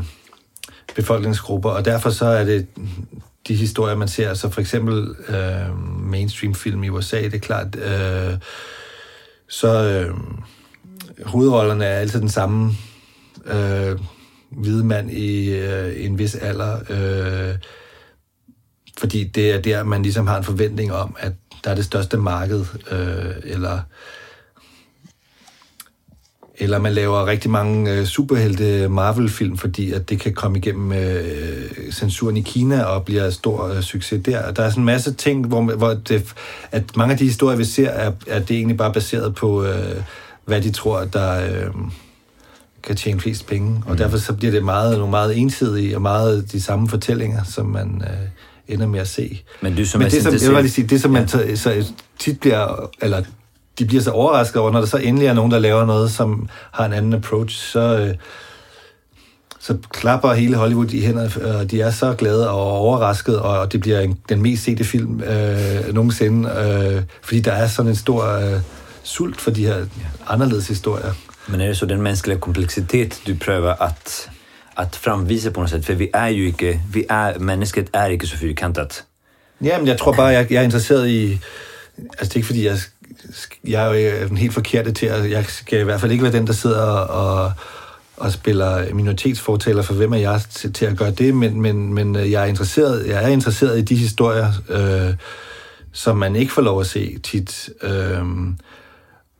befolkningsgrupper, 0.95 1.71
og 1.71 1.85
derfor 1.85 2.11
så 2.11 2.27
er 2.27 2.45
det 2.45 2.67
de 3.49 3.55
historier, 3.55 3.95
man 3.97 4.09
ser. 4.09 4.35
Så 4.35 4.49
for 4.51 4.61
eksempel 4.61 5.15
øh, 5.29 5.79
mainstream-film 6.11 6.85
i 6.85 6.89
USA, 6.89 7.23
det 7.23 7.35
er 7.35 7.39
klart, 7.39 7.77
øh, 7.77 8.35
så 9.49 9.85
øh, 9.85 10.15
hovedrollerne 11.25 11.85
er 11.85 11.99
altid 11.99 12.21
den 12.21 12.29
samme 12.29 12.73
øh, 13.47 13.99
hvide 14.51 14.85
mand 14.85 15.11
i 15.11 15.51
øh, 15.51 16.05
en 16.05 16.19
vis 16.19 16.35
alder, 16.35 16.77
øh, 16.91 17.55
fordi 19.01 19.25
det 19.25 19.51
er 19.51 19.61
der, 19.61 19.85
man 19.85 20.03
ligesom 20.03 20.27
har 20.27 20.39
en 20.39 20.45
forventning 20.45 20.93
om, 20.93 21.17
at 21.19 21.33
der 21.65 21.71
er 21.71 21.75
det 21.75 21.85
største 21.85 22.17
marked, 22.17 22.65
øh, 22.91 23.35
eller 23.45 23.81
eller 26.63 26.79
man 26.79 26.93
laver 26.93 27.27
rigtig 27.27 27.51
mange 27.51 27.93
øh, 27.93 28.07
superhelte 28.07 28.89
Marvel-film, 28.89 29.57
fordi 29.57 29.93
at 29.93 30.11
det 30.11 30.21
kan 30.21 30.35
komme 30.35 30.59
igennem 30.59 30.93
øh, 30.93 31.93
censuren 31.93 32.37
i 32.37 32.41
Kina 32.41 32.83
og 32.83 33.05
bliver 33.05 33.31
stor 33.31 33.69
øh, 33.69 33.83
succes 33.83 34.23
der. 34.25 34.53
Der 34.53 34.63
er 34.63 34.71
sådan 34.71 34.81
en 34.81 34.87
masse 34.87 35.13
ting, 35.15 35.47
hvor, 35.47 35.63
hvor 35.63 35.95
det, 35.95 36.35
at 36.71 36.97
mange 36.97 37.13
af 37.13 37.19
de 37.19 37.25
historier, 37.25 37.57
vi 37.57 37.65
ser, 37.65 37.89
er, 37.89 38.13
er 38.27 38.39
det 38.39 38.57
egentlig 38.57 38.77
bare 38.77 38.93
baseret 38.93 39.35
på, 39.35 39.65
øh, 39.65 39.97
hvad 40.45 40.61
de 40.63 40.71
tror, 40.71 41.05
der 41.05 41.45
øh, 41.45 41.75
kan 42.83 42.97
tjene 42.97 43.21
flest 43.21 43.47
penge. 43.47 43.83
Og 43.87 43.99
derfor 43.99 44.19
så 44.19 44.33
bliver 44.33 44.53
det 44.53 44.65
meget, 44.65 44.99
nogle 44.99 45.11
meget 45.11 45.39
ensidige 45.39 45.97
og 45.97 46.03
meget 46.03 46.53
de 46.53 46.63
samme 46.63 46.89
fortællinger, 46.89 47.45
som 47.45 47.67
man 47.67 48.03
øh, 48.05 48.29
ender 48.71 48.87
med 48.87 49.01
at 49.01 49.09
se. 49.09 49.43
Men 49.61 49.77
du 49.77 49.85
som 49.85 49.99
Men 49.99 50.07
er 50.07 50.11
det, 50.11 50.23
som, 50.23 50.33
jeg 50.33 50.51
vil 50.51 50.63
lige 50.63 50.73
sige, 50.73 50.87
det 50.87 51.01
som 51.01 51.11
man 51.11 51.29
så, 51.29 51.45
så 51.55 51.93
tit 52.19 52.41
bliver, 52.41 52.91
eller 53.03 53.23
de 53.79 53.85
bliver 53.85 54.03
så 54.03 54.11
overrasket 54.11 54.63
over, 54.63 54.71
når 54.71 54.81
der 54.81 54.87
så 54.87 54.97
endelig 54.97 55.27
er 55.27 55.33
nogen, 55.33 55.51
der 55.51 55.59
laver 55.59 55.85
noget, 55.87 56.11
som 56.11 56.49
har 56.73 56.85
en 56.85 56.93
anden 56.93 57.15
approach, 57.15 57.73
så, 57.73 57.99
øh, 57.99 58.15
så 59.61 59.77
klapper 59.91 60.33
hele 60.33 60.57
Hollywood 60.57 60.91
i 60.91 61.01
hænderne, 61.01 61.59
og 61.59 61.71
de 61.71 61.81
er 61.81 61.91
så 61.91 62.15
glade 62.15 62.51
og 62.51 62.73
overrasket, 62.73 63.39
og 63.39 63.73
det 63.73 63.81
bliver 63.81 64.01
en, 64.01 64.19
den 64.29 64.43
mest 64.43 64.63
sete 64.65 64.85
film 64.85 65.21
øh, 65.21 65.95
nogensinde, 65.95 66.49
øh, 66.49 67.03
fordi 67.23 67.41
der 67.41 67.53
er 67.53 67.69
sådan 67.69 67.91
en 67.91 67.97
stor 67.97 68.25
øh, 68.25 68.61
sult 69.03 69.41
for 69.41 69.51
de 69.51 69.67
her 69.67 69.87
anderledes 70.29 70.69
historier. 70.69 71.13
Men 71.49 71.61
är 71.61 71.67
det 71.67 71.77
så 71.77 71.87
den 71.87 72.03
mänskliga 72.03 72.39
komplexitet 72.39 73.21
du 73.27 73.35
prövar 73.35 73.77
att, 73.81 74.29
att 74.81 74.97
framvisa 74.97 75.51
på 75.51 75.61
något 75.61 75.71
sätt? 75.71 75.87
För 75.87 75.95
vi 75.95 76.11
är 76.13 76.29
ju 76.29 76.47
inte, 76.47 76.81
vi 76.93 77.07
är, 77.09 77.39
mennesket 77.39 77.89
är 77.93 78.11
ikke 78.11 78.27
så 78.27 78.37
fyrkantat. 78.37 79.05
Jamen, 79.63 79.87
jeg 79.87 79.99
tror 79.99 80.13
bare, 80.13 80.27
jeg, 80.27 80.53
jeg 80.53 80.59
er 80.59 80.63
interesseret 80.63 81.09
i... 81.09 81.41
Altså, 81.99 82.25
det 82.25 82.31
er 82.31 82.37
ikke 82.37 82.47
fordi, 82.47 82.67
jeg, 82.67 82.79
jeg 83.65 83.83
er 83.83 83.95
jo 83.95 84.11
øh, 84.11 84.29
den 84.29 84.37
helt 84.37 84.55
forkerte 84.55 84.93
til 84.93 85.07
at... 85.07 85.31
Jeg 85.31 85.45
skal 85.45 85.81
i 85.81 85.83
hvert 85.83 86.01
fald 86.01 86.13
ikke 86.13 86.25
være 86.25 86.33
den, 86.33 86.47
der 86.47 86.53
sidder 86.53 86.83
og, 86.83 87.53
og, 88.17 88.33
spiller 88.33 88.95
minoritetsfortaler 88.95 89.83
for 89.83 89.95
hvem 89.95 90.13
er 90.13 90.17
jeg 90.17 90.41
til, 90.51 90.73
til 90.73 90.87
at 90.87 90.97
gøre 90.97 91.11
det, 91.11 91.35
men, 91.35 91.61
men, 91.61 91.95
men 91.95 92.17
øh, 92.17 92.31
jeg 92.31 92.43
er 92.43 92.47
interesseret, 92.47 93.07
jeg 93.07 93.25
er 93.25 93.29
interesseret 93.29 93.79
i 93.79 93.83
de 93.83 93.97
historier, 93.97 94.53
øh, 94.69 95.15
som 95.93 96.17
man 96.17 96.37
ikke 96.37 96.53
får 96.53 96.63
lov 96.63 96.81
at 96.81 96.87
se 96.87 97.19
tit. 97.19 97.71
Øh, 97.83 98.25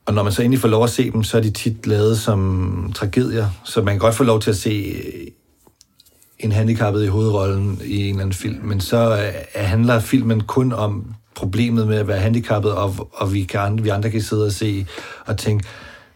og 0.05 0.13
når 0.13 0.23
man 0.23 0.31
så 0.31 0.41
endelig 0.41 0.61
får 0.61 0.67
lov 0.67 0.83
at 0.83 0.89
se 0.89 1.11
dem, 1.11 1.23
så 1.23 1.37
er 1.37 1.41
de 1.41 1.51
tit 1.51 1.87
lavet 1.87 2.19
som 2.19 2.91
tragedier, 2.95 3.49
så 3.63 3.81
man 3.81 3.93
kan 3.93 3.99
godt 3.99 4.15
få 4.15 4.23
lov 4.23 4.41
til 4.41 4.49
at 4.49 4.57
se 4.57 5.01
en 6.39 6.51
handicappet 6.51 7.03
i 7.03 7.07
hovedrollen 7.07 7.81
i 7.85 8.01
en 8.01 8.09
eller 8.09 8.21
anden 8.21 8.33
film, 8.33 8.65
men 8.65 8.81
så 8.81 9.17
øh, 9.17 9.33
handler 9.55 9.99
filmen 9.99 10.41
kun 10.41 10.73
om 10.73 11.15
problemet 11.35 11.87
med 11.87 11.97
at 11.97 12.07
være 12.07 12.19
handicappet, 12.19 12.71
og, 12.71 13.09
og 13.13 13.33
vi, 13.33 13.43
kan, 13.43 13.83
vi 13.83 13.89
andre 13.89 14.09
kan 14.09 14.21
sidde 14.21 14.45
og 14.45 14.51
se 14.51 14.85
og 15.25 15.37
tænke, 15.37 15.65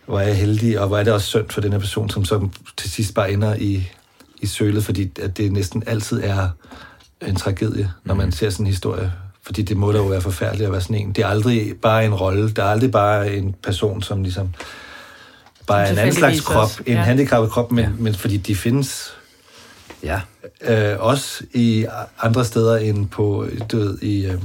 hvor 0.05 0.19
er 0.19 0.27
jeg 0.27 0.37
heldig, 0.37 0.79
og 0.79 0.87
hvor 0.87 0.97
er 0.97 1.03
det 1.03 1.13
også 1.13 1.27
synd 1.27 1.49
for 1.49 1.61
den 1.61 1.71
her 1.71 1.79
person, 1.79 2.09
som 2.09 2.25
så 2.25 2.47
til 2.77 2.91
sidst 2.91 3.13
bare 3.13 3.31
ender 3.31 3.55
i, 3.55 3.89
i 4.41 4.45
sølet, 4.45 4.83
fordi 4.83 5.11
at 5.21 5.37
det 5.37 5.51
næsten 5.51 5.83
altid 5.87 6.21
er 6.23 6.49
en 7.27 7.35
tragedie, 7.35 7.91
når 8.03 8.15
man 8.15 8.31
ser 8.31 8.49
sådan 8.49 8.65
en 8.65 8.71
historie. 8.71 9.11
Fordi 9.45 9.61
det 9.61 9.77
må 9.77 9.91
da 9.91 9.97
jo 9.97 10.03
være 10.03 10.21
forfærdeligt 10.21 10.65
at 10.65 10.71
være 10.71 10.81
sådan 10.81 10.95
en. 10.95 11.11
Det 11.11 11.23
er 11.23 11.27
aldrig 11.27 11.73
bare 11.81 12.05
en 12.05 12.13
rolle. 12.13 12.51
Der 12.51 12.63
er 12.63 12.67
aldrig 12.67 12.91
bare 12.91 13.33
en 13.33 13.55
person, 13.63 14.01
som 14.01 14.23
ligesom 14.23 14.49
bare 15.67 15.87
er 15.87 15.91
en 15.91 15.97
anden 15.97 16.15
slags 16.15 16.41
krop, 16.41 16.63
også, 16.63 16.83
en 16.85 16.93
ja. 16.93 17.01
handicappet 17.01 17.51
krop, 17.51 17.71
men, 17.71 17.85
ja. 17.85 17.89
men 17.99 18.15
fordi 18.15 18.37
de 18.37 18.55
findes 18.55 19.13
Ja. 20.03 20.19
øh, 20.61 20.99
også 20.99 21.43
i 21.53 21.85
andre 22.21 22.45
steder 22.45 22.77
end 22.77 23.07
på, 23.07 23.47
du 23.71 23.77
ved, 23.77 24.01
i 24.01 24.25
øh, 24.25 24.41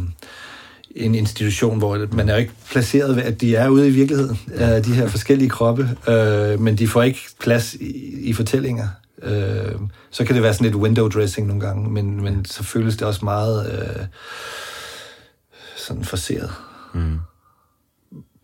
en 0.97 1.15
institution, 1.15 1.79
hvor 1.79 2.07
man 2.13 2.29
er 2.29 2.33
jo 2.33 2.41
ikke 2.41 2.53
placeret 2.71 3.17
ved, 3.17 3.23
at 3.23 3.41
de 3.41 3.57
er 3.57 3.69
ude 3.69 3.89
i 3.89 3.91
virkeligheden, 3.91 4.39
øh, 4.55 4.85
de 4.85 4.95
her 4.95 5.09
forskellige 5.09 5.51
kroppe, 5.51 5.91
øh, 6.09 6.61
men 6.61 6.79
de 6.79 6.89
får 6.89 7.03
ikke 7.03 7.21
plads 7.41 7.75
i, 7.75 8.21
i 8.21 8.33
fortællinger. 8.33 8.89
Øh, 9.23 9.75
så 10.11 10.25
kan 10.25 10.35
det 10.35 10.43
være 10.43 10.55
sådan 10.55 10.65
lidt 10.65 10.77
window 10.77 11.09
dressing 11.09 11.47
nogle 11.47 11.67
gange, 11.67 11.91
men, 11.91 12.23
men 12.23 12.45
så 12.45 12.63
føles 12.63 12.97
det 12.97 13.07
også 13.07 13.25
meget 13.25 13.73
øh, 13.73 14.07
sådan 15.81 16.05
forseret. 16.05 16.53
Mm. 16.95 17.19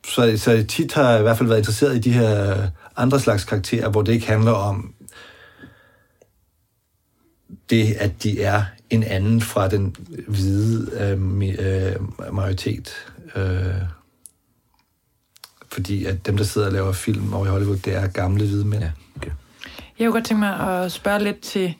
Så, 0.06 0.36
så 0.36 0.64
tit 0.68 0.92
har 0.92 1.10
jeg 1.10 1.18
i 1.18 1.22
hvert 1.22 1.38
fald 1.38 1.48
været 1.48 1.58
interesseret 1.58 1.96
i 1.96 1.98
de 1.98 2.12
her 2.12 2.68
andre 2.96 3.20
slags 3.20 3.44
karakterer, 3.44 3.88
hvor 3.88 4.02
det 4.02 4.12
ikke 4.12 4.26
handler 4.26 4.52
om 4.52 4.94
det, 7.70 7.92
at 7.92 8.22
de 8.22 8.42
er 8.42 8.62
en 8.90 9.02
anden 9.02 9.40
fra 9.40 9.68
den 9.68 9.96
hvide 10.28 10.90
øh, 11.00 11.12
øh, 11.58 12.34
majoritet. 12.34 12.94
Øh, 13.36 13.74
fordi 15.72 16.04
at 16.04 16.26
dem, 16.26 16.36
der 16.36 16.44
sidder 16.44 16.66
og 16.66 16.72
laver 16.72 16.92
film 16.92 17.34
over 17.34 17.46
i 17.46 17.48
Hollywood, 17.48 17.76
det 17.76 17.94
er 17.94 18.06
gamle 18.06 18.46
hvide 18.46 18.64
mænd. 18.64 18.82
Ja, 18.82 18.90
okay. 19.16 19.30
Jeg 19.98 20.06
kunne 20.06 20.12
godt 20.12 20.24
tænke 20.24 20.38
mig 20.38 20.60
at 20.60 20.92
spørge 20.92 21.24
lidt 21.24 21.40
til, 21.40 21.74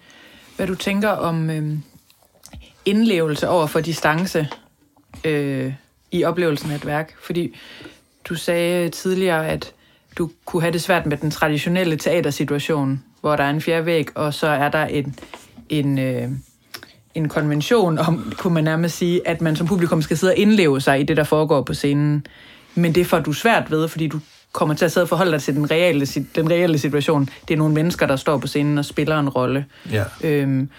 hvad 0.56 0.66
du 0.66 0.74
tænker 0.74 1.08
om 1.08 1.50
øhm, 1.50 1.82
indlevelse 2.84 3.48
over 3.48 3.66
for 3.66 3.80
distance 3.80 4.48
øh, 5.24 5.72
i 6.12 6.24
oplevelsen 6.24 6.70
af 6.70 6.74
et 6.74 6.86
værk. 6.86 7.14
Fordi 7.22 7.56
du 8.28 8.34
sagde 8.34 8.88
tidligere, 8.88 9.48
at 9.48 9.72
du 10.18 10.30
kunne 10.44 10.62
have 10.62 10.72
det 10.72 10.82
svært 10.82 11.06
med 11.06 11.16
den 11.16 11.30
traditionelle 11.30 11.96
teatersituation, 11.96 13.02
hvor 13.20 13.36
der 13.36 13.44
er 13.44 13.50
en 13.50 13.60
fjerde 13.60 13.86
væg, 13.86 14.16
og 14.16 14.34
så 14.34 14.46
er 14.46 14.68
der 14.68 14.84
en, 14.84 15.14
en, 15.68 15.98
øh, 15.98 16.28
en 17.14 17.28
konvention 17.28 17.98
om, 17.98 18.32
kunne 18.38 18.54
man 18.54 18.64
nærmest 18.64 18.96
sige, 18.96 19.28
at 19.28 19.40
man 19.40 19.56
som 19.56 19.66
publikum 19.66 20.02
skal 20.02 20.16
sidde 20.16 20.30
og 20.32 20.36
indleve 20.36 20.80
sig 20.80 21.00
i 21.00 21.02
det, 21.02 21.16
der 21.16 21.24
foregår 21.24 21.62
på 21.62 21.74
scenen. 21.74 22.26
Men 22.74 22.94
det 22.94 23.06
får 23.06 23.18
du 23.18 23.32
svært 23.32 23.70
ved, 23.70 23.88
fordi 23.88 24.06
du 24.08 24.20
kommer 24.52 24.74
til 24.74 24.84
at 24.84 24.92
sidde 24.92 25.04
og 25.04 25.08
forholde 25.08 25.32
dig 25.32 25.42
til 25.42 25.54
den 25.54 25.70
reelle, 25.70 26.06
sit- 26.06 26.36
den 26.36 26.50
reelle 26.50 26.78
situation. 26.78 27.28
Det 27.48 27.54
er 27.54 27.58
nogle 27.58 27.74
mennesker, 27.74 28.06
der 28.06 28.16
står 28.16 28.38
på 28.38 28.46
scenen 28.46 28.78
og 28.78 28.84
spiller 28.84 29.20
en 29.20 29.28
rolle. 29.28 29.66
Ja. 29.92 30.04
Øhm, 30.24 30.70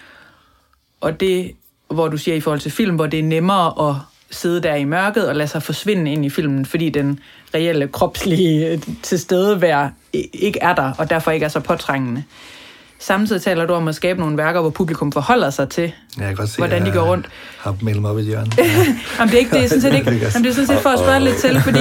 og 1.00 1.20
det, 1.20 1.52
hvor 1.90 2.08
du 2.08 2.16
siger 2.16 2.34
i 2.34 2.40
forhold 2.40 2.60
til 2.60 2.70
film, 2.70 2.96
hvor 2.96 3.06
det 3.06 3.18
er 3.18 3.22
nemmere 3.22 3.88
at 3.88 3.94
sidde 4.30 4.60
der 4.62 4.74
i 4.74 4.84
mørket 4.84 5.28
og 5.28 5.36
lade 5.36 5.48
sig 5.48 5.62
forsvinde 5.62 6.12
ind 6.12 6.24
i 6.24 6.30
filmen, 6.30 6.66
fordi 6.66 6.88
den 6.88 7.20
reelle 7.54 7.88
kropslige 7.88 8.66
øh, 8.68 8.78
tilstedevær 9.02 9.88
ikke 10.32 10.58
er 10.62 10.74
der, 10.74 10.92
og 10.98 11.10
derfor 11.10 11.30
ikke 11.30 11.44
er 11.44 11.48
så 11.48 11.60
påtrængende. 11.60 12.24
Samtidig 13.00 13.42
taler 13.42 13.66
du 13.66 13.72
om 13.72 13.88
at 13.88 13.94
skabe 13.94 14.20
nogle 14.20 14.36
værker, 14.36 14.60
hvor 14.60 14.70
publikum 14.70 15.12
forholder 15.12 15.50
sig 15.50 15.68
til, 15.68 15.92
Jeg 16.18 16.26
kan 16.26 16.34
godt 16.34 16.48
se, 16.48 16.58
hvordan 16.58 16.86
de 16.86 16.90
går 16.90 17.00
jeg 17.00 17.10
rundt. 17.10 17.28
har 17.58 17.76
meldt 17.82 18.00
mig 18.00 18.10
op 18.10 18.18
i 18.18 18.22
hjørne. 18.22 18.50
Jamen, 19.18 19.28
det 19.28 19.34
er 19.34 19.38
ikke 19.38 19.50
det, 19.56 19.60
jeg 19.60 19.68
synes, 19.70 19.84
ikke, 19.84 19.96
Det 19.96 20.04
kan 20.04 20.12
jeg 20.12 20.30
jamen, 20.34 20.44
det 20.44 20.50
er 20.50 20.54
sådan 20.54 20.66
set 20.66 20.78
for 20.82 20.90
at 20.90 20.98
spørge 20.98 21.20
lidt 21.20 21.36
til, 21.36 21.60
fordi, 21.60 21.78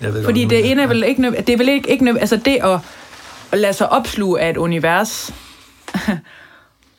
Jeg 0.00 0.14
ved 0.14 0.24
fordi 0.24 0.40
godt, 0.42 0.50
det 0.50 0.70
ene 0.70 0.82
er 0.82 0.86
vel 0.86 1.04
ikke, 1.04 1.30
det 1.30 1.48
er 1.48 1.56
vel 1.56 1.68
ikke, 1.68 1.90
ikke 1.90 2.16
altså 2.20 2.36
det 2.36 2.58
at, 2.62 2.78
at 3.52 3.58
lade 3.58 3.72
sig 3.72 3.92
opsluge 3.92 4.40
af 4.40 4.50
et 4.50 4.56
univers, 4.56 5.34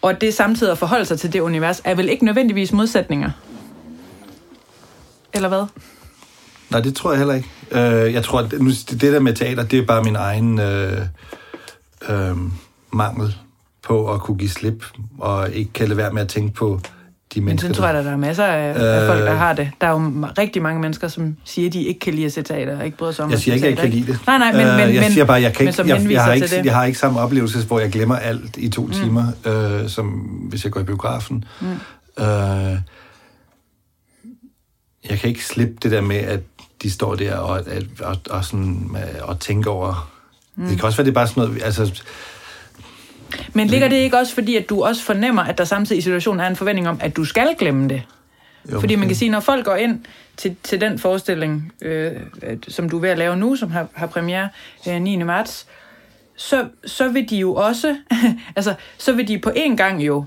og 0.01 0.21
det 0.21 0.33
samtidig 0.33 0.71
at 0.71 0.77
forholde 0.77 1.05
sig 1.05 1.19
til 1.19 1.33
det 1.33 1.39
univers, 1.39 1.81
er 1.83 1.95
vel 1.95 2.09
ikke 2.09 2.25
nødvendigvis 2.25 2.73
modsætninger? 2.73 3.31
Eller 5.33 5.49
hvad? 5.49 5.65
Nej, 6.69 6.81
det 6.81 6.95
tror 6.95 7.11
jeg 7.11 7.17
heller 7.17 7.33
ikke. 7.33 7.49
Øh, 7.71 8.13
jeg 8.13 8.23
tror, 8.23 8.39
at 8.39 8.51
det 8.51 9.01
der 9.01 9.19
med 9.19 9.33
teater, 9.33 9.63
det 9.63 9.79
er 9.79 9.85
bare 9.85 10.03
min 10.03 10.15
egen 10.15 10.59
øh, 10.59 11.01
øh, 12.09 12.37
mangel 12.93 13.35
på 13.83 14.13
at 14.13 14.21
kunne 14.21 14.37
give 14.37 14.49
slip, 14.49 14.85
og 15.19 15.51
ikke 15.51 15.73
kan 15.73 15.87
lade 15.87 15.97
være 15.97 16.13
med 16.13 16.21
at 16.21 16.27
tænke 16.27 16.53
på 16.53 16.79
de 17.33 17.41
Men 17.41 17.45
mennesker, 17.45 17.67
sådan 17.67 17.75
tror 17.75 17.87
jeg, 17.87 17.97
at 17.97 18.05
der 18.05 18.11
er 18.11 18.17
masser 18.17 18.43
af, 18.45 18.73
af 18.75 19.01
Øh. 19.01 19.07
folk, 19.07 19.19
der 19.19 19.33
har 19.33 19.53
det. 19.53 19.71
Der 19.81 19.87
er 19.87 19.91
jo 19.91 19.97
rigtig 20.37 20.61
mange 20.61 20.81
mennesker, 20.81 21.07
som 21.07 21.37
siger, 21.45 21.67
at 21.67 21.73
de 21.73 21.83
ikke 21.83 21.99
kan 21.99 22.13
lide 22.13 22.25
at 22.25 22.33
se 22.33 22.41
teater, 22.41 22.77
og 22.79 22.85
ikke 22.85 22.97
bryder 22.97 23.11
sig 23.13 23.25
om 23.25 23.31
Jeg 23.31 23.39
siger 23.39 23.55
ikke, 23.55 23.67
at 23.67 23.71
jeg 23.71 23.81
kan 23.81 23.89
lide 23.89 24.11
det. 24.11 24.19
Nej, 24.27 24.37
nej, 24.37 24.51
men, 24.51 24.61
Øh, 24.61 24.67
men, 24.67 24.95
jeg 24.95 25.01
men, 25.01 25.11
siger 25.11 25.25
bare, 25.25 25.41
jeg 25.41 25.53
kan 25.53 25.65
men 25.65 25.67
ikke, 25.67 25.93
jeg, 25.93 26.11
jeg, 26.11 26.23
har 26.23 26.33
ikke, 26.33 26.47
det. 26.47 26.65
jeg 26.65 26.75
har 26.75 26.85
ikke 26.85 26.99
samme 26.99 27.19
oplevelse, 27.19 27.65
hvor 27.67 27.79
jeg 27.79 27.91
glemmer 27.91 28.15
alt 28.15 28.57
i 28.57 28.69
to 28.69 28.85
mm. 28.85 28.91
timer, 28.91 29.25
øh, 29.45 29.89
som 29.89 30.07
hvis 30.49 30.63
jeg 30.63 30.71
går 30.71 30.79
i 30.79 30.83
biografen. 30.83 31.45
Mm. 31.61 31.67
Øh, 32.23 32.77
jeg 35.09 35.19
kan 35.19 35.29
ikke 35.29 35.45
slippe 35.45 35.75
det 35.83 35.91
der 35.91 36.01
med, 36.01 36.15
at 36.17 36.39
de 36.83 36.91
står 36.91 37.15
der 37.15 37.35
og, 37.35 37.59
at, 37.59 37.83
og, 37.99 38.17
og, 38.29 38.45
sådan, 38.45 38.95
øh, 38.95 39.29
og 39.29 39.39
tænker 39.39 39.71
over... 39.71 40.11
Mm. 40.55 40.67
Det 40.67 40.77
kan 40.77 40.85
også 40.85 40.97
være, 40.97 41.05
det 41.05 41.11
er 41.11 41.15
bare 41.15 41.27
sådan 41.27 41.43
noget... 41.43 41.63
Altså, 41.63 42.03
Men 43.53 43.67
ligger 43.67 43.87
det 43.87 43.95
ikke 43.95 44.17
også, 44.17 44.33
fordi 44.33 44.55
at 44.55 44.69
du 44.69 44.83
også 44.83 45.03
fornemmer, 45.03 45.41
at 45.41 45.57
der 45.57 45.63
samtidig 45.63 45.99
i 45.99 46.01
situationen 46.01 46.39
er 46.39 46.47
en 46.47 46.55
forventning 46.55 46.89
om, 46.89 46.97
at 47.01 47.15
du 47.15 47.25
skal 47.25 47.55
glemme 47.59 47.89
det? 47.89 48.03
jo, 48.71 48.79
Fordi 48.79 48.95
man 48.95 49.07
kan 49.07 49.15
sige, 49.15 49.31
når 49.31 49.39
folk 49.39 49.65
går 49.65 49.75
ind 49.75 49.99
til, 50.37 50.55
til 50.63 50.81
den 50.81 50.99
forestilling, 50.99 51.73
øh, 51.81 52.11
som 52.67 52.89
du 52.89 52.97
er 52.97 53.01
ved 53.01 53.09
at 53.09 53.17
lave 53.17 53.37
nu, 53.37 53.55
som 53.55 53.71
har, 53.71 53.87
har 53.93 54.07
premiere 54.07 54.49
øh, 54.87 55.01
9. 55.01 55.23
marts, 55.23 55.67
så, 56.35 56.65
så 56.85 57.09
vil 57.09 57.29
de 57.29 57.37
jo 57.37 57.55
også, 57.55 57.97
altså, 58.55 58.73
så 58.97 59.13
vil 59.13 59.27
de 59.27 59.39
på 59.39 59.51
en 59.55 59.77
gang 59.77 60.03
jo 60.03 60.25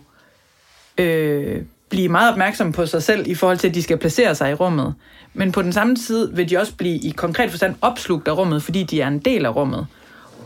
øh, 0.98 1.62
blive 1.88 2.08
meget 2.08 2.32
opmærksomme 2.32 2.72
på 2.72 2.86
sig 2.86 3.02
selv 3.02 3.28
i 3.28 3.34
forhold 3.34 3.58
til, 3.58 3.68
at 3.68 3.74
de 3.74 3.82
skal 3.82 3.98
placere 3.98 4.34
sig 4.34 4.50
i 4.50 4.54
rummet. 4.54 4.94
Men 5.34 5.52
på 5.52 5.62
den 5.62 5.72
samme 5.72 5.96
tid 5.96 6.32
vil 6.32 6.50
de 6.50 6.58
også 6.58 6.74
blive 6.74 6.96
i 6.96 7.10
konkret 7.10 7.50
forstand 7.50 7.74
opslugt 7.80 8.28
af 8.28 8.36
rummet, 8.36 8.62
fordi 8.62 8.82
de 8.82 9.00
er 9.00 9.08
en 9.08 9.18
del 9.18 9.46
af 9.46 9.56
rummet. 9.56 9.86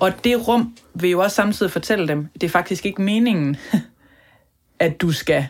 Og 0.01 0.13
det 0.25 0.49
rum 0.49 0.75
vil 0.95 1.11
jo 1.11 1.21
også 1.21 1.35
samtidig 1.35 1.73
fortælle 1.73 2.09
dem, 2.09 2.27
det 2.35 2.43
er 2.43 2.49
faktisk 2.49 2.87
ikke 2.87 3.03
meningen, 3.03 3.57
at 4.79 5.01
du 5.01 5.13
skal... 5.13 5.47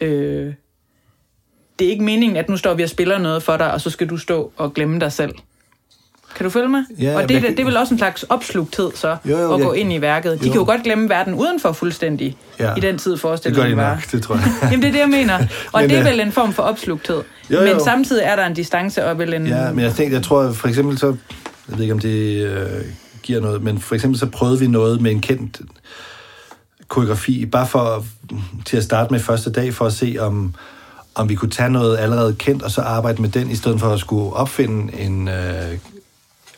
Øh, 0.00 0.52
det 1.78 1.86
er 1.86 1.90
ikke 1.90 2.04
meningen, 2.04 2.36
at 2.36 2.48
nu 2.48 2.56
står 2.56 2.74
vi 2.74 2.82
og 2.82 2.88
spiller 2.88 3.18
noget 3.18 3.42
for 3.42 3.56
dig, 3.56 3.72
og 3.72 3.80
så 3.80 3.90
skal 3.90 4.06
du 4.06 4.16
stå 4.16 4.52
og 4.56 4.74
glemme 4.74 5.00
dig 5.00 5.12
selv. 5.12 5.34
Kan 6.36 6.44
du 6.44 6.50
følge 6.50 6.68
mig? 6.68 6.84
Ja, 7.00 7.16
og 7.16 7.28
det, 7.28 7.36
er- 7.36 7.40
kan- 7.40 7.50
det 7.50 7.60
er 7.60 7.64
vel 7.64 7.76
også 7.76 7.94
en 7.94 7.98
slags 7.98 8.22
opslugthed 8.22 8.90
så, 8.94 9.16
Jo, 9.24 9.38
jo, 9.38 9.52
at 9.54 9.58
jeg- 9.58 9.66
gå 9.66 9.72
ind 9.72 9.92
i 9.92 10.00
værket. 10.00 10.40
De 10.40 10.46
jo. 10.46 10.52
kan 10.52 10.60
jo 10.60 10.66
godt 10.66 10.82
glemme 10.82 11.08
verden 11.08 11.34
udenfor 11.34 11.72
fuldstændig 11.72 12.36
Ja. 12.58 12.74
i 12.76 12.80
den 12.80 12.98
tid 12.98 13.12
Det 13.12 13.18
gør 13.20 13.28
forestillingen 13.28 13.70
de 13.70 13.76
var. 13.76 13.94
nok, 13.94 14.10
det 14.12 14.22
tror 14.22 14.34
jeg. 14.34 14.44
Jamen 14.70 14.82
det 14.82 14.88
er 14.88 14.92
det, 14.92 14.98
jeg 14.98 15.08
mener. 15.08 15.38
Og 15.72 15.80
Men, 15.80 15.90
det 15.90 15.96
er 15.98 16.00
øh, 16.04 16.10
vel 16.10 16.20
en 16.20 16.32
form 16.32 16.52
for 16.52 16.62
opslugthed. 16.62 17.22
Jo, 17.50 17.60
jo. 17.60 17.72
Men 17.74 17.80
samtidig 17.84 18.22
er 18.24 18.36
der 18.36 18.46
en 18.46 18.54
distance 18.54 19.04
og 19.06 19.18
vel 19.18 19.34
en... 19.34 19.46
Ja, 19.46 19.72
men 19.72 19.84
jeg 19.84 19.94
tænkte, 19.94 20.14
jeg 20.16 20.24
tror 20.24 20.52
for 20.52 20.68
eksempel 20.68 20.98
så, 20.98 21.06
jeg 21.68 21.76
ved 21.76 21.80
ikke 21.82 21.94
om 21.94 21.98
det 22.00 22.44
øh, 22.46 22.66
giver 23.30 23.42
noget, 23.42 23.62
men 23.62 23.80
for 23.80 23.94
eksempel 23.94 24.18
så 24.18 24.26
prøvede 24.26 24.58
vi 24.58 24.66
noget 24.66 25.00
med 25.00 25.10
en 25.10 25.20
kendt 25.20 25.60
koreografi, 26.88 27.46
bare 27.46 27.66
for 27.66 28.04
til 28.66 28.76
at 28.76 28.84
starte 28.84 29.12
med 29.12 29.20
første 29.20 29.52
dag, 29.52 29.74
for 29.74 29.86
at 29.86 29.92
se 29.92 30.16
om, 30.20 30.54
om 31.14 31.28
vi 31.28 31.34
kunne 31.34 31.50
tage 31.50 31.70
noget 31.70 31.98
allerede 31.98 32.34
kendt, 32.34 32.62
og 32.62 32.70
så 32.70 32.80
arbejde 32.80 33.22
med 33.22 33.28
den, 33.28 33.50
i 33.50 33.54
stedet 33.54 33.80
for 33.80 33.88
at 33.88 34.00
skulle 34.00 34.32
opfinde 34.32 35.00
en, 35.00 35.28
øh, 35.28 35.78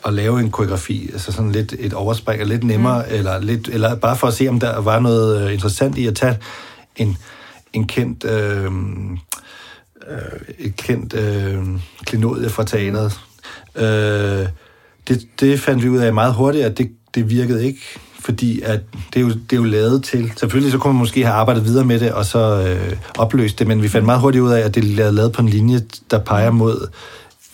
og 0.03 0.13
lave 0.13 0.41
en 0.41 0.51
koreografi, 0.51 1.11
altså 1.13 1.33
sådan 1.33 1.53
lidt 1.53 1.75
et 1.79 1.93
overspring, 1.93 2.41
eller 2.41 2.55
lidt 2.55 2.65
nemmere, 2.65 3.05
mm. 3.09 3.15
eller, 3.15 3.41
lidt, 3.41 3.69
eller 3.69 3.95
bare 3.95 4.17
for 4.17 4.27
at 4.27 4.35
se, 4.35 4.49
om 4.49 4.61
der 4.61 4.81
var 4.81 4.99
noget 4.99 5.47
øh, 5.47 5.53
interessant 5.53 5.99
i 5.99 6.07
at 6.07 6.17
tage 6.17 6.39
en, 6.97 7.17
en 7.73 7.87
kendt... 7.87 8.25
Øh, 8.25 8.71
øh, 10.09 10.41
et 10.59 10.77
kendt 10.77 11.15
øh, 11.15 11.65
klinodie 12.05 12.49
fra 12.49 12.65
teateret. 12.65 13.21
Øh, 13.75 14.49
det, 15.09 15.27
det 15.41 15.61
fandt 15.61 15.83
vi 15.83 15.89
ud 15.89 15.99
af 15.99 16.15
meget 16.15 16.35
hurtigt, 16.35 16.65
at 16.65 16.79
det, 16.79 16.91
det 17.15 17.31
virkede 17.31 17.67
ikke, 17.67 17.81
fordi 18.21 18.61
at 18.61 18.81
det, 19.15 19.21
er 19.21 19.25
jo, 19.25 19.29
det 19.29 19.53
er 19.53 19.57
jo 19.57 19.65
lavet 19.65 20.05
til. 20.05 20.33
Selvfølgelig 20.37 20.73
så 20.73 20.79
kunne 20.79 20.93
man 20.93 20.99
måske 20.99 21.25
have 21.25 21.35
arbejdet 21.35 21.65
videre 21.65 21.85
med 21.85 22.01
det, 22.01 22.13
og 22.13 22.25
så 22.25 22.67
øh, 22.69 22.97
opløst 23.19 23.59
det, 23.59 23.67
men 23.67 23.83
vi 23.83 23.89
fandt 23.89 24.07
meget 24.07 24.21
hurtigt 24.21 24.43
ud 24.43 24.51
af, 24.51 24.61
at 24.61 24.75
det 24.75 25.01
er 25.01 25.11
lavet 25.11 25.33
på 25.33 25.43
en 25.43 25.49
linje, 25.49 25.81
der 26.11 26.19
peger 26.19 26.51
mod 26.51 26.89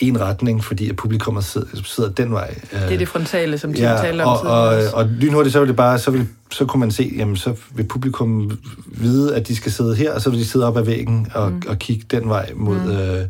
en 0.01 0.21
retning, 0.21 0.65
fordi 0.65 0.89
at 0.89 0.97
publikummet 0.97 1.45
sidder, 1.45 1.67
sidder 1.85 2.11
den 2.11 2.33
vej. 2.33 2.55
Det 2.71 2.95
er 2.95 2.99
det 2.99 3.09
frontale, 3.09 3.59
som 3.59 3.73
Tim 3.73 3.85
Ja, 3.85 3.97
talte 3.97 4.23
om 4.23 4.29
og, 4.29 4.41
og, 4.41 4.83
og 4.93 5.07
lynhurtigt, 5.07 5.53
så 5.53 5.59
vil 5.59 5.69
det 5.69 5.77
bare, 5.77 5.99
så, 5.99 6.11
vil, 6.11 6.27
så 6.53 6.65
kunne 6.65 6.81
man 6.81 6.91
se, 6.91 7.13
jamen 7.17 7.37
så 7.37 7.55
vil 7.75 7.85
publikum 7.85 8.59
vide, 8.87 9.37
at 9.37 9.49
de 9.49 9.57
skal 9.57 9.73
sidde 9.73 9.95
her, 9.95 10.13
og 10.13 10.21
så 10.21 10.31
vil 10.31 10.39
de 10.39 10.47
sidde 10.47 10.67
op 10.67 10.77
ad 10.77 10.83
væggen 10.83 11.27
og, 11.35 11.53
mm. 11.53 11.63
og 11.69 11.79
kigge 11.79 12.05
den 12.11 12.29
vej 12.29 12.51
mod, 12.57 12.77
mm. 12.77 12.91
øh, 12.91 13.25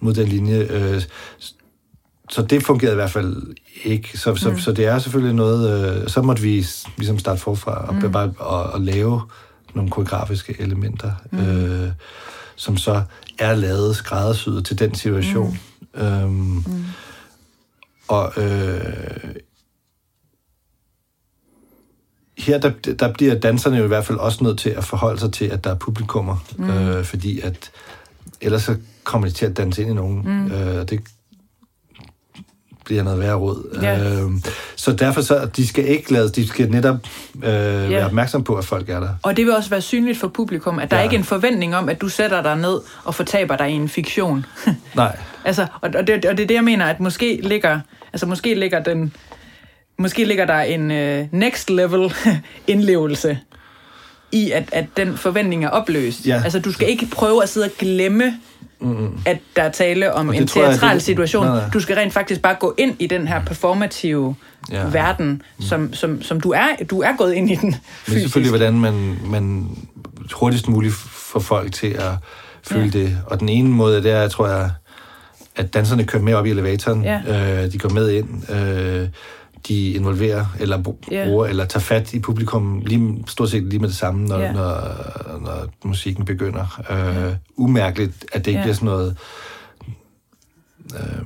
mod 0.00 0.14
den 0.14 0.28
linje. 0.28 0.58
Øh, 0.58 1.02
så 2.30 2.42
det 2.42 2.62
fungerede 2.62 2.94
i 2.94 3.00
hvert 3.00 3.10
fald 3.10 3.56
ikke. 3.84 4.18
Så, 4.18 4.36
så, 4.36 4.50
mm. 4.50 4.58
så 4.58 4.72
det 4.72 4.86
er 4.86 4.98
selvfølgelig 4.98 5.34
noget, 5.34 6.00
øh, 6.02 6.08
så 6.08 6.22
måtte 6.22 6.42
vi 6.42 6.66
ligesom 6.96 7.18
starte 7.18 7.40
forfra 7.40 7.88
og, 7.88 7.94
mm. 7.94 8.12
bare, 8.12 8.34
og, 8.38 8.62
og 8.62 8.80
lave 8.80 9.22
nogle 9.74 9.90
koreografiske 9.90 10.56
elementer, 10.58 11.12
mm. 11.30 11.38
øh, 11.38 11.88
som 12.56 12.76
så 12.76 13.02
er 13.38 13.54
lavet 13.54 13.96
skræddersyet 13.96 14.64
til 14.64 14.78
den 14.78 14.94
situation. 14.94 15.58
Mm. 15.94 16.00
Øhm, 16.00 16.30
mm. 16.30 16.84
Og 18.08 18.32
øh, 18.36 19.34
her 22.38 22.58
der, 22.58 22.70
der 22.94 23.12
bliver 23.12 23.34
danserne 23.34 23.76
jo 23.76 23.84
i 23.84 23.88
hvert 23.88 24.06
fald 24.06 24.18
også 24.18 24.44
nødt 24.44 24.58
til 24.58 24.70
at 24.70 24.84
forholde 24.84 25.20
sig 25.20 25.32
til, 25.32 25.44
at 25.44 25.64
der 25.64 25.70
er 25.70 25.74
publikummer, 25.74 26.36
mm. 26.56 26.70
øh, 26.70 27.04
fordi 27.04 27.40
at 27.40 27.70
ellers 28.40 28.62
så 28.62 28.76
kommer 29.04 29.28
de 29.28 29.34
til 29.34 29.46
at 29.46 29.56
danse 29.56 29.82
ind 29.82 29.90
i 29.90 29.94
nogen, 29.94 30.22
mm. 30.24 30.52
øh, 30.52 30.88
det 30.88 31.00
bliver 32.90 33.02
noget 33.02 33.20
værre 33.20 33.34
råd. 33.34 33.78
Ja. 33.82 33.98
Øh, 33.98 34.30
så 34.76 34.92
derfor 34.92 35.20
så, 35.20 35.48
de 35.56 35.66
skal 35.68 35.88
ikke 35.88 36.12
lades, 36.12 36.32
de 36.32 36.48
skal 36.48 36.70
netop 36.70 36.96
øh, 37.42 37.50
yeah. 37.50 37.90
være 37.90 38.04
opmærksom 38.06 38.44
på, 38.44 38.54
at 38.54 38.64
folk 38.64 38.88
er 38.88 39.00
der. 39.00 39.08
Og 39.22 39.36
det 39.36 39.46
vil 39.46 39.54
også 39.56 39.70
være 39.70 39.80
synligt 39.80 40.18
for 40.18 40.28
publikum, 40.28 40.78
at 40.78 40.90
der 40.90 40.96
Ja. 40.96 41.00
ja. 41.00 41.04
ikke 41.04 41.14
er 41.14 41.18
en 41.18 41.24
forventning 41.24 41.76
om, 41.76 41.88
at 41.88 42.00
du 42.00 42.08
sætter 42.08 42.42
dig 42.42 42.56
ned 42.56 42.80
og 43.04 43.14
fortaber 43.14 43.56
dig 43.56 43.70
i 43.70 43.72
en 43.72 43.88
fiktion. 43.88 44.46
Nej, 44.94 45.16
altså, 45.44 45.66
og, 45.80 45.90
og, 45.94 46.06
det, 46.06 46.24
og 46.26 46.36
det 46.36 46.42
er 46.42 46.46
det, 46.46 46.54
jeg 46.54 46.64
mener, 46.64 46.86
at 46.86 47.00
måske 47.00 47.40
ligger, 47.42 47.80
altså 48.12 48.26
måske 48.26 48.54
ligger 48.54 48.82
den, 48.82 49.12
måske 49.98 50.24
ligger 50.24 50.46
der 50.46 50.60
en 50.60 50.90
uh, 50.90 51.38
next 51.40 51.70
level 51.70 52.12
indlevelse 52.72 53.38
i, 54.32 54.50
at, 54.50 54.68
at 54.72 54.86
den 54.96 55.16
forventning 55.16 55.64
er 55.64 55.68
opløst. 55.68 56.26
Ja. 56.26 56.40
Altså, 56.44 56.58
du 56.58 56.72
skal 56.72 56.88
ikke 56.88 57.06
prøve 57.12 57.42
at 57.42 57.48
sidde 57.48 57.64
og 57.66 57.70
glemme, 57.78 58.34
mm. 58.80 59.18
at 59.26 59.38
der 59.56 59.62
er 59.62 59.70
tale 59.70 60.12
om 60.14 60.28
en 60.28 60.32
det 60.42 60.56
jeg, 60.56 60.64
teatral 60.64 60.94
det- 60.94 61.02
situation. 61.02 61.46
Nej, 61.46 61.54
nej. 61.56 61.70
Du 61.72 61.80
skal 61.80 61.96
rent 61.96 62.12
faktisk 62.12 62.42
bare 62.42 62.54
gå 62.60 62.74
ind 62.78 62.96
i 62.98 63.06
den 63.06 63.28
her 63.28 63.44
performative 63.44 64.34
Ja. 64.72 64.88
verden, 64.88 65.42
som, 65.60 65.92
som, 65.94 66.22
som 66.22 66.40
du 66.40 66.50
er 66.50 66.66
du 66.90 67.00
er 67.02 67.16
gået 67.18 67.32
ind 67.34 67.50
i 67.50 67.54
den 67.54 67.74
fysisk. 68.06 68.22
selvfølgelig, 68.22 68.50
hvordan 68.50 68.80
man, 68.80 69.18
man 69.26 69.68
hurtigst 70.32 70.68
muligt 70.68 70.94
får 71.12 71.40
folk 71.40 71.72
til 71.72 71.86
at 71.86 72.12
føle 72.62 72.84
ja. 72.84 72.90
det. 72.90 73.18
Og 73.26 73.40
den 73.40 73.48
ene 73.48 73.68
måde, 73.68 74.02
det 74.02 74.10
er, 74.10 74.28
tror 74.28 74.48
jeg, 74.48 74.70
at 75.56 75.74
danserne 75.74 76.04
kører 76.04 76.22
med 76.22 76.34
op 76.34 76.46
i 76.46 76.50
elevatoren. 76.50 77.04
Ja. 77.04 77.20
Øh, 77.64 77.72
de 77.72 77.78
går 77.78 77.88
med 77.88 78.10
ind. 78.10 78.50
Øh, 78.50 79.08
de 79.68 79.90
involverer, 79.92 80.46
eller 80.60 80.82
bruger, 80.82 81.46
eller 81.46 81.64
tager 81.64 81.80
fat 81.82 82.12
i 82.14 82.18
publikum 82.18 82.82
lige, 82.86 83.24
stort 83.26 83.50
set 83.50 83.62
lige 83.62 83.78
med 83.80 83.88
det 83.88 83.96
samme, 83.96 84.26
når, 84.26 84.38
Ja. 84.38 84.52
når, 84.52 84.80
når 85.40 85.66
musikken 85.84 86.24
begynder. 86.24 86.80
Øh, 86.90 87.36
umærkeligt, 87.56 88.24
at 88.32 88.44
det 88.44 88.50
ikke 88.50 88.58
Ja. 88.58 88.64
bliver 88.64 88.74
sådan 88.74 88.86
noget... 88.86 89.16
Øh, 90.94 91.22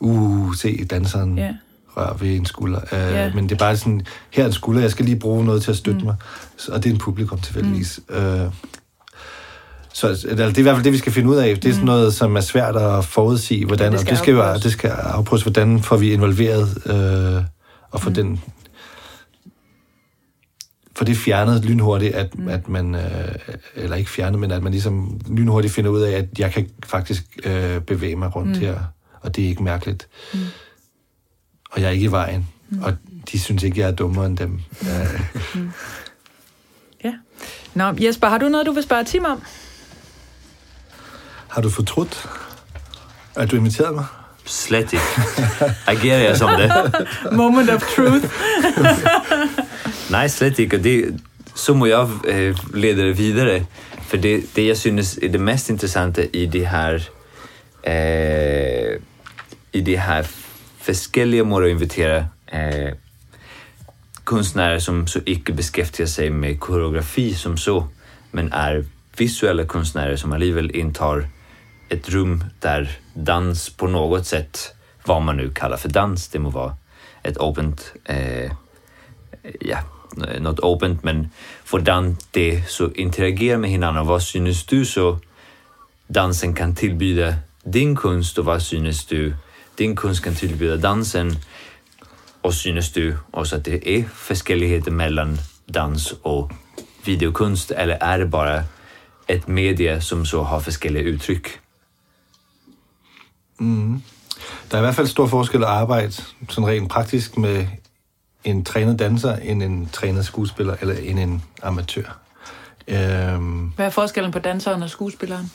uh, 0.00 0.54
se 0.54 0.84
danseren 0.84 1.38
Ja. 1.38 1.54
rør 1.96 2.16
ved 2.16 2.36
en 2.36 2.46
skulder. 2.46 2.80
Øh, 2.92 2.98
Ja. 3.14 3.34
Men 3.34 3.44
det 3.44 3.52
er 3.54 3.58
bare 3.58 3.76
sådan, 3.76 4.06
her 4.30 4.42
er 4.42 4.46
en 4.46 4.52
skulder, 4.52 4.80
jeg 4.80 4.90
skal 4.90 5.04
lige 5.04 5.18
bruge 5.18 5.44
noget 5.44 5.62
til 5.62 5.70
at 5.70 5.76
støtte 5.76 6.00
mm. 6.00 6.06
mig. 6.06 6.14
Så, 6.56 6.72
og 6.72 6.84
det 6.84 6.90
er 6.90 6.94
en 6.94 7.00
publikum 7.00 7.40
tilfældigvis. 7.40 8.00
Mm. 8.08 8.14
Øh, 8.16 8.50
Så 9.92 10.08
altså, 10.08 10.28
det 10.28 10.40
er 10.40 10.58
i 10.58 10.62
hvert 10.62 10.76
fald 10.76 10.84
det, 10.84 10.92
vi 10.92 10.98
skal 10.98 11.12
finde 11.12 11.28
ud 11.28 11.36
af. 11.36 11.56
Det 11.56 11.68
er 11.68 11.72
sådan 11.72 11.86
noget, 11.86 12.14
som 12.14 12.36
er 12.36 12.40
svært 12.40 12.76
at 12.76 13.04
forudsige, 13.04 13.66
hvordan, 13.66 13.92
Ja, 13.92 13.98
det 13.98 14.00
skal 14.00 14.10
og 14.10 14.14
det 14.14 14.18
skal, 14.18 14.34
jo, 14.34 14.54
det 14.62 14.72
skal 14.72 14.90
afprøves, 14.90 15.42
hvordan 15.42 15.82
får 15.82 15.96
vi 15.96 16.12
involveret 16.12 16.86
øh, 16.86 17.42
og 17.90 18.00
få 18.00 18.08
mm. 18.08 18.14
den 18.14 18.40
for 20.96 21.04
det 21.04 21.16
fjernet 21.16 21.64
lynhurtigt, 21.64 22.14
at, 22.14 22.38
mm. 22.38 22.48
at 22.48 22.68
man, 22.68 22.94
øh, 22.94 23.34
eller 23.74 23.96
ikke 23.96 24.10
fjernet, 24.10 24.40
men 24.40 24.50
at 24.50 24.62
man 24.62 24.72
ligesom 24.72 25.20
lynhurtigt 25.28 25.74
finder 25.74 25.90
ud 25.90 26.00
af, 26.00 26.12
at 26.12 26.38
jeg 26.38 26.52
kan 26.52 26.70
faktisk 26.86 27.38
øh, 27.44 27.80
bevæge 27.80 28.16
mig 28.16 28.36
rundt 28.36 28.48
mm. 28.48 28.58
her, 28.58 28.78
og 29.20 29.36
det 29.36 29.44
er 29.44 29.48
ikke 29.48 29.62
mærkeligt. 29.62 30.08
Mm. 30.34 30.40
Og 31.70 31.80
jeg 31.80 31.86
er 31.86 31.90
ikke 31.90 32.04
i 32.04 32.10
vejen, 32.10 32.48
mm. 32.68 32.82
og 32.82 32.92
de 33.32 33.38
synes 33.38 33.62
ikke, 33.62 33.80
jeg 33.80 33.88
er 33.88 33.94
dummere 33.94 34.26
end 34.26 34.36
dem. 34.36 34.60
Øh, 34.82 35.20
Ja. 37.04 37.14
Nå, 37.74 37.94
Jesper, 38.00 38.28
har 38.28 38.38
du 38.38 38.48
noget, 38.48 38.66
du 38.66 38.72
vil 38.72 38.82
spørge 38.82 39.04
Tim 39.04 39.24
om? 39.24 39.42
Har 41.48 41.62
du 41.62 41.70
fortrudt, 41.70 42.28
at 43.36 43.50
du 43.50 43.56
inviterede 43.56 43.92
mig? 43.92 44.04
Slet 44.44 44.92
ikke. 44.92 45.04
Agerer 45.86 46.18
jeg 46.18 46.36
som 46.36 46.50
det? 46.60 46.72
Moment 47.32 47.70
of 47.70 47.82
truth. 47.96 48.24
Nej, 50.10 50.28
slet 50.28 50.58
ikke. 50.58 50.76
Og 50.76 50.84
det, 50.84 51.20
så 51.54 51.74
må 51.74 51.86
jeg 51.86 52.08
øh, 52.24 52.56
lede 52.74 52.96
det 52.96 53.18
videre. 53.18 53.66
For 54.02 54.16
det, 54.16 54.56
det 54.56 54.66
jeg 54.66 54.76
synes 54.76 55.18
er 55.22 55.28
det 55.28 55.40
mest 55.40 55.70
interessante 55.70 56.36
i 56.36 56.46
de 56.46 56.66
her 56.66 56.98
øh, 57.86 59.00
i 59.72 59.80
de 59.80 59.98
her 59.98 60.22
forskellige 60.78 61.44
måder 61.44 61.66
at 61.66 61.72
invitere 61.72 62.28
øh, 62.54 62.92
kunstnere 64.24 64.80
som 64.80 65.06
så 65.06 65.20
ikke 65.26 65.52
beskæftiger 65.52 66.06
sig 66.06 66.32
med 66.32 66.56
koreografi 66.56 67.32
som 67.34 67.56
så, 67.56 67.84
men 68.32 68.52
er 68.52 68.82
visuelle 69.18 69.64
kunstnere 69.64 70.16
som 70.16 70.32
alligevel 70.32 70.70
indtar 70.74 71.24
ett 71.88 72.08
rum 72.08 72.44
där 72.60 72.98
dans 73.14 73.70
på 73.70 73.86
något 73.86 74.26
sätt, 74.26 74.74
vad 75.04 75.22
man 75.22 75.36
nu 75.36 75.50
kallar 75.50 75.76
för 75.76 75.88
dans, 75.88 76.28
det 76.28 76.38
må 76.38 76.50
vara 76.50 76.76
ett 77.22 77.38
opent, 77.38 77.92
eh, 78.04 78.52
ja, 79.60 79.78
något 80.40 80.60
opent, 80.60 81.04
men 81.04 81.30
hvordan 81.70 82.16
det 82.30 82.62
så 82.68 82.90
interagerar 82.94 83.58
med 83.58 83.70
hinanden. 83.70 84.06
Vad 84.06 84.22
synes 84.22 84.66
du 84.66 84.84
så 84.84 85.18
dansen 86.06 86.54
kan 86.54 86.74
tillbjuda 86.74 87.34
din 87.64 87.96
kunst 87.96 88.38
och 88.38 88.44
vad 88.44 88.62
synes 88.62 89.06
du 89.06 89.34
din 89.78 89.96
kunst 89.96 90.24
kan 90.24 90.34
tillbjuda 90.34 90.76
dansen? 90.76 91.36
Och 92.42 92.54
synes 92.54 92.92
du 92.92 93.16
också 93.30 93.56
att 93.56 93.64
det 93.64 93.88
är 93.88 94.04
forskelligheter 94.14 94.90
mellan 94.90 95.38
dans 95.66 96.14
och 96.22 96.52
videokunst 97.04 97.70
eller 97.70 97.94
är 98.00 98.18
det 98.18 98.26
bara 98.26 98.64
ett 99.26 99.48
medie 99.48 100.00
som 100.00 100.26
så 100.26 100.42
har 100.42 100.60
forskellige 100.60 101.04
uttryck? 101.04 101.48
Der 104.70 104.76
er 104.76 104.78
i 104.78 104.80
hvert 104.80 104.94
fald 104.94 105.06
stor 105.06 105.26
forskel 105.26 105.62
at 105.62 105.68
arbejde 105.68 106.12
sådan 106.48 106.66
rent 106.68 106.90
praktisk 106.90 107.38
med 107.38 107.66
en 108.44 108.64
trænet 108.64 108.98
danser, 108.98 109.36
end 109.36 109.62
en 109.62 109.88
trænet 109.92 110.24
skuespiller, 110.26 110.76
eller 110.80 110.94
end 111.02 111.18
en 111.18 111.42
amatør. 111.62 112.18
Øhm, 112.88 113.72
Hvad 113.76 113.86
er 113.86 113.90
forskellen 113.90 114.32
på 114.32 114.38
danseren 114.38 114.82
og 114.82 114.90
skuespilleren? 114.90 115.50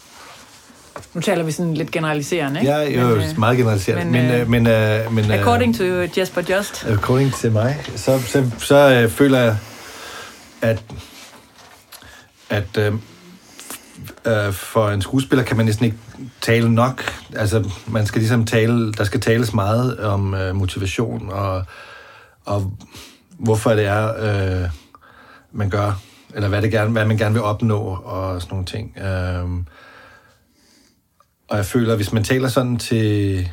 Nu 1.14 1.22
taler 1.22 1.44
vi 1.44 1.52
sådan 1.52 1.74
lidt 1.74 1.92
generaliserende, 1.92 2.60
ikke? 2.60 2.72
er 2.72 3.02
jo 3.02 3.08
Men, 3.08 3.30
øh, 3.30 3.40
meget 3.40 3.58
generaliseret, 3.58 4.08
men, 4.08 4.12
men, 4.12 4.32
øh, 4.32 4.42
øh, 4.42 4.50
men, 4.50 4.68
øh, 4.68 5.14
men 5.14 5.32
øh, 5.32 5.40
According 5.40 5.76
to 5.78 5.84
Jesper 6.18 6.42
Just. 6.50 6.86
according 6.86 7.34
til 7.34 7.52
mig, 7.52 7.82
så, 7.96 8.20
så, 8.20 8.52
så 8.60 8.76
øh, 8.76 9.10
føler 9.10 9.40
jeg, 9.40 9.58
at, 10.62 10.84
at 12.50 12.78
øh, 12.78 12.94
øh, 14.26 14.54
for 14.54 14.90
en 14.90 15.02
skuespiller 15.02 15.44
kan 15.46 15.58
man 15.58 15.66
næsten 15.66 15.86
ikke 15.86 15.98
tale 16.42 16.74
nok. 16.74 17.04
Altså, 17.36 17.70
man 17.88 18.06
skal 18.06 18.20
ligesom 18.20 18.46
tale, 18.46 18.94
der 18.94 19.04
skal 19.04 19.22
tales 19.22 19.54
meget 19.54 20.00
om 20.00 20.34
øh, 20.34 20.56
motivation 20.56 21.30
og, 21.30 21.66
og 22.46 22.78
hvorfor 23.38 23.70
det 23.70 23.86
er, 23.86 24.14
øh, 24.64 24.70
man 25.52 25.70
gør, 25.70 26.02
eller 26.36 26.50
hvad, 26.50 26.62
det 26.62 26.72
gerne, 26.72 26.92
hvad 26.92 27.06
man 27.06 27.18
gerne 27.18 27.34
vil 27.34 27.44
opnå 27.44 27.80
og 28.04 28.42
sådan 28.42 28.54
nogle 28.54 28.66
ting. 28.66 28.98
Øh, 28.98 29.50
og 31.48 31.58
jeg 31.58 31.66
føler, 31.66 31.92
at 31.92 31.98
hvis 31.98 32.14
man 32.14 32.24
taler 32.24 32.48
sådan 32.48 32.78
til 32.78 33.50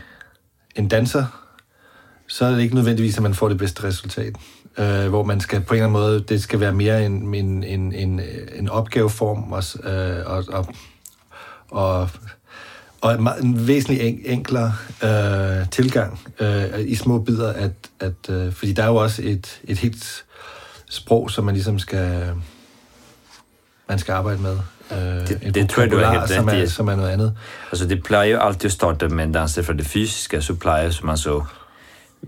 en 0.77 0.89
danser, 0.89 1.25
så 2.27 2.45
er 2.45 2.51
det 2.51 2.61
ikke 2.61 2.75
nødvendigvis, 2.75 3.17
at 3.17 3.23
man 3.23 3.35
får 3.35 3.49
det 3.49 3.59
bedste 3.59 3.85
resultat. 3.85 4.37
Øh, 4.79 5.09
hvor 5.09 5.23
man 5.25 5.41
skal 5.41 5.61
på 5.61 5.75
en 5.75 5.79
eller 5.79 5.87
anden 5.89 6.01
måde, 6.03 6.21
det 6.29 6.43
skal 6.43 6.61
være 6.61 6.73
mere 6.73 7.07
en, 7.07 7.35
en, 7.35 7.65
en, 7.65 7.93
en, 7.93 8.21
en 8.55 8.69
opgaveform 8.69 9.53
og, 9.53 9.63
øh, 9.93 10.27
og, 10.27 10.45
og, 10.53 10.67
og, 11.71 12.11
og 13.01 13.15
en, 13.43 13.67
væsentlig 13.67 14.01
en, 14.01 14.21
enklere 14.25 14.73
øh, 15.05 15.69
tilgang 15.71 16.21
øh, 16.41 16.65
i 16.81 16.95
små 16.95 17.19
bidder, 17.19 17.53
at, 17.53 17.71
at, 18.01 18.13
øh, 18.31 18.53
fordi 18.53 18.73
der 18.73 18.83
er 18.83 18.87
jo 18.87 18.97
også 18.97 19.23
et, 19.25 19.61
et 19.65 19.79
helt 19.79 20.25
sprog, 20.91 21.31
som 21.31 21.45
man 21.45 21.55
ligesom 21.55 21.79
skal, 21.79 22.33
man 23.89 23.99
skal 23.99 24.13
arbejde 24.13 24.39
med. 24.43 24.59
Øh, 24.93 24.99
Det- 25.29 25.39
et 25.43 25.55
det 25.55 25.71
tror 25.71 25.83
jeg, 25.83 25.91
du 25.91 25.97
vokabular, 25.97 26.21
helt 26.27 26.31
som 26.35 26.49
er, 26.49 26.67
som 26.67 26.89
er 26.89 26.97
noget 26.97 27.11
andet. 27.11 27.37
Altså, 27.73 27.87
det 27.87 28.03
plejer 28.05 28.25
jo 28.31 28.39
alltid 28.41 28.65
at 28.67 28.73
starte 28.73 29.09
med 29.09 29.25
en 29.25 29.33
danser 29.33 29.63
fra 29.63 29.73
det 29.73 29.87
fysiske, 29.87 30.43
så 30.43 30.55
plejer 30.55 30.91
som 30.91 31.07
man 31.07 31.17
så, 31.17 31.45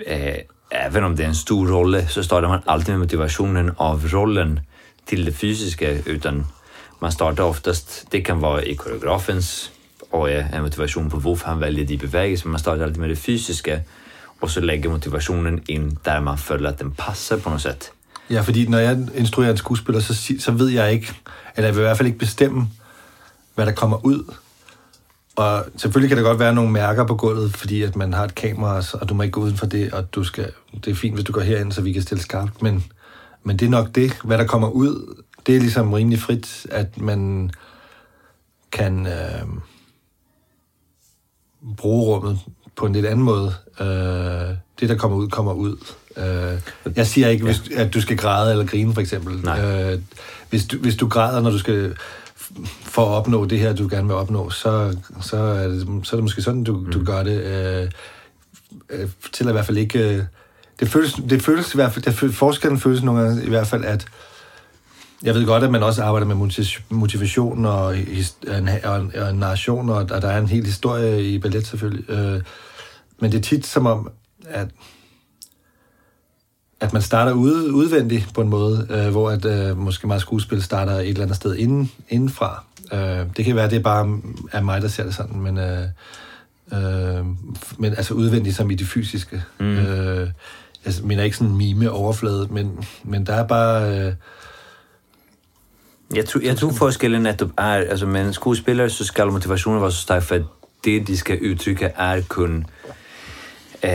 eh, 0.06 0.34
även 0.72 1.04
om 1.04 1.16
det 1.16 1.22
är 1.22 1.28
en 1.28 1.34
stor 1.34 1.68
roll, 1.68 2.06
så 2.08 2.22
startar 2.22 2.48
man 2.48 2.62
alltid 2.64 2.94
med 2.94 3.00
motivationen 3.00 3.74
av 3.76 4.08
rollen 4.08 4.60
till 5.04 5.24
det 5.24 5.32
fysiska, 5.32 5.90
utan 5.90 6.46
man 6.98 7.12
startar 7.12 7.44
oftast, 7.44 8.06
det 8.10 8.20
kan 8.20 8.40
vara 8.40 8.62
i 8.62 8.76
koreografens 8.76 9.70
och 10.10 10.30
en 10.30 10.62
motivation 10.62 11.10
på 11.10 11.16
varför 11.16 11.46
han 11.46 11.60
väljer 11.60 11.84
de 11.84 11.96
bevägelser, 11.96 12.48
man 12.48 12.60
startar 12.60 12.84
alltid 12.84 13.00
med 13.00 13.10
det 13.10 13.16
fysiska 13.16 13.80
och 14.40 14.50
så 14.50 14.60
lägger 14.60 14.90
motivationen 14.90 15.62
in 15.66 15.98
där 16.02 16.20
man 16.20 16.38
följer 16.38 16.68
att 16.68 16.78
den 16.78 16.94
passar 16.94 17.36
på 17.38 17.50
något 17.50 17.62
sätt. 17.62 17.92
Ja, 18.30 18.42
fordi 18.42 18.66
når 18.66 18.78
jeg 18.78 19.08
instruerer 19.14 19.50
en 19.50 19.56
skuespiller, 19.56 20.00
så, 20.00 20.14
så 20.38 20.52
ved 20.52 20.68
jeg 20.68 20.92
ikke, 20.92 21.12
eller 21.56 21.68
jeg 21.68 21.74
vil 21.74 21.80
i 21.80 21.84
hvert 21.84 21.96
fald 21.96 22.06
ikke 22.06 22.18
bestemme, 22.18 22.68
hvad 23.54 23.66
der 23.66 23.72
kommer 23.72 24.06
ud. 24.06 24.34
Og 25.36 25.64
selvfølgelig 25.76 26.08
kan 26.08 26.18
der 26.18 26.24
godt 26.24 26.38
være 26.38 26.54
nogle 26.54 26.70
mærker 26.70 27.04
på 27.04 27.16
gulvet, 27.16 27.54
fordi 27.54 27.82
at 27.82 27.96
man 27.96 28.12
har 28.12 28.24
et 28.24 28.34
kamera, 28.34 28.82
og 28.92 29.08
du 29.08 29.14
må 29.14 29.22
ikke 29.22 29.32
gå 29.32 29.40
uden 29.40 29.56
for 29.56 29.66
det, 29.66 29.92
og 29.92 30.14
du 30.14 30.24
skal, 30.24 30.50
det 30.84 30.90
er 30.90 30.94
fint, 30.94 31.14
hvis 31.14 31.24
du 31.24 31.32
går 31.32 31.40
herind, 31.40 31.72
så 31.72 31.82
vi 31.82 31.92
kan 31.92 32.02
stille 32.02 32.22
skarpt, 32.22 32.62
men, 32.62 32.84
men 33.42 33.56
det 33.56 33.66
er 33.66 33.70
nok 33.70 33.94
det, 33.94 34.12
hvad 34.24 34.38
der 34.38 34.46
kommer 34.46 34.68
ud, 34.68 35.22
det 35.46 35.56
er 35.56 35.60
ligesom 35.60 35.92
rimelig 35.92 36.18
frit, 36.18 36.66
at 36.70 37.00
man 37.00 37.50
kan 38.72 39.06
øh, 39.06 39.46
bruge 41.76 42.14
rummet 42.14 42.38
på 42.76 42.86
en 42.86 42.92
lidt 42.92 43.06
anden 43.06 43.24
måde. 43.24 43.54
Øh, 43.80 44.56
det, 44.80 44.88
der 44.88 44.96
kommer 44.96 45.16
ud, 45.16 45.28
kommer 45.28 45.52
ud. 45.52 45.76
Øh, 46.16 46.60
jeg 46.96 47.06
siger 47.06 47.28
ikke, 47.28 47.44
hvis, 47.44 47.62
at 47.76 47.94
du 47.94 48.00
skal 48.00 48.16
græde 48.16 48.50
eller 48.50 48.66
grine, 48.66 48.94
for 48.94 49.00
eksempel. 49.00 49.44
Nej. 49.44 49.92
Øh, 49.92 50.00
hvis, 50.50 50.66
du, 50.66 50.78
hvis 50.78 50.96
du 50.96 51.08
græder, 51.08 51.40
når 51.40 51.50
du 51.50 51.58
skal 51.58 51.96
for 52.82 53.02
at 53.02 53.08
opnå 53.08 53.44
det 53.44 53.58
her, 53.58 53.72
du 53.72 53.88
gerne 53.90 54.06
vil 54.06 54.16
opnå, 54.16 54.50
så, 54.50 54.96
så, 55.20 55.36
er, 55.36 55.68
det, 55.68 55.86
så 56.02 56.16
er 56.16 56.18
det 56.18 56.24
måske 56.24 56.42
sådan, 56.42 56.64
du, 56.64 56.76
mm. 56.76 56.92
du 56.92 57.04
gør 57.04 57.22
det. 57.22 57.42
Øh, 57.42 57.90
øh, 58.90 59.08
til 59.32 59.48
i 59.48 59.52
hvert 59.52 59.66
fald 59.66 59.78
ikke... 59.78 60.16
Øh, 60.16 60.24
det 60.80 60.88
føles, 60.88 61.12
det 61.30 61.42
føles 61.42 61.74
i 61.74 61.76
hvert 61.76 61.92
fald, 61.92 62.04
det 62.04 62.14
føles, 62.14 62.36
forskellen 62.36 62.80
føles 62.80 63.02
nogle 63.02 63.22
gange 63.22 63.44
i 63.44 63.48
hvert 63.48 63.66
fald, 63.66 63.84
at 63.84 64.06
jeg 65.22 65.34
ved 65.34 65.46
godt, 65.46 65.64
at 65.64 65.70
man 65.70 65.82
også 65.82 66.02
arbejder 66.02 66.26
med 66.26 66.34
motiv- 66.34 66.82
motivation 66.88 67.64
og, 67.64 67.98
en, 67.98 68.68
og, 68.84 69.00
en, 69.00 69.12
og 69.16 69.30
en 69.30 69.36
narration, 69.36 69.90
og, 69.90 69.96
og 69.96 70.22
der 70.22 70.28
er 70.28 70.38
en 70.38 70.48
hel 70.48 70.64
historie 70.64 71.24
i 71.24 71.38
ballet 71.38 71.66
selvfølgelig. 71.66 72.10
Øh, 72.10 72.40
men 73.20 73.32
det 73.32 73.38
er 73.38 73.42
tit 73.42 73.66
som 73.66 73.86
om, 73.86 74.10
at 74.44 74.68
at 76.82 76.92
man 76.92 77.02
starter 77.02 77.32
ude, 77.32 77.74
udvendigt 77.74 78.34
på 78.34 78.40
en 78.40 78.48
måde, 78.48 78.86
øh, 78.90 79.10
hvor 79.10 79.30
at 79.30 79.44
øh, 79.44 79.78
måske 79.78 80.06
meget 80.06 80.22
skuespil 80.22 80.62
starter 80.62 80.92
et 80.92 81.08
eller 81.08 81.22
andet 81.22 81.36
sted 81.36 81.56
inden, 81.56 81.90
indenfra. 82.08 82.64
Øh, 82.92 83.26
det 83.36 83.44
kan 83.44 83.56
være, 83.56 83.64
at 83.64 83.70
det 83.70 83.82
bare 83.82 84.20
er 84.52 84.60
mig, 84.60 84.82
der 84.82 84.88
ser 84.88 85.04
det 85.04 85.14
sådan, 85.14 85.40
men, 85.40 85.58
øh, 85.58 85.82
øh, 86.72 87.26
men 87.78 87.94
altså 87.96 88.14
udvendigt 88.14 88.56
som 88.56 88.70
i 88.70 88.74
det 88.74 88.86
fysiske. 88.86 89.42
Mm. 89.60 89.66
Øh, 89.66 90.28
jeg 90.86 90.94
mener 91.02 91.22
ikke 91.22 91.36
sådan 91.36 91.56
mime 91.56 91.90
overflade, 91.90 92.48
men, 92.50 92.84
men 93.04 93.26
der 93.26 93.34
er 93.34 93.46
bare... 93.46 93.98
Øh, 93.98 94.12
Jeg 96.14 96.26
tror, 96.26 96.40
jeg 96.40 96.56
tror 96.56 96.72
forskellen 96.72 97.22
netop 97.22 97.50
er, 97.58 97.62
altså 97.62 98.06
med 98.06 98.26
en 98.26 98.32
skuespiller 98.32 98.88
så 98.88 99.04
skal 99.04 99.26
motivationen 99.26 99.82
være 99.82 99.92
så 99.92 99.98
stærk, 99.98 100.22
for 100.22 100.38
det, 100.84 101.06
de 101.06 101.16
skal 101.16 101.40
udtrykke, 101.50 101.84
er 101.96 102.22
kun, 102.28 102.66
øh, 103.84 103.90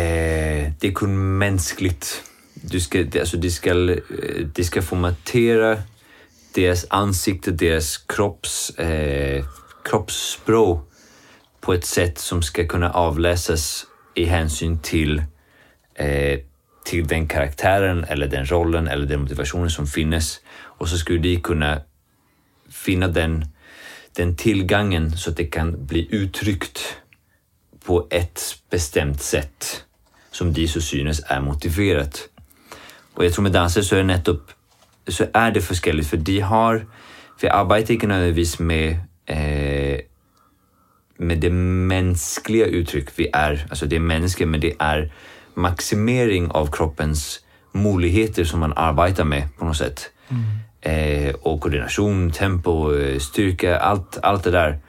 det 0.81 0.87
er 0.87 0.91
kun 0.93 1.17
menneskeligt. 1.17 2.23
Du 2.69 2.79
ska, 2.79 3.03
det, 3.03 3.19
alltså 3.19 3.37
de, 3.37 3.47
eh, 3.47 3.51
ska, 3.51 3.73
det 4.53 4.63
de 4.63 4.81
formatera 4.81 5.77
deras 6.53 6.85
ansikte, 6.89 7.51
deras 7.51 7.97
kropps, 7.97 8.69
eh, 8.69 9.45
kroppsspråk 9.83 10.89
på 11.61 11.73
ett 11.73 11.85
sätt 11.85 12.17
som 12.17 12.41
ska 12.41 12.67
kunna 12.67 12.91
avläsas 12.91 13.85
i 14.15 14.25
hänsyn 14.25 14.79
till, 14.79 15.23
eh, 15.95 16.39
till 16.85 17.07
den 17.07 17.27
karaktären 17.27 18.03
eller 18.03 18.27
den 18.27 18.45
rollen 18.45 18.87
eller 18.87 19.05
den 19.05 19.21
motivationen 19.21 19.69
som 19.69 19.87
finnes. 19.87 20.39
Och 20.79 20.89
så 20.89 20.97
skulle 20.97 21.19
de 21.19 21.41
kunna 21.41 21.81
finna 22.69 23.07
den, 23.07 23.45
den 24.13 24.35
tillgången 24.35 25.17
så 25.17 25.29
att 25.29 25.37
det 25.37 25.45
kan 25.45 25.85
bli 25.85 26.07
uttryckt 26.11 26.79
på 27.85 28.07
ett 28.09 28.41
bestämt 28.69 29.21
sätt 29.21 29.83
som 30.31 30.53
de 30.53 30.67
så 30.67 30.81
synes 30.81 31.21
är 31.27 31.41
motiverat. 31.41 32.29
Och 33.17 33.25
jag 33.25 33.33
tror 33.33 33.43
med 33.43 33.51
danser 33.51 33.81
så 33.81 33.95
är 33.95 33.99
det 33.99 34.05
nettopp, 34.05 34.51
så 35.07 35.25
är 35.33 35.51
det 35.51 35.61
forskelligt 35.61 36.07
för 36.07 36.17
de 36.17 36.39
har, 36.39 36.85
för 37.37 37.47
jag 37.47 37.55
arbetar 37.55 37.93
inte 37.93 38.07
nödvändigtvis 38.07 38.59
med 38.59 38.99
eh, 39.25 39.99
med 41.17 41.39
det 41.39 41.49
mänskliga 41.49 42.65
uttryck 42.65 43.09
vi 43.15 43.29
är, 43.33 43.65
alltså 43.69 43.85
det 43.85 43.95
är 43.95 43.99
människor 43.99 44.45
men 44.45 44.59
det 44.59 44.75
är 44.79 45.13
maximering 45.53 46.51
av 46.51 46.71
kroppens 46.71 47.39
möjligheter 47.71 48.43
som 48.43 48.59
man 48.59 48.73
arbetar 48.75 49.23
med 49.23 49.57
på 49.57 49.65
något 49.65 49.77
sätt. 49.77 50.11
Eh, 50.81 51.35
och 51.35 51.61
koordination, 51.61 52.31
tempo, 52.31 52.95
eh, 52.95 53.19
styrka, 53.19 53.79
allt, 53.79 54.17
allt 54.21 54.43
det 54.43 54.51
där. 54.51 54.79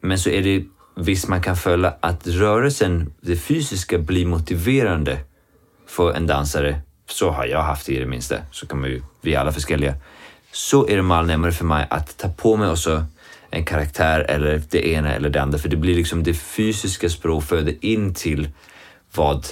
Men 0.00 0.18
så 0.18 0.30
är 0.30 0.42
det 0.42 0.64
visst 0.96 1.28
man 1.28 1.42
kan 1.42 1.56
följa 1.56 1.94
att 2.00 2.26
rörelsen, 2.26 3.12
det 3.20 3.36
fysiska, 3.36 3.98
blir 3.98 4.26
motiverande 4.26 5.18
för 5.86 6.12
en 6.12 6.26
dansare. 6.26 6.80
Så 7.10 7.30
har 7.30 7.46
jag 7.46 7.62
haft 7.62 7.86
det 7.86 7.92
i 7.92 7.98
det 7.98 8.06
minsta, 8.06 8.36
så 8.52 8.66
kan 8.66 8.80
man 8.80 8.90
ju, 8.90 9.02
vi 9.20 9.34
är 9.34 9.40
alla 9.40 9.52
förskälliga. 9.52 9.94
Så 10.52 10.88
är 10.88 10.96
det 10.96 11.02
mal 11.02 11.26
närmare 11.26 11.52
för 11.52 11.64
mig 11.64 11.86
att 11.90 12.18
ta 12.18 12.28
på 12.28 12.56
mig 12.56 12.68
också 12.68 13.04
en 13.50 13.64
karaktär 13.64 14.20
eller 14.20 14.62
det 14.70 14.88
ena 14.88 15.14
eller 15.14 15.30
det 15.30 15.42
andra. 15.42 15.58
För 15.58 15.68
det 15.68 15.76
blir 15.76 15.94
liksom 15.94 16.22
det 16.22 16.34
fysiska 16.34 17.08
språk 17.08 17.44
föder 17.44 17.74
in 17.80 18.14
till 18.14 18.48
vad, 19.14 19.46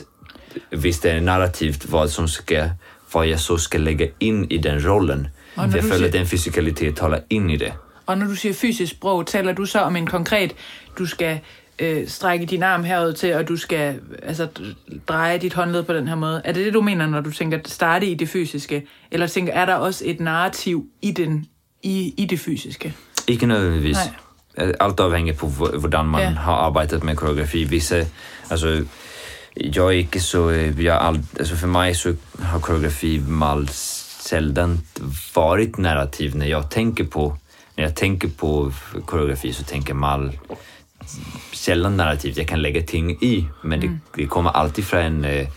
visst 0.70 1.04
är 1.04 1.14
det 1.14 1.20
narrativt, 1.20 1.84
vad 1.84 2.10
som 2.10 2.28
ska, 2.28 2.68
vad 3.12 3.26
jag 3.26 3.40
så 3.40 3.58
ska 3.58 3.78
lägga 3.78 4.06
in 4.18 4.50
i 4.50 4.58
den 4.58 4.84
rollen. 4.84 5.28
Jag 5.54 5.88
följer 5.88 6.06
att 6.06 6.12
den 6.12 6.26
fysikalitet 6.26 6.96
talar 6.96 7.20
in 7.28 7.50
i 7.50 7.56
det. 7.56 7.72
Og 8.06 8.18
når 8.18 8.26
du 8.26 8.36
siger 8.36 8.54
fysisk 8.54 8.92
sprog, 8.92 9.26
taler 9.26 9.52
du 9.52 9.66
så 9.66 9.80
om 9.80 9.96
en 9.96 10.06
konkret, 10.06 10.52
du 10.98 11.06
skal 11.06 11.38
øh, 11.78 12.08
strække 12.08 12.46
din 12.46 12.62
arm 12.62 12.84
herud 12.84 13.12
til, 13.12 13.34
og 13.34 13.48
du 13.48 13.56
skal 13.56 14.00
altså, 14.22 14.48
dreje 15.08 15.38
dit 15.38 15.54
håndled 15.54 15.82
på 15.82 15.92
den 15.94 16.08
her 16.08 16.14
måde. 16.14 16.42
Er 16.44 16.52
det 16.52 16.64
det, 16.66 16.74
du 16.74 16.80
mener, 16.80 17.06
når 17.06 17.20
du 17.20 17.30
tænker 17.32 17.58
starte 17.64 18.06
i 18.06 18.14
det 18.14 18.28
fysiske? 18.28 18.86
Eller 19.10 19.26
tænker, 19.26 19.52
er 19.52 19.66
der 19.66 19.74
også 19.74 20.04
et 20.06 20.20
narrativ 20.20 20.84
i, 21.02 21.12
den, 21.12 21.46
i, 21.82 22.14
i 22.16 22.24
det 22.24 22.40
fysiske? 22.40 22.94
Ikke 23.28 23.46
nødvendigvis. 23.46 23.96
Nej. 24.58 24.72
Allt 24.80 25.00
avhänger 25.00 25.34
på 25.34 25.46
hv- 25.46 25.78
hvordan 25.78 26.06
man 26.06 26.20
Ja. 26.20 26.28
har 26.28 26.52
arbetat 26.54 27.02
med 27.04 27.16
koreografi. 27.16 27.64
Vissa, 27.64 28.04
alltså, 28.50 28.84
jag 29.56 29.86
är 29.94 29.98
inte 29.98 30.20
så, 30.20 30.50
eh, 30.50 30.84
jag 30.84 31.02
ald, 31.02 31.24
alltså 31.38 31.56
för 31.56 31.66
mig 31.68 31.94
så 31.94 32.14
har 32.42 32.60
koreografi 32.60 33.18
mal 33.18 33.68
sällan 33.68 34.80
varit 35.34 35.78
narrativ 35.78 36.34
när 36.36 36.46
jag 36.46 36.70
tänker 36.70 37.04
på, 37.04 37.36
när 37.76 37.84
jag 37.84 37.94
tänker 37.94 38.28
på 38.28 38.72
koreografi 39.06 39.52
så 39.52 39.62
tänker 39.64 39.94
mal 39.94 40.32
sällan 41.66 41.96
narrativt. 41.96 42.36
Jag 42.36 42.48
kan 42.48 42.62
lägga 42.62 42.82
ting 42.82 43.10
i, 43.10 43.48
men 43.62 43.80
det, 43.80 43.98
det 44.14 44.26
kommer 44.26 44.50
alltid 44.50 44.84
från 44.84 45.00
en, 45.00 45.24
eh, 45.24 45.48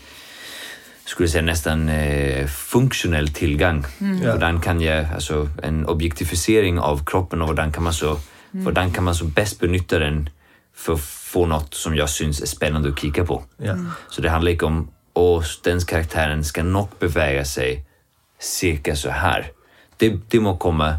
skulle 1.04 1.28
säga 1.28 1.42
nästan 1.42 1.88
eh, 1.88 2.46
funktionell 2.46 3.28
tillgång. 3.28 3.84
Ja. 3.98 4.30
Hvordan 4.30 4.60
kan 4.60 4.80
jag, 4.80 5.06
alltså 5.14 5.48
en 5.62 5.86
objektifiering 5.86 6.78
av 6.78 7.04
kroppen 7.04 7.42
och 7.42 7.48
hvordan 7.48 7.72
kan 7.72 7.82
man 7.82 7.92
så, 7.92 8.18
hvordan 8.50 8.92
kan 8.92 9.04
man 9.04 9.14
så 9.14 9.24
bäst 9.24 9.60
benytta 9.60 9.98
den 9.98 10.30
för 10.74 10.92
att 10.92 11.00
få 11.00 11.46
något 11.46 11.74
som 11.74 11.96
jag 11.96 12.10
syns 12.10 12.42
är 12.42 12.46
spännande 12.46 12.88
att 12.88 13.00
kika 13.00 13.24
på. 13.24 13.42
Ja. 13.56 13.76
Så 14.10 14.22
det 14.22 14.30
handlar 14.30 14.52
inte 14.52 14.64
om 14.64 14.88
att 15.14 15.64
den 15.64 15.80
karaktären 15.80 16.44
ska 16.44 16.62
nog 16.62 16.88
beväga 16.98 17.44
sig 17.44 17.84
cirka 18.40 18.96
så 18.96 19.10
här. 19.10 19.52
Det, 19.96 20.18
det, 20.28 20.40
må, 20.40 20.56
komma, 20.56 20.98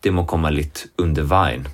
det 0.00 0.10
må 0.10 0.26
komma 0.26 0.50
lite 0.50 0.80
under 0.96 1.22
vägen. 1.22 1.68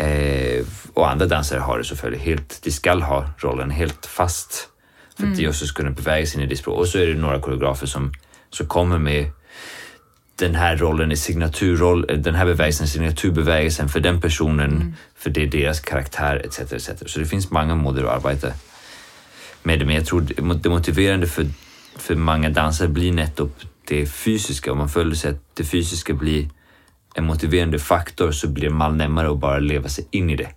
Eh, 0.00 0.66
och 0.94 1.10
andra 1.10 1.26
dansare 1.26 1.60
har 1.60 1.78
det 1.78 1.84
selvfølgelig 1.84 2.20
helt, 2.20 2.62
de 2.62 2.70
ska 2.70 2.94
ha 2.94 3.30
rollen 3.38 3.70
helt 3.70 4.06
fast. 4.06 4.68
För 5.16 5.26
att 5.26 5.36
de 5.36 5.48
också 5.48 5.66
ska 5.66 5.76
kunna 5.76 5.90
beväga 5.90 6.26
sig 6.26 6.40
in 6.40 6.46
i 6.46 6.48
det 6.50 6.56
språk. 6.56 6.78
Och 6.78 6.88
så 6.88 6.98
är 6.98 7.06
det 7.06 7.14
några 7.14 7.40
koreografer 7.40 7.86
som, 7.86 8.12
som 8.50 8.66
kommer 8.66 8.98
med 8.98 9.30
den 10.36 10.54
här 10.54 10.76
rollen 10.76 11.12
är 11.12 11.16
signaturroll, 11.16 12.06
eh, 12.08 12.18
den 12.18 12.34
här 12.34 12.44
bevägelsen 12.44 12.88
signaturbevägelsen 12.88 13.88
för 13.88 14.00
den 14.00 14.20
personen, 14.20 14.96
för 15.16 15.30
det 15.30 15.42
är 15.42 15.46
deras 15.46 15.80
karaktär 15.80 16.42
etc. 16.44 16.72
etc. 16.72 16.90
Så 17.06 17.18
det 17.18 17.26
finns 17.26 17.50
många 17.50 17.74
måder 17.74 18.04
att 18.04 18.24
arbeta 18.24 18.52
med 19.62 19.78
det, 19.78 19.84
men 19.84 19.94
jag 19.94 20.06
tror 20.06 20.20
det 20.62 20.68
motiverande 20.68 21.26
för, 21.26 21.46
för 21.96 22.14
många 22.14 22.50
dansare 22.50 22.88
blir 22.88 23.12
nettopp 23.12 23.60
det 23.88 24.06
fysiska. 24.06 24.72
Om 24.72 24.78
man 24.78 24.88
följer 24.88 25.14
sig 25.14 25.30
att 25.30 25.56
det 25.56 25.64
fysiska 25.64 26.14
blir 26.14 26.48
en 27.16 27.24
motiverande 27.24 27.78
faktor 27.78 28.30
så 28.30 28.48
blir 28.48 28.70
man 28.70 28.96
närmare 28.96 29.30
att 29.30 29.40
bara 29.40 29.58
leva 29.58 29.88
sig 29.88 30.04
in 30.12 30.30
i 30.30 30.36
det. 30.36 30.48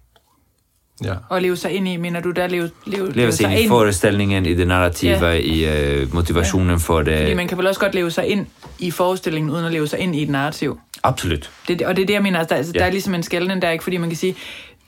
ja. 1.03 1.13
Og 1.29 1.41
leve 1.41 1.55
sig 1.57 1.71
ind 1.71 1.87
i, 1.87 1.97
mener 1.97 2.21
du 2.21 2.31
der 2.31 2.47
leve, 2.47 2.69
leve, 2.85 3.11
Leva 3.11 3.31
sig 3.31 3.51
in 3.51 3.65
i 3.65 3.67
föreställningen, 3.67 4.45
i 4.45 4.53
det 4.53 4.65
narrativa, 4.67 5.35
i 5.35 5.63
eh, 6.01 6.13
motivationen 6.13 6.79
för 6.79 7.03
Fordi 7.03 7.11
det. 7.11 7.35
man 7.35 7.47
kan 7.47 7.57
vel 7.57 7.67
også 7.67 7.79
godt 7.79 7.95
leve 7.95 8.11
sig 8.11 8.25
ind 8.27 8.45
i 8.79 8.91
forestillingen, 8.91 9.51
uden 9.51 9.65
at 9.65 9.71
leve 9.71 9.87
sig 9.87 9.99
ind 9.99 10.15
i 10.15 10.23
et 10.23 10.29
narrativ. 10.29 10.79
Absolut. 11.03 11.49
Det, 11.67 11.81
og 11.81 11.95
det 11.95 12.01
er 12.01 12.05
det, 12.05 12.13
jeg 12.13 12.23
mener. 12.23 12.39
Altså, 12.39 12.53
der, 12.53 12.57
altså, 12.57 12.71
Ja. 12.75 12.79
der 12.79 12.85
er 12.85 12.91
ligesom 12.91 13.13
en 13.15 13.23
skældning 13.23 13.61
der, 13.61 13.69
ikke? 13.71 13.83
Fordi 13.83 13.97
man 13.97 14.09
kan 14.09 14.17
sige, 14.17 14.35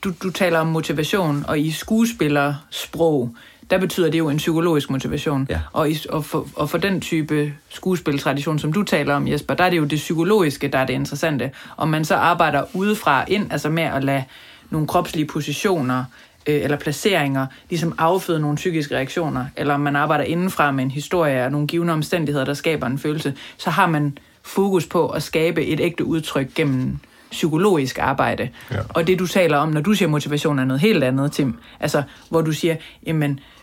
du, 0.04 0.12
du 0.22 0.30
taler 0.30 0.58
om 0.58 0.66
motivation, 0.66 1.44
og 1.48 1.58
i 1.58 1.70
skuespillersprog, 1.70 3.36
der 3.70 3.78
betyder 3.78 4.10
det 4.10 4.18
jo 4.18 4.28
en 4.28 4.36
psykologisk 4.36 4.90
motivation. 4.90 5.46
Ja. 5.50 5.60
Og, 5.72 5.90
i, 5.90 5.98
og, 6.08 6.24
for, 6.24 6.46
og 6.54 6.70
for 6.70 6.78
den 6.78 7.00
type 7.00 7.52
skuespiltradition, 7.68 8.58
som 8.58 8.72
du 8.72 8.82
taler 8.82 9.14
om, 9.14 9.28
Jesper, 9.28 9.54
der 9.54 9.64
er 9.64 9.70
det 9.70 9.76
jo 9.76 9.84
det 9.84 9.96
psykologiske, 9.98 10.68
der 10.68 10.78
er 10.78 10.86
det 10.86 10.92
interessante. 10.92 11.50
Om 11.76 11.88
man 11.88 12.04
så 12.04 12.14
arbejder 12.14 12.62
udefra 12.74 13.24
ind, 13.28 13.52
altså 13.52 13.68
med 13.68 13.82
at 13.82 14.04
lade 14.04 14.24
nogle 14.70 14.86
kropslige 14.86 15.26
positioner 15.26 16.04
øh, 16.46 16.62
eller 16.62 16.76
placeringer 16.76 17.46
ligesom 17.70 17.94
afføde 17.98 18.40
nogle 18.40 18.56
psykiske 18.56 18.96
reaktioner, 18.96 19.46
eller 19.56 19.74
om 19.74 19.80
man 19.80 19.96
arbejder 19.96 20.24
indenfra 20.24 20.70
med 20.70 20.84
en 20.84 20.90
historie 20.90 21.44
og 21.44 21.52
nogle 21.52 21.66
givende 21.66 21.92
omstændigheder, 21.92 22.44
der 22.44 22.54
skaber 22.54 22.86
en 22.86 22.98
følelse, 22.98 23.34
så 23.56 23.70
har 23.70 23.86
man 23.86 24.18
fokus 24.42 24.86
på 24.86 25.08
at 25.08 25.22
skabe 25.22 25.66
et 25.66 25.80
ægte 25.80 26.04
udtryk 26.04 26.54
gennem 26.54 26.98
psykologisk 27.30 27.98
arbejde. 27.98 28.48
Ja. 28.70 28.76
Og 28.88 29.06
det, 29.06 29.18
du 29.18 29.26
taler 29.26 29.56
om, 29.58 29.68
når 29.68 29.80
du 29.80 29.94
siger 29.94 30.08
motivation, 30.08 30.58
er 30.58 30.64
noget 30.64 30.80
helt 30.80 31.04
andet, 31.04 31.32
Tim. 31.32 31.58
Altså, 31.80 32.02
hvor 32.30 32.40
du 32.40 32.52
siger, 32.52 32.76
jamen, 33.06 33.30
øh, 33.30 33.55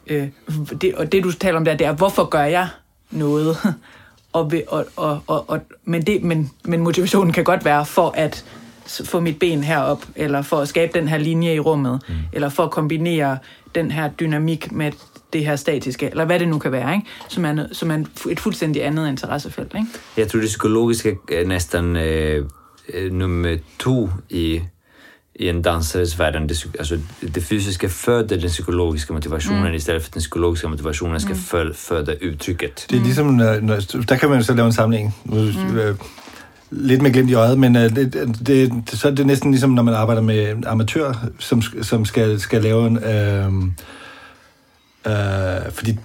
det, 0.81 0.95
og 0.95 1.11
det, 1.11 1.23
du 1.23 1.31
taler 1.31 1.57
om 1.57 1.65
der, 1.65 1.75
det 1.75 1.87
er, 1.87 1.93
hvorfor 1.93 2.25
gør 2.25 2.43
jeg 2.43 2.67
noget? 3.11 3.57
og, 4.33 4.51
og, 4.67 4.85
og, 4.95 5.23
og, 5.27 5.49
og, 5.49 5.59
men, 5.85 6.01
det, 6.01 6.23
men, 6.23 6.51
men 6.63 6.79
motivationen 6.79 7.33
kan 7.33 7.43
godt 7.43 7.65
være 7.65 7.85
for 7.85 8.13
at 8.15 8.45
få 9.05 9.19
mit 9.19 9.39
ben 9.39 9.63
herop, 9.63 10.05
eller 10.15 10.41
for 10.41 10.57
at 10.57 10.67
skabe 10.67 10.99
den 10.99 11.07
her 11.07 11.17
linje 11.17 11.55
i 11.55 11.59
rummet, 11.59 12.01
mm. 12.09 12.15
eller 12.33 12.49
for 12.49 12.63
at 12.63 12.71
kombinere 12.71 13.37
den 13.75 13.91
her 13.91 14.09
dynamik 14.09 14.71
med 14.71 14.91
det 15.33 15.45
her 15.45 15.55
statiske, 15.55 16.09
eller 16.09 16.25
hvad 16.25 16.39
det 16.39 16.47
nu 16.47 16.59
kan 16.59 16.71
være, 16.71 16.95
ikke? 16.95 17.07
Som, 17.27 17.45
er, 17.45 17.65
som 17.71 17.91
er 17.91 18.03
et 18.29 18.39
fuldstændig 18.39 18.85
andet 18.85 19.07
interessefelt. 19.07 19.73
Ikke? 19.75 19.87
Jag 20.17 20.27
tror 20.27 20.39
det 20.41 20.47
psykologiska 20.47 21.15
är 21.31 21.45
nästan 21.45 21.95
eh, 21.95 22.45
eh, 22.87 23.11
nummer 23.11 23.57
två 23.77 24.09
i, 24.29 24.61
i 25.35 25.49
en 25.49 25.61
dansares 25.61 26.19
värld. 26.19 26.35
Alltså, 26.79 26.97
det 27.35 27.43
fysiska 27.43 27.89
föder 27.89 28.37
den 28.37 28.49
psykologiska 28.49 29.13
motivationen 29.13 29.73
istället 29.73 30.03
för 30.03 30.09
att 30.09 30.13
den 30.13 30.19
psykologiska 30.19 30.67
motivationen 30.67 31.19
ska 31.19 31.33
fö- 31.33 31.73
föda 31.73 32.13
uttrycket. 32.21 32.85
Det 32.89 32.97
er 32.97 33.03
ligesom, 33.03 33.27
når, 33.27 33.59
når, 33.61 33.75
der 34.09 34.15
kan 34.15 34.29
man 34.29 34.37
jo 34.37 34.43
så 34.43 34.53
lave 34.53 34.65
en 34.65 34.73
sammenligning. 34.73 35.15
Mm. 35.25 35.77
Øh, 35.77 35.95
lidt 36.71 37.01
med 37.01 37.11
glimt 37.11 37.29
i 37.29 37.33
øjet, 37.33 37.59
men 37.59 37.75
øh, 37.75 37.95
det, 37.95 38.13
det, 38.47 38.83
så 38.87 39.07
er 39.07 39.11
det 39.11 39.25
næsten 39.25 39.51
ligesom, 39.51 39.69
når 39.69 39.83
man 39.83 39.93
arbejder 39.93 40.21
med 40.21 40.63
amatør, 40.65 41.13
som, 41.39 41.61
som 41.61 42.05
skal, 42.05 42.39
skal 42.39 42.61
lave 42.61 42.87
en... 42.87 42.97
Øh, 42.97 43.53
øh, 45.07 45.71
fordi 45.71 45.97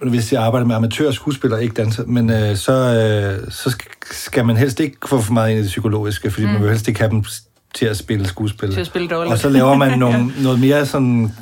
hvis 0.00 0.32
jeg 0.32 0.42
arbejder 0.42 0.66
med 0.66 0.76
amatør 0.76 1.10
skuespillere, 1.10 1.62
ikke 1.62 1.74
danser, 1.74 2.04
men 2.06 2.30
øh, 2.30 2.56
så, 2.56 2.72
øh, 2.72 3.50
så 3.52 3.70
sk- 3.70 4.14
skal 4.14 4.46
man 4.46 4.56
helst 4.56 4.80
ikke 4.80 4.96
få 5.06 5.20
for 5.20 5.32
meget 5.32 5.50
ind 5.50 5.58
i 5.58 5.62
det 5.62 5.68
psykologiske, 5.68 6.30
fordi 6.30 6.46
mm. 6.46 6.52
man 6.52 6.62
vil 6.62 6.70
helst 6.70 6.88
ikke 6.88 7.00
have 7.00 7.10
dem 7.10 7.24
til 7.76 7.86
at 7.86 7.96
spille 7.96 8.26
skuespil. 8.26 8.72
Til 8.72 8.80
at 8.80 8.86
spille 8.86 9.08
dårligt. 9.08 9.32
Og 9.32 9.38
så 9.38 9.48
laver 9.48 9.74
man 9.74 9.98
nogle, 10.04 10.32
noget 10.42 10.60
mere 10.60 10.86
sådan... 10.86 11.32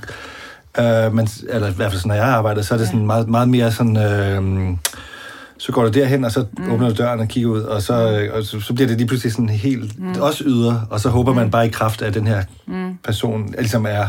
Øh, 0.78 1.14
man, 1.14 1.28
eller 1.48 1.70
i 1.70 1.72
hvert 1.72 1.90
fald 1.90 2.00
sådan, 2.00 2.08
når 2.08 2.14
jeg 2.14 2.24
arbejder, 2.24 2.62
så 2.62 2.74
er 2.74 2.78
det 2.78 2.86
sådan 2.86 3.06
meget, 3.06 3.28
meget 3.28 3.48
mere 3.48 3.72
sådan... 3.72 3.96
Øh, 3.96 4.76
så 5.58 5.72
går 5.72 5.82
du 5.82 5.88
derhen, 5.88 6.24
og 6.24 6.32
så 6.32 6.44
mm. 6.58 6.72
åbner 6.72 6.88
du 6.88 6.94
døren 6.94 7.20
og 7.20 7.28
kigger 7.28 7.50
ud, 7.50 7.60
og 7.60 7.82
så, 7.82 7.94
øh, 7.94 8.34
og 8.34 8.44
så, 8.44 8.60
så 8.60 8.74
bliver 8.74 8.88
det 8.88 8.96
lige 8.96 9.06
pludselig 9.06 9.32
sådan 9.32 9.48
helt 9.48 9.98
mm. 9.98 10.20
også 10.20 10.44
ydre, 10.46 10.86
og 10.90 11.00
så 11.00 11.08
håber 11.08 11.34
man 11.34 11.50
bare 11.50 11.66
i 11.66 11.68
kraft 11.68 12.02
af, 12.02 12.06
at 12.06 12.14
den 12.14 12.26
her 12.26 12.42
mm. 12.66 12.98
person 13.04 13.54
ligesom 13.58 13.86
er 13.86 14.06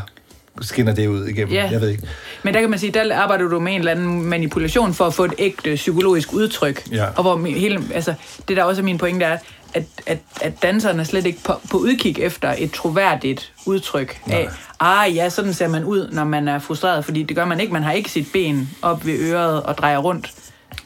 skinner 0.62 0.94
det 0.94 1.08
ud 1.08 1.26
igennem. 1.26 1.54
Ja. 1.54 1.70
Jeg 1.72 1.82
ved 1.82 1.90
ikke. 1.90 2.04
Men 2.44 2.54
der 2.54 2.60
kan 2.60 2.70
man 2.70 2.80
sige, 2.80 2.92
der 2.92 3.16
arbejder 3.16 3.48
du 3.48 3.60
med 3.60 3.74
en 3.74 3.80
eller 3.80 3.92
anden 3.92 4.26
manipulation 4.26 4.94
for 4.94 5.06
at 5.06 5.14
få 5.14 5.24
et 5.26 5.34
ægte 5.38 5.76
psykologisk 5.76 6.34
udtryk. 6.34 6.92
Ja. 6.92 7.06
Og 7.16 7.22
hvor 7.22 7.46
hele, 7.46 7.82
altså, 7.94 8.14
det 8.48 8.58
der 8.58 8.64
også 8.64 8.82
er 8.82 8.86
min 8.86 8.98
pointe 8.98 9.26
er, 9.26 9.38
at, 9.74 9.84
at, 10.06 10.20
at 10.42 10.62
danserne 10.62 11.00
er 11.00 11.04
slet 11.04 11.26
ikke 11.26 11.44
på, 11.44 11.54
på 11.72 11.78
udkig 11.78 12.20
efter 12.20 12.56
et 12.58 12.72
troværdigt 12.72 13.54
udtryk 13.66 14.22
af, 14.28 14.50
ah 14.80 15.16
ja, 15.16 15.30
sådan 15.30 15.54
ser 15.54 15.68
man 15.68 15.84
ud, 15.84 16.10
når 16.12 16.24
man 16.24 16.48
er 16.48 16.60
frustreret, 16.60 17.06
fordi 17.06 17.24
det 17.24 17.36
gør 17.36 17.46
man 17.46 17.60
ikke. 17.60 17.74
Man 17.74 17.84
har 17.84 17.92
ikke 17.92 18.12
sit 18.12 18.28
ben 18.34 18.70
op 18.82 19.06
ved 19.06 19.20
øret 19.20 19.64
og 19.64 19.78
drejer 19.78 19.98
rundt. 19.98 20.32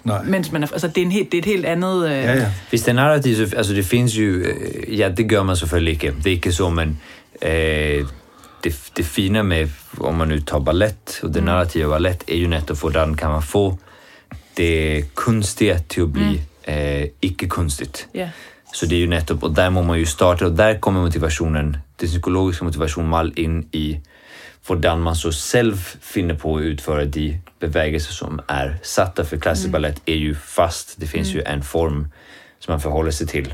Nej. 0.04 0.24
mens 0.24 0.52
man 0.52 0.64
er, 0.64 0.68
altså 0.72 0.88
det 0.88 0.98
er, 0.98 1.06
en 1.06 1.12
helt, 1.12 1.32
det 1.32 1.38
er 1.38 1.42
et 1.42 1.46
helt 1.46 1.66
andet... 1.66 2.06
Øh, 2.06 2.12
Ja, 2.12 2.34
ja. 2.34 2.52
Hvis 2.70 2.82
det 2.82 2.90
er 2.90 2.94
narrativ, 2.94 3.36
så 3.36 3.56
altså 3.56 3.74
det 3.74 3.86
finns 3.86 4.16
ju, 4.16 4.42
eh, 4.42 5.00
ja 5.00 5.10
det 5.18 5.30
gør 5.30 5.44
man 5.44 5.56
selvfølgelig 5.56 5.94
ikke, 5.94 6.14
det 6.18 6.26
er 6.28 6.32
ikke 6.32 6.52
så, 6.52 6.70
men 6.70 7.00
eh, 7.42 8.06
det, 8.64 8.92
det 8.98 9.06
fina 9.06 9.42
med, 9.42 9.68
om 10.00 10.16
man 10.16 10.28
nu 10.28 10.40
tar 10.40 10.60
ballett, 10.60 11.20
og 11.24 11.34
det 11.34 11.44
narrativa 11.44 11.88
ballett, 11.88 12.24
er 12.28 12.36
jo 12.36 12.48
netop 12.48 12.80
hvordan 12.80 13.16
kan 13.16 13.30
man 13.30 13.42
få 13.42 13.78
det 14.58 15.06
kunstige 15.16 15.80
til 15.90 16.02
at 16.02 16.14
blive 16.14 16.40
eh, 16.68 17.08
ikke 17.22 17.48
kunstigt. 17.48 18.08
ja. 18.16 18.30
Så 18.74 18.86
det 18.86 18.98
er 18.98 19.02
jo 19.02 19.10
netop, 19.10 19.44
og 19.44 19.56
der 19.56 19.70
må 19.70 19.82
man 19.82 20.00
jo 20.00 20.06
starte, 20.06 20.46
og 20.46 20.58
der 20.58 20.80
kommer 20.80 21.02
motivationen, 21.02 21.76
den 22.00 22.08
psykologiske 22.08 22.64
motivationen 22.64 23.10
mal 23.10 23.34
ind 23.38 23.76
i, 23.76 24.00
hvordan 24.66 24.98
man 24.98 25.16
så 25.16 25.32
selv 25.32 25.78
finder 26.02 26.36
på 26.36 26.56
at 26.56 26.64
udføre 26.64 27.06
de 27.06 27.40
bevægelser, 27.60 28.14
som 28.14 28.40
er 28.50 28.70
satte 28.84 29.26
for 29.26 29.38
klassisk 29.38 29.72
ballet, 29.72 30.02
er 30.08 30.16
jo 30.16 30.36
fast. 30.36 31.00
Det 31.02 31.10
finns 31.10 31.36
ju 31.36 31.42
en 31.54 31.64
form 31.64 32.06
som 32.60 32.72
man 32.72 32.82
forholder 32.82 33.12
sig 33.12 33.28
til, 33.28 33.54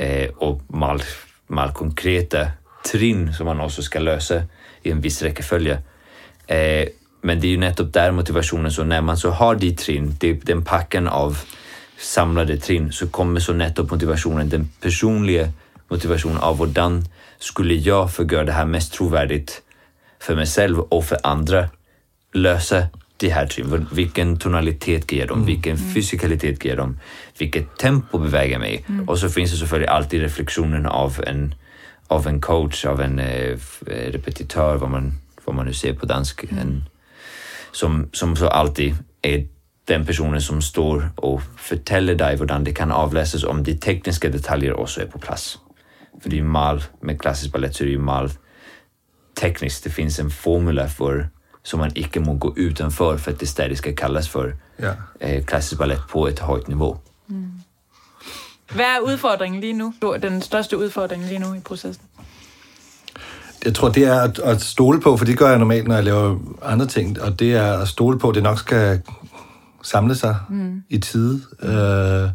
eh, 0.00 0.28
og 0.36 0.60
mal, 0.68 1.02
mal 1.48 1.72
konkreta 1.72 2.50
trin 2.84 3.32
som 3.32 3.46
man 3.46 3.60
også 3.60 3.82
skal 3.82 4.02
løse 4.02 4.44
i 4.84 4.90
en 4.90 5.02
viss 5.02 5.24
rækkefølge. 5.24 5.78
Eh, 6.48 6.86
men 7.22 7.40
det 7.40 7.46
är 7.46 7.50
ju 7.50 7.56
netop 7.56 7.92
där 7.92 8.12
motivationen, 8.12 8.70
så 8.70 8.84
när 8.84 9.00
man 9.00 9.16
så 9.16 9.30
har 9.30 9.54
de 9.54 9.72
trin, 9.72 10.16
det, 10.20 10.46
den 10.46 10.62
packen 10.62 11.08
av 11.08 11.38
samlade 11.98 12.56
trin, 12.56 12.92
så 12.92 13.06
kommer 13.06 13.40
så 13.40 13.52
netop 13.52 13.90
motivationen, 13.90 14.48
den 14.48 14.68
personliga 14.80 15.48
motivationen 15.88 16.38
av 16.38 16.56
hvordan 16.56 17.04
skulle 17.38 17.74
jag 17.74 18.12
för 18.12 18.24
att 18.24 18.32
göra 18.32 18.44
det 18.44 18.52
här 18.52 18.64
mest 18.66 18.92
trovärdigt 18.94 19.62
för 20.20 20.36
mig 20.36 20.46
själv 20.46 20.80
och 20.80 21.04
för 21.04 21.18
andra 21.22 21.68
lösa 22.32 22.86
de 23.16 23.28
här. 23.30 23.48
Vad- 23.64 23.86
Vilken 23.92 24.36
tonalitet 24.36 25.12
ger 25.12 25.26
dem? 25.26 25.44
Vilken 25.46 25.76
fysikalitet 25.94 26.64
ger 26.64 26.76
dem? 26.76 26.98
Vilket 27.38 27.76
tempo 27.78 28.18
beväger 28.18 28.58
mig? 28.58 28.84
Och 29.06 29.18
så 29.18 29.28
finns 29.28 29.50
det 29.50 29.56
selvfølgelig 29.56 29.88
alltid 29.88 30.20
reflektionen 30.20 30.86
av 30.86 31.24
en, 31.26 31.54
av 32.08 32.26
en 32.26 32.40
coach, 32.40 32.84
av 32.84 33.00
en 33.00 33.18
eh, 33.18 33.50
eh, 33.86 34.12
repetitör, 34.12 34.76
vad 34.76 34.90
man, 34.90 35.12
vad 35.44 35.56
man 35.56 35.66
nu 35.66 35.72
ser 35.74 35.92
på 35.94 36.06
dansk. 36.06 36.44
En, 36.44 36.84
som, 37.72 38.08
som 38.12 38.36
så 38.36 38.48
alltid 38.48 38.96
är 39.22 39.46
den 39.88 40.06
personen 40.06 40.42
som 40.42 40.62
står 40.62 41.10
och 41.16 41.42
fortæller 41.56 42.14
dig, 42.14 42.36
hvordan 42.36 42.64
det 42.64 42.74
kan 42.74 42.92
avläsas 42.92 43.44
om 43.44 43.64
de 43.64 43.74
tekniska 43.74 44.28
detaljer 44.28 44.72
också 44.72 45.00
är 45.00 45.06
på 45.06 45.18
plats. 45.18 45.58
För 46.22 46.30
det 46.30 46.36
är 46.36 46.40
ju 46.40 46.44
mal, 46.44 46.84
med 47.00 47.20
klassisk 47.20 47.52
ballet 47.52 47.76
så 47.76 47.84
är 47.84 47.86
det 47.86 47.92
ju 47.92 47.98
mal 47.98 48.30
tekniskt. 49.36 49.84
Det 49.84 49.90
finns 49.90 50.18
en 50.18 50.30
formula 50.30 50.88
för 50.88 51.28
som 51.62 51.80
man 51.80 51.90
ikke 51.96 52.20
må 52.20 52.34
gå 52.34 52.54
utanför 52.56 53.16
för 53.16 53.32
att 53.32 53.40
det 53.40 53.46
stadig 53.46 53.78
ska 53.78 53.92
kallas 53.92 54.28
för 54.28 54.56
ja. 54.76 54.92
eh, 55.20 55.44
klassisk 55.44 55.78
ballet 55.78 56.00
på 56.08 56.28
ett 56.28 56.38
højt 56.38 56.68
niveau. 56.68 56.96
Hvad 58.74 58.86
er 58.86 59.00
udfordringen 59.00 59.60
lige 59.60 59.72
nu? 59.72 59.92
Den 60.22 60.42
største 60.42 60.78
udfordring 60.78 61.24
lige 61.24 61.38
nu 61.38 61.54
i 61.56 61.60
processen? 61.60 62.04
Jeg 63.64 63.74
tror, 63.74 63.88
det 63.88 64.04
er 64.04 64.20
at, 64.20 64.38
at 64.38 64.62
stole 64.62 65.00
på, 65.00 65.16
for 65.16 65.24
det 65.24 65.38
gør 65.38 65.48
jeg 65.48 65.58
normalt, 65.58 65.88
når 65.88 65.94
jeg 65.94 66.04
laver 66.04 66.38
andre 66.62 66.86
ting, 66.86 67.22
og 67.22 67.38
det 67.38 67.54
er 67.54 67.72
at 67.78 67.88
stole 67.88 68.18
på, 68.18 68.28
at 68.28 68.34
det 68.34 68.42
nok 68.42 68.58
skal 68.58 69.02
samle 69.86 70.14
sig 70.14 70.36
mm. 70.48 70.82
i 70.88 70.98
tide. 70.98 71.40
Øh, 71.62 72.30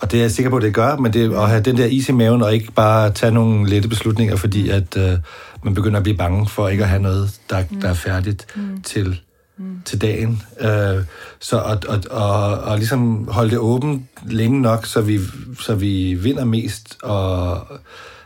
og 0.00 0.10
det 0.10 0.18
er 0.18 0.20
jeg 0.20 0.30
sikker 0.30 0.50
på, 0.50 0.56
at 0.56 0.62
det 0.62 0.74
gør, 0.74 0.96
men 0.96 1.12
det 1.12 1.34
at 1.34 1.48
have 1.48 1.60
den 1.60 1.76
der 1.76 1.86
is 1.86 2.08
i 2.08 2.12
maven, 2.12 2.42
og 2.42 2.54
ikke 2.54 2.72
bare 2.72 3.10
tage 3.10 3.32
nogle 3.32 3.68
lette 3.68 3.88
beslutninger, 3.88 4.36
fordi 4.36 4.68
at 4.68 4.96
øh, 4.96 5.18
man 5.64 5.74
begynder 5.74 5.96
at 5.96 6.02
blive 6.02 6.16
bange 6.16 6.48
for 6.48 6.68
ikke 6.68 6.82
at 6.82 6.88
have 6.88 7.02
noget, 7.02 7.40
der, 7.50 7.64
der 7.82 7.88
er 7.88 7.94
færdigt 7.94 8.46
mm. 8.56 8.82
til, 8.82 9.20
mm. 9.58 9.82
til 9.84 10.00
dagen. 10.00 10.42
Øh, 10.60 11.04
så 11.40 11.62
at, 11.62 11.84
at, 11.84 12.06
at, 12.10 12.72
at 12.72 12.78
ligesom 12.78 13.28
holde 13.28 13.50
det 13.50 13.58
åbent 13.58 14.02
længe 14.26 14.62
nok, 14.62 14.86
så 14.86 15.00
vi, 15.00 15.18
så 15.60 15.74
vi 15.74 16.14
vinder 16.14 16.44
mest, 16.44 16.96
og 17.02 17.66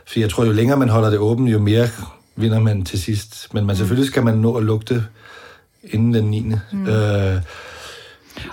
for 0.07 0.19
jeg 0.19 0.29
tror, 0.29 0.45
jo 0.45 0.51
længere 0.51 0.79
man 0.79 0.89
holder 0.89 1.09
det 1.09 1.19
åbent, 1.19 1.51
jo 1.51 1.59
mere 1.59 1.87
vinder 2.35 2.59
man 2.59 2.85
til 2.85 3.01
sidst. 3.01 3.53
Men 3.53 3.65
man, 3.65 3.75
selvfølgelig 3.75 4.07
skal 4.07 4.23
man 4.23 4.37
nå 4.37 4.55
at 4.55 4.63
lugte 4.63 5.05
inden 5.83 6.13
den 6.13 6.23
9. 6.25 6.53
Mm. 6.71 6.87
Øh, 6.87 7.41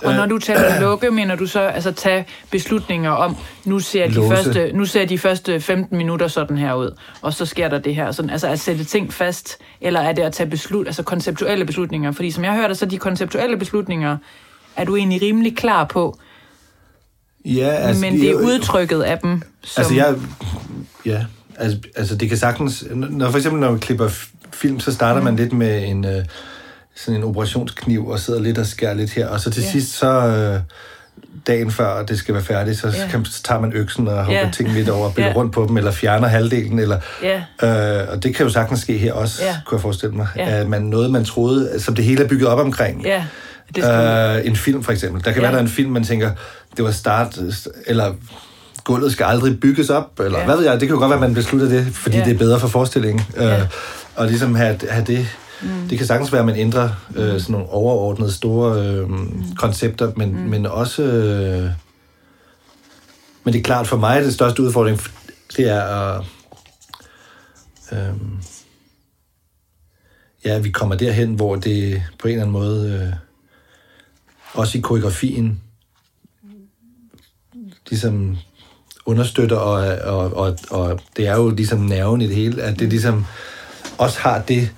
Og 0.04 0.14
når 0.14 0.26
du 0.26 0.38
taler 0.38 0.80
lukke, 0.80 1.10
mener 1.10 1.36
du 1.36 1.46
så 1.46 1.60
altså 1.60 1.92
tage 1.92 2.26
beslutninger 2.50 3.10
om, 3.10 3.36
nu 3.64 3.78
ser 3.78 4.08
de, 4.08 4.28
første, 4.28 4.72
nu 4.74 4.84
ser 4.84 5.04
de 5.04 5.18
første 5.18 5.60
15 5.60 5.98
minutter 5.98 6.28
sådan 6.28 6.58
her 6.58 6.74
ud, 6.74 6.90
og 7.22 7.34
så 7.34 7.46
sker 7.46 7.68
der 7.68 7.78
det 7.78 7.94
her. 7.94 8.12
Sådan, 8.12 8.30
altså 8.30 8.48
at 8.48 8.60
sætte 8.60 8.84
ting 8.84 9.12
fast, 9.12 9.58
eller 9.80 10.00
er 10.00 10.12
det 10.12 10.22
at 10.22 10.32
tage 10.32 10.50
beslut, 10.50 10.86
altså 10.86 11.02
konceptuelle 11.02 11.64
beslutninger? 11.64 12.12
Fordi 12.12 12.30
som 12.30 12.44
jeg 12.44 12.54
hørte, 12.54 12.74
så 12.74 12.86
de 12.86 12.98
konceptuelle 12.98 13.56
beslutninger, 13.56 14.16
er 14.76 14.84
du 14.84 14.96
egentlig 14.96 15.22
rimelig 15.22 15.56
klar 15.56 15.84
på, 15.84 16.18
ja, 17.44 17.68
altså, 17.68 18.00
men 18.00 18.20
det 18.20 18.30
er 18.30 18.34
udtrykket 18.34 19.02
af 19.02 19.18
dem, 19.18 19.42
som... 19.62 19.82
Altså, 19.82 19.94
jeg... 19.94 20.14
Ja, 21.06 21.24
altså, 21.56 21.78
altså 21.96 22.16
det 22.16 22.28
kan 22.28 22.38
sagtens... 22.38 22.84
Når, 22.94 23.30
for 23.30 23.36
eksempel, 23.36 23.60
når 23.60 23.70
man 23.70 23.80
klipper 23.80 24.08
film, 24.52 24.80
så 24.80 24.92
starter 24.92 25.20
mm. 25.20 25.24
man 25.24 25.36
lidt 25.36 25.52
med 25.52 25.88
en... 25.88 26.04
Øh, 26.04 26.24
sådan 26.96 27.20
en 27.20 27.24
operationskniv, 27.24 28.08
og 28.08 28.18
sidder 28.18 28.40
lidt 28.40 28.58
og 28.58 28.66
skærer 28.66 28.94
lidt 28.94 29.10
her, 29.10 29.28
og 29.28 29.40
så 29.40 29.50
til 29.50 29.62
Ja. 29.62 29.70
sidst, 29.70 29.92
så... 29.98 30.06
Øh, 30.10 30.60
dagen 31.46 31.70
før 31.70 32.02
det 32.02 32.18
skal 32.18 32.34
være 32.34 32.42
færdigt, 32.42 32.78
så, 32.78 32.88
Ja. 32.88 33.08
kan, 33.10 33.24
så 33.24 33.42
tager 33.42 33.60
man 33.60 33.72
øksen 33.72 34.08
og 34.08 34.24
hugger 34.24 34.40
Ja. 34.40 34.50
ting 34.52 34.72
midt 34.72 34.88
over 34.88 35.06
og 35.06 35.12
bygger 35.16 35.28
Ja. 35.28 35.34
rundt 35.36 35.52
på 35.52 35.66
dem, 35.68 35.76
eller 35.76 35.90
fjerner 35.90 36.28
halvdelen, 36.28 36.78
eller... 36.78 36.98
Ja, 37.22 37.42
Øh, 38.02 38.08
og 38.12 38.22
det 38.22 38.34
kan 38.34 38.46
jo 38.46 38.52
sagtens 38.52 38.80
ske 38.80 38.98
her 38.98 39.12
også, 39.12 39.42
Ja. 39.44 39.56
kunne 39.66 39.76
jeg 39.76 39.82
forestille 39.82 40.14
mig. 40.14 40.26
Ja. 40.36 40.48
At 40.50 40.68
man, 40.68 40.82
noget, 40.82 41.10
man 41.10 41.24
troede, 41.24 41.80
som 41.80 41.94
det 41.94 42.04
hele 42.04 42.24
er 42.24 42.28
bygget 42.28 42.48
op 42.48 42.58
omkring. 42.58 43.04
ja. 43.04 43.24
Det 43.74 43.84
skal, 43.84 44.36
Øh, 44.40 44.46
en 44.46 44.56
film 44.56 44.82
for 44.84 44.92
eksempel. 44.92 45.24
Der 45.24 45.32
kan 45.32 45.42
Ja. 45.42 45.46
være, 45.46 45.52
der 45.52 45.58
er 45.58 45.62
en 45.62 45.68
film, 45.68 45.90
man 45.90 46.04
tænker, 46.04 46.30
det 46.76 46.84
var 46.84 46.90
start, 46.90 47.38
eller 47.86 48.12
gulvet 48.84 49.12
skal 49.12 49.24
aldrig 49.24 49.60
bygges 49.60 49.90
op, 49.90 50.20
eller 50.20 50.38
Ja. 50.38 50.44
hvad 50.44 50.56
ved 50.56 50.64
jeg, 50.64 50.72
det 50.72 50.80
kan 50.80 50.94
jo 50.94 50.98
godt 50.98 51.10
være, 51.10 51.16
at 51.16 51.20
man 51.20 51.34
beslutter 51.34 51.68
det, 51.68 51.86
fordi 51.94 52.16
ja. 52.18 52.24
det 52.24 52.32
er 52.34 52.38
bedre 52.38 52.60
for 52.60 52.68
forestillingen. 52.68 53.24
Ja. 53.36 53.60
Øh, 53.60 53.66
og 54.16 54.26
ligesom 54.26 54.54
have, 54.54 54.78
have 54.90 55.04
det, 55.04 55.26
mm. 55.62 55.88
det 55.88 55.98
kan 55.98 56.06
sagtens 56.06 56.32
være, 56.32 56.40
at 56.40 56.46
man 56.46 56.56
ændrer 56.56 56.90
øh, 57.16 57.40
sådan 57.40 57.52
nogle 57.52 57.68
overordnede 57.68 58.32
store 58.32 58.86
øh, 58.86 59.10
mm. 59.10 59.44
koncepter, 59.56 60.12
men, 60.16 60.32
mm. 60.32 60.38
men 60.38 60.66
også... 60.66 61.02
Øh, 61.02 61.70
men 63.44 63.54
det 63.54 63.58
er 63.58 63.62
klart 63.62 63.86
for 63.86 63.96
mig, 63.96 64.16
at 64.16 64.24
det 64.24 64.34
største 64.34 64.62
udfordring, 64.62 65.00
det 65.56 65.68
er 65.68 65.82
at... 65.82 66.24
Øh, 67.92 68.14
ja, 70.44 70.58
vi 70.58 70.70
kommer 70.70 70.94
derhen, 70.94 71.34
hvor 71.34 71.56
det 71.56 72.02
på 72.18 72.28
en 72.28 72.32
eller 72.32 72.42
anden 72.42 72.52
måde... 72.52 72.92
Øh, 72.92 73.12
også 74.54 74.78
i 74.78 74.80
koreografien 74.80 75.60
ligesom 77.90 78.36
understøtter, 79.06 79.56
og, 79.56 79.98
og, 80.14 80.32
og, 80.36 80.58
og 80.70 81.00
det 81.16 81.26
er 81.26 81.36
jo 81.36 81.50
ligesom 81.50 81.78
nerven 81.80 82.20
i 82.20 82.26
det 82.26 82.36
hele, 82.36 82.62
at 82.62 82.78
det 82.78 82.88
ligesom 82.88 83.26
også 83.98 84.18
har 84.18 84.42
det 84.42 84.70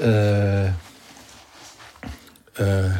øh, 0.00 0.70
øh, 2.60 2.90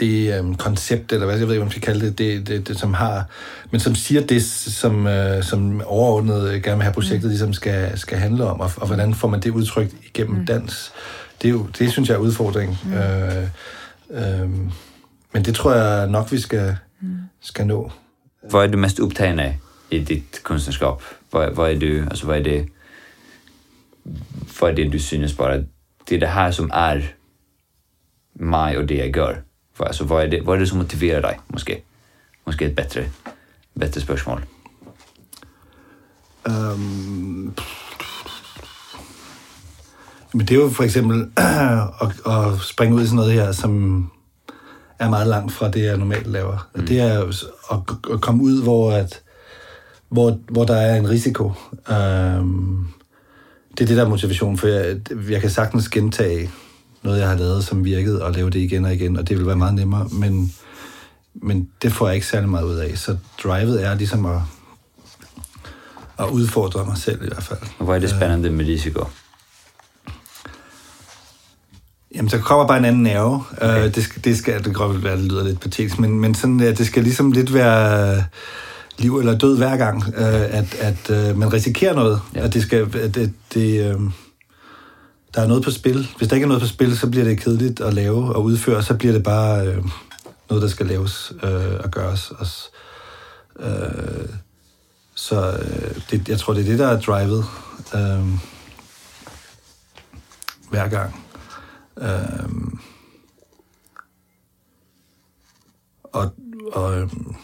det 0.00 0.38
øh, 0.38 0.56
koncept, 0.56 1.12
eller 1.12 1.26
hvad 1.26 1.38
jeg 1.38 1.46
ved 1.46 1.54
ikke, 1.54 1.58
hvad 1.58 1.66
man 1.66 1.70
skal 1.70 1.82
kalde 1.82 2.06
det, 2.06 2.18
det, 2.18 2.48
det, 2.48 2.68
det 2.68 2.78
som 2.78 2.94
har, 2.94 3.24
men 3.70 3.80
som 3.80 3.94
siger 3.94 4.26
det, 4.26 4.44
som, 4.44 5.06
øh, 5.06 5.42
som 5.42 5.82
overordnet 5.86 6.62
gerne 6.62 6.76
vil 6.76 6.82
have 6.82 6.92
projektet 6.92 7.30
ligesom 7.30 7.52
skal, 7.52 7.98
skal 7.98 8.18
handle 8.18 8.44
om, 8.44 8.60
og, 8.60 8.70
og 8.76 8.86
hvordan 8.86 9.14
får 9.14 9.28
man 9.28 9.40
det 9.40 9.50
udtrykt 9.50 9.94
igennem 10.06 10.38
mm. 10.38 10.46
dans. 10.46 10.92
Det, 11.42 11.48
er 11.48 11.52
jo, 11.52 11.66
det 11.78 11.92
synes 11.92 12.08
jeg 12.08 12.14
er 12.14 12.18
udfordringen. 12.18 12.78
Mm. 12.84 12.92
Øh, 12.92 13.48
øh, 14.10 14.50
men 15.32 15.44
det 15.44 15.54
tror 15.54 15.74
jeg 15.74 16.08
nok, 16.08 16.32
vi 16.32 16.40
skal, 16.40 16.76
mm. 17.00 17.16
skal 17.40 17.66
nå. 17.66 17.90
Hvad 18.50 18.60
er 18.60 18.66
du 18.66 18.78
mest 18.78 19.00
optagen 19.00 19.38
af 19.38 19.58
i 19.90 19.98
dit 19.98 20.40
kunstnerskab? 20.42 20.94
Hvad, 21.30 21.46
hvad 21.54 21.74
er 21.74 21.78
du, 21.78 22.08
altså 22.10 22.24
hvad 22.24 22.38
er 22.38 22.42
det, 22.42 22.68
er 24.62 24.72
det, 24.72 24.92
du 24.92 24.98
synes 24.98 25.34
bare, 25.34 25.52
at 25.52 25.64
det 26.08 26.14
er 26.14 26.20
det 26.20 26.28
her, 26.28 26.50
som 26.50 26.70
er 26.72 27.00
mig 28.34 28.78
og 28.78 28.88
det, 28.88 28.98
jeg 28.98 29.12
gør? 29.12 29.34
Hvad, 29.76 29.86
altså, 29.86 30.04
hvad 30.04 30.16
er 30.16 30.26
det, 30.26 30.42
hvad 30.42 30.54
er 30.54 30.58
det, 30.58 30.68
som 30.68 30.78
motiverer 30.78 31.20
dig, 31.20 31.38
måske? 31.48 31.82
Måske 32.46 32.64
et 32.64 32.76
bedre, 32.76 33.08
bedre 33.80 34.00
spørgsmål. 34.00 34.44
Um, 36.48 37.54
men 40.32 40.46
det 40.46 40.50
er 40.50 40.62
jo 40.62 40.68
for 40.68 40.84
eksempel 40.84 41.30
at, 42.02 42.08
at 42.26 42.60
springe 42.60 42.96
ud 42.96 43.02
i 43.02 43.06
sådan 43.06 43.16
noget 43.16 43.32
her, 43.32 43.52
som 43.52 44.04
er 44.98 45.08
meget 45.08 45.26
langt 45.26 45.52
fra 45.52 45.70
det, 45.70 45.84
jeg 45.84 45.96
normalt 45.96 46.26
laver. 46.26 46.68
Mm. 46.74 46.86
Det 46.86 47.00
er 47.00 47.20
at, 47.72 47.78
at 48.12 48.20
komme 48.20 48.42
ud, 48.42 48.62
hvor, 48.62 48.92
at, 48.92 49.22
hvor, 50.08 50.38
hvor 50.48 50.64
der 50.64 50.76
er 50.76 50.96
en 50.96 51.10
risiko. 51.10 51.52
Um, 51.90 52.94
det 53.78 53.84
er 53.84 53.86
det, 53.86 53.96
der 53.96 54.04
er 54.04 54.08
motivation, 54.08 54.58
for 54.58 54.66
jeg, 54.66 54.96
jeg 55.30 55.40
kan 55.40 55.50
sagtens 55.50 55.88
gentage 55.88 56.50
noget, 57.02 57.20
jeg 57.20 57.28
har 57.28 57.36
lavet, 57.36 57.64
som 57.64 57.84
virkede, 57.84 58.24
og 58.24 58.32
lave 58.32 58.50
det 58.50 58.58
igen 58.58 58.84
og 58.84 58.94
igen, 58.94 59.16
og 59.16 59.28
det 59.28 59.38
vil 59.38 59.46
være 59.46 59.56
meget 59.56 59.74
nemmere, 59.74 60.08
men, 60.12 60.52
men 61.34 61.68
det 61.82 61.92
får 61.92 62.06
jeg 62.06 62.14
ikke 62.14 62.26
særlig 62.26 62.48
meget 62.48 62.64
ud 62.64 62.76
af. 62.76 62.98
Så 62.98 63.16
drivet 63.42 63.84
er 63.84 63.94
ligesom 63.94 64.26
at, 64.26 64.40
at 66.18 66.28
udfordre 66.30 66.86
mig 66.86 66.98
selv 66.98 67.22
i 67.22 67.26
hvert 67.26 67.42
fald. 67.42 67.60
Og 67.78 67.84
hvad 67.84 67.96
er 67.96 68.00
det 68.00 68.10
spændende 68.10 68.50
med 68.50 68.66
risiko? 68.66 69.04
Jamen, 72.14 72.28
så 72.28 72.38
kommer 72.38 72.66
bare 72.66 72.78
en 72.78 72.84
anden 72.84 73.02
nerve. 73.02 73.44
Okay. 73.56 73.86
Uh, 73.86 73.94
det, 73.94 74.04
skal, 74.04 74.24
det 74.24 74.38
skal, 74.38 74.54
det 74.54 74.64
kan 74.64 74.72
godt 74.72 75.04
være, 75.04 75.16
det 75.16 75.24
lyder 75.24 75.44
lidt 75.44 75.60
patetisk, 75.60 75.98
men, 75.98 76.20
men 76.20 76.34
sådan, 76.34 76.58
det 76.58 76.86
skal 76.86 77.02
ligesom 77.02 77.32
lidt 77.32 77.54
være 77.54 78.24
liv 78.98 79.18
eller 79.18 79.38
død 79.38 79.56
hver 79.56 79.76
gang, 79.76 79.96
uh, 80.08 80.14
at, 80.58 80.74
at 80.74 81.30
uh, 81.30 81.38
man 81.38 81.52
risikerer 81.52 81.94
noget. 81.94 82.20
Ja. 82.34 82.40
At 82.44 82.54
det 82.54 82.62
skal, 82.62 82.96
at 82.96 83.14
det, 83.14 83.32
det, 83.54 83.94
uh, 83.94 84.02
der 85.34 85.40
er 85.42 85.46
noget 85.46 85.64
på 85.64 85.70
spil. 85.70 86.08
Hvis 86.18 86.28
der 86.28 86.34
ikke 86.34 86.44
er 86.44 86.48
noget 86.48 86.62
på 86.62 86.68
spil, 86.68 86.98
så 86.98 87.10
bliver 87.10 87.24
det 87.24 87.40
kedeligt 87.40 87.80
at 87.80 87.94
lave 87.94 88.34
og 88.34 88.44
udføre, 88.44 88.82
så 88.82 88.94
bliver 88.94 89.12
det 89.12 89.22
bare 89.22 89.68
uh, 89.68 89.90
noget, 90.50 90.62
der 90.62 90.68
skal 90.68 90.86
laves 90.86 91.32
uh, 91.42 91.84
og 91.84 91.90
gøres. 91.90 92.30
Og, 92.30 92.46
uh, 93.60 94.28
så 95.14 95.50
uh, 95.50 96.02
det, 96.10 96.28
jeg 96.28 96.38
tror, 96.38 96.54
det 96.54 96.60
er 96.60 96.66
det, 96.66 96.78
der 96.78 96.88
er 96.88 97.00
drivet 97.00 97.44
uh, 97.94 98.28
hver 100.70 100.88
gang. 100.88 101.24
Øhm, 101.98 102.78
og 106.02 106.34
og 106.72 106.98
øhm, 106.98 107.34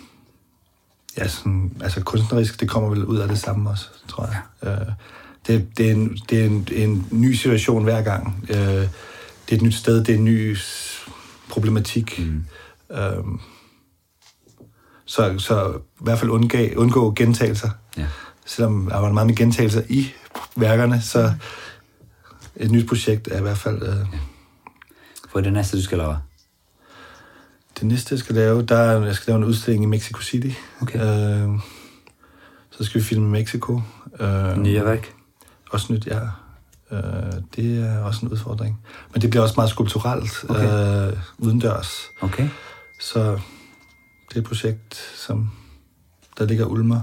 ja, 1.17 1.29
sådan, 1.29 1.77
altså 1.81 2.01
kunstnerisk, 2.01 2.61
det 2.61 2.69
kommer 2.69 2.89
vel 2.89 3.05
ud 3.05 3.19
af 3.19 3.29
det 3.29 3.39
samme 3.39 3.71
også, 3.71 3.89
tror 4.09 4.27
jeg. 4.27 4.41
Ja. 4.63 4.73
Øh, 4.73 4.87
det, 5.47 5.79
det, 5.79 5.87
er 5.87 5.95
en, 5.95 6.19
det 6.31 6.41
er 6.41 6.45
en, 6.45 6.69
en 6.73 7.07
ny 7.11 7.33
situation 7.33 7.85
hver 7.85 8.03
gang. 8.03 8.45
Øh, 8.51 8.57
det 8.57 8.89
er 9.51 9.57
et 9.57 9.63
nyt 9.63 9.75
sted, 9.75 10.05
det 10.05 10.15
er 10.15 10.19
en 10.19 10.25
ny 10.25 10.57
problematik. 11.49 12.19
Mm. 12.19 12.45
Øhm, 12.97 13.41
så, 15.05 15.39
så 15.39 15.73
i 15.77 16.05
hvert 16.05 16.19
fald 16.19 16.31
undgå, 16.31 16.59
undgå 16.77 17.13
gentagelser. 17.17 17.71
Ja. 17.97 18.07
Selvom 18.47 18.87
der 18.91 18.99
var 18.99 19.13
meget 19.13 19.27
med 19.27 19.37
gentagelser 19.37 19.83
i 19.89 20.13
værkerne, 20.57 21.03
så 21.03 21.33
et 22.57 22.71
nyt 22.71 22.89
projekt 22.89 23.29
er 23.29 23.39
i 23.39 23.43
hvert 23.43 23.59
fald... 23.59 23.83
Øh, 23.83 24.07
ja 24.13 24.19
er 25.39 25.41
det 25.41 25.53
næste, 25.53 25.77
du 25.77 25.83
skal 25.83 25.99
lave? 25.99 26.17
Det 27.81 27.89
næste, 27.89 28.13
jeg 28.13 28.19
skal 28.19 28.35
lave, 28.35 28.63
der 28.63 28.77
er, 28.77 29.05
jeg 29.05 29.15
skal 29.15 29.33
lave 29.33 29.39
en 29.39 29.45
udstilling 29.45 29.85
i 29.85 29.87
Mexico 29.87 30.21
City. 30.21 30.51
Okay. 30.83 30.99
Øh, 30.99 31.49
så 32.71 32.85
skal 32.85 33.01
vi 33.01 33.05
filme 33.05 33.27
i 33.27 33.31
Mexico. 33.31 33.83
Øh, 34.21 34.59
Nye 34.59 34.85
værk? 34.85 35.15
Også 35.71 35.93
nyt, 35.93 36.07
ja. 36.07 36.21
Øh, 36.93 37.33
det 37.57 37.85
er 37.85 37.99
også 37.99 38.27
en 38.27 38.33
udfordring. 38.33 38.81
Men 39.13 39.23
det 39.23 39.31
bliver 39.31 39.43
også 39.43 39.55
meget 39.57 39.71
skulpturelt, 39.71 40.45
okay. 40.49 41.09
øh, 41.09 41.19
udendørs. 41.39 41.91
Okay. 42.21 42.49
Så 43.01 43.39
det 44.29 44.37
er 44.37 44.41
et 44.41 44.47
projekt, 44.47 44.95
som 45.17 45.51
der 46.39 46.45
ligger 46.45 46.67
ulmer. 46.67 47.01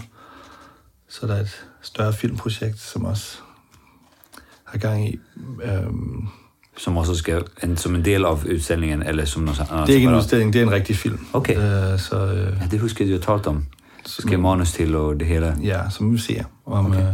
Så 1.10 1.28
der 1.28 1.36
er 1.36 1.42
et 1.42 1.66
større 1.82 2.14
filmprojekt, 2.14 2.80
som 2.80 3.06
også 3.06 3.38
har 4.64 4.78
gang 4.78 5.10
i. 5.10 5.20
Øh, 5.64 5.84
som 6.78 6.98
også 6.98 7.16
skal 7.16 7.44
en, 7.64 7.78
som 7.78 7.96
en 7.96 8.06
del 8.06 8.26
af 8.26 8.32
udstillingen, 8.32 9.04
eller 9.04 9.26
som 9.26 9.44
noget 9.44 9.60
andet? 9.60 9.88
Det 9.88 9.94
er 9.94 9.96
ikke 9.96 10.08
en 10.08 10.16
udstilling, 10.16 10.54
det 10.54 10.62
er 10.62 10.66
en 10.66 10.72
rigtig 10.72 10.96
film. 10.96 11.28
Okay. 11.34 11.56
Uh, 11.56 12.00
så, 12.00 12.26
uh, 12.32 12.62
ja, 12.62 12.68
det 12.72 12.80
husker 12.80 13.06
jeg, 13.06 13.14
du 13.14 13.30
har 13.30 13.36
talt 13.36 13.48
om. 13.48 13.66
Så 14.06 14.22
skal 14.22 14.40
manus 14.40 14.72
til 14.72 14.96
og 14.96 15.20
det 15.20 15.28
hele. 15.28 15.58
Ja, 15.64 15.90
så 15.90 16.04
må 16.04 16.12
vi 16.12 16.18
se, 16.18 16.44
om, 16.66 16.86
okay. 16.86 17.02
uh, 17.02 17.08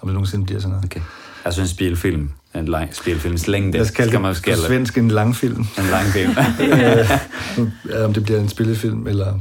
om 0.00 0.08
det 0.08 0.14
nogensinde 0.14 0.44
bliver 0.44 0.60
sådan 0.60 0.70
noget. 0.70 0.84
Okay. 0.84 1.00
Altså 1.44 1.60
en 1.60 1.68
spilfilm, 1.68 2.30
en 2.54 2.68
lang, 2.68 2.94
spilfilms 2.94 3.48
længde. 3.48 3.78
Jeg 3.78 3.86
skal, 3.86 4.08
skal 4.08 4.20
man 4.20 4.34
på 4.34 4.60
svensk 4.66 4.98
en 4.98 5.08
lang 5.08 5.36
film. 5.36 5.66
En 5.78 5.84
lang 5.90 6.06
film. 6.06 6.30
uh, 6.30 8.04
om 8.06 8.12
det 8.14 8.24
bliver 8.24 8.40
en 8.40 8.48
spillefilm, 8.48 9.06
eller... 9.06 9.38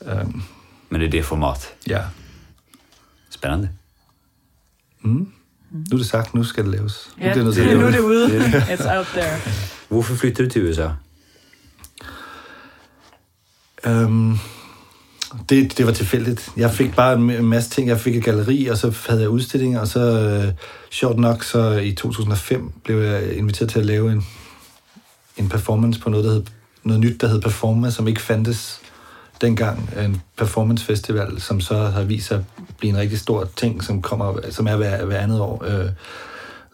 Um, 0.00 0.42
Men 0.90 1.00
det 1.00 1.06
er 1.06 1.10
det 1.10 1.24
format? 1.24 1.74
Ja. 1.88 2.00
Spændende. 3.30 3.68
Mm. 5.02 5.32
Nu 5.72 5.96
er 5.96 5.96
det 5.96 6.06
sagt, 6.06 6.34
nu 6.34 6.44
skal 6.44 6.64
det 6.64 6.72
laves. 6.72 7.10
Ja, 7.20 7.34
nu, 7.42 7.46
det, 7.46 7.56
det, 7.56 7.78
nu 7.78 7.86
er 7.86 7.90
det 7.90 8.00
ude. 8.00 8.26
It's 8.74 8.96
out 8.96 9.06
there. 9.06 9.38
Hvorfor 9.88 10.14
flytter 10.14 10.44
du 10.44 10.50
til 10.50 10.70
USA? 10.70 10.88
Um, 13.86 14.38
det, 15.48 15.78
det 15.78 15.86
var 15.86 15.92
tilfældigt. 15.92 16.50
Jeg 16.56 16.70
fik 16.70 16.94
bare 16.94 17.14
en 17.14 17.44
masse 17.44 17.70
ting. 17.70 17.88
Jeg 17.88 18.00
fik 18.00 18.16
et 18.16 18.24
galeri, 18.24 18.66
og 18.66 18.78
så 18.78 18.96
havde 19.08 19.20
jeg 19.20 19.28
udstillinger, 19.28 19.80
og 19.80 19.88
så 19.88 20.36
uh, 20.38 20.54
sjovt 20.90 21.18
nok, 21.18 21.44
så 21.44 21.70
i 21.72 21.92
2005 21.92 22.72
blev 22.84 22.98
jeg 22.98 23.36
inviteret 23.36 23.70
til 23.70 23.78
at 23.78 23.86
lave 23.86 24.12
en, 24.12 24.26
en 25.36 25.48
performance 25.48 26.00
på 26.00 26.10
noget, 26.10 26.24
der 26.24 26.32
hed, 26.32 26.42
noget 26.84 27.00
nyt, 27.00 27.20
der 27.20 27.28
hed 27.28 27.40
Performa, 27.40 27.90
som 27.90 28.08
ikke 28.08 28.20
fandtes 28.20 28.80
dengang 29.40 29.90
en 30.04 30.22
performance 30.36 30.84
festival, 30.84 31.40
som 31.40 31.60
så 31.60 31.76
har 31.76 32.02
vist 32.02 32.26
sig 32.26 32.36
at 32.36 32.44
blive 32.82 32.94
en 32.94 32.98
rigtig 32.98 33.18
stor 33.18 33.48
ting, 33.56 33.84
som 33.84 34.02
kommer, 34.02 34.50
som 34.50 34.66
er 34.66 34.76
hver, 34.76 35.04
hver 35.04 35.18
andet 35.18 35.40
år. 35.40 35.64
Øh, 35.64 35.88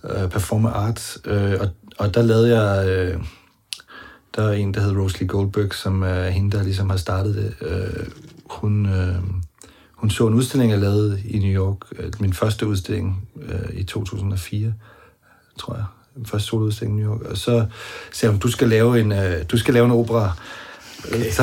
øh, 0.04 0.30
Performer 0.30 0.70
Arts. 0.70 1.18
Øh, 1.24 1.54
og, 1.60 1.68
og 1.98 2.14
der 2.14 2.22
lavede 2.22 2.60
jeg... 2.60 2.88
Øh, 2.88 3.20
der 4.36 4.48
er 4.48 4.52
en, 4.52 4.74
der 4.74 4.80
hedder 4.80 5.00
Rosalie 5.00 5.28
Goldberg, 5.28 5.74
som 5.74 6.02
er 6.02 6.28
hende, 6.28 6.56
der 6.56 6.62
ligesom 6.62 6.90
har 6.90 6.96
startet 6.96 7.34
det. 7.34 7.68
Øh, 7.68 8.06
hun, 8.50 8.86
øh, 8.86 9.14
hun 9.92 10.10
så 10.10 10.26
en 10.26 10.34
udstilling, 10.34 10.70
jeg 10.70 10.80
lavede 10.80 11.22
i 11.24 11.38
New 11.38 11.64
York. 11.64 11.76
Øh, 11.98 12.12
min 12.20 12.32
første 12.32 12.66
udstilling 12.66 13.28
øh, 13.42 13.80
i 13.80 13.84
2004, 13.84 14.74
tror 15.58 15.74
jeg. 15.74 15.84
Min 16.16 16.26
første 16.26 16.48
soloudstilling 16.48 16.98
i 16.98 17.02
New 17.02 17.12
York. 17.12 17.22
Og 17.22 17.36
så 17.36 17.66
sagde 18.12 18.32
hun, 18.32 18.40
du 18.40 18.50
skal 18.50 18.68
lave 18.68 19.00
en, 19.00 19.12
øh, 19.12 19.44
du 19.50 19.58
skal 19.58 19.74
lave 19.74 19.86
en 19.86 19.92
opera 19.92 20.32
Okay. 21.04 21.30
Så, 21.36 21.42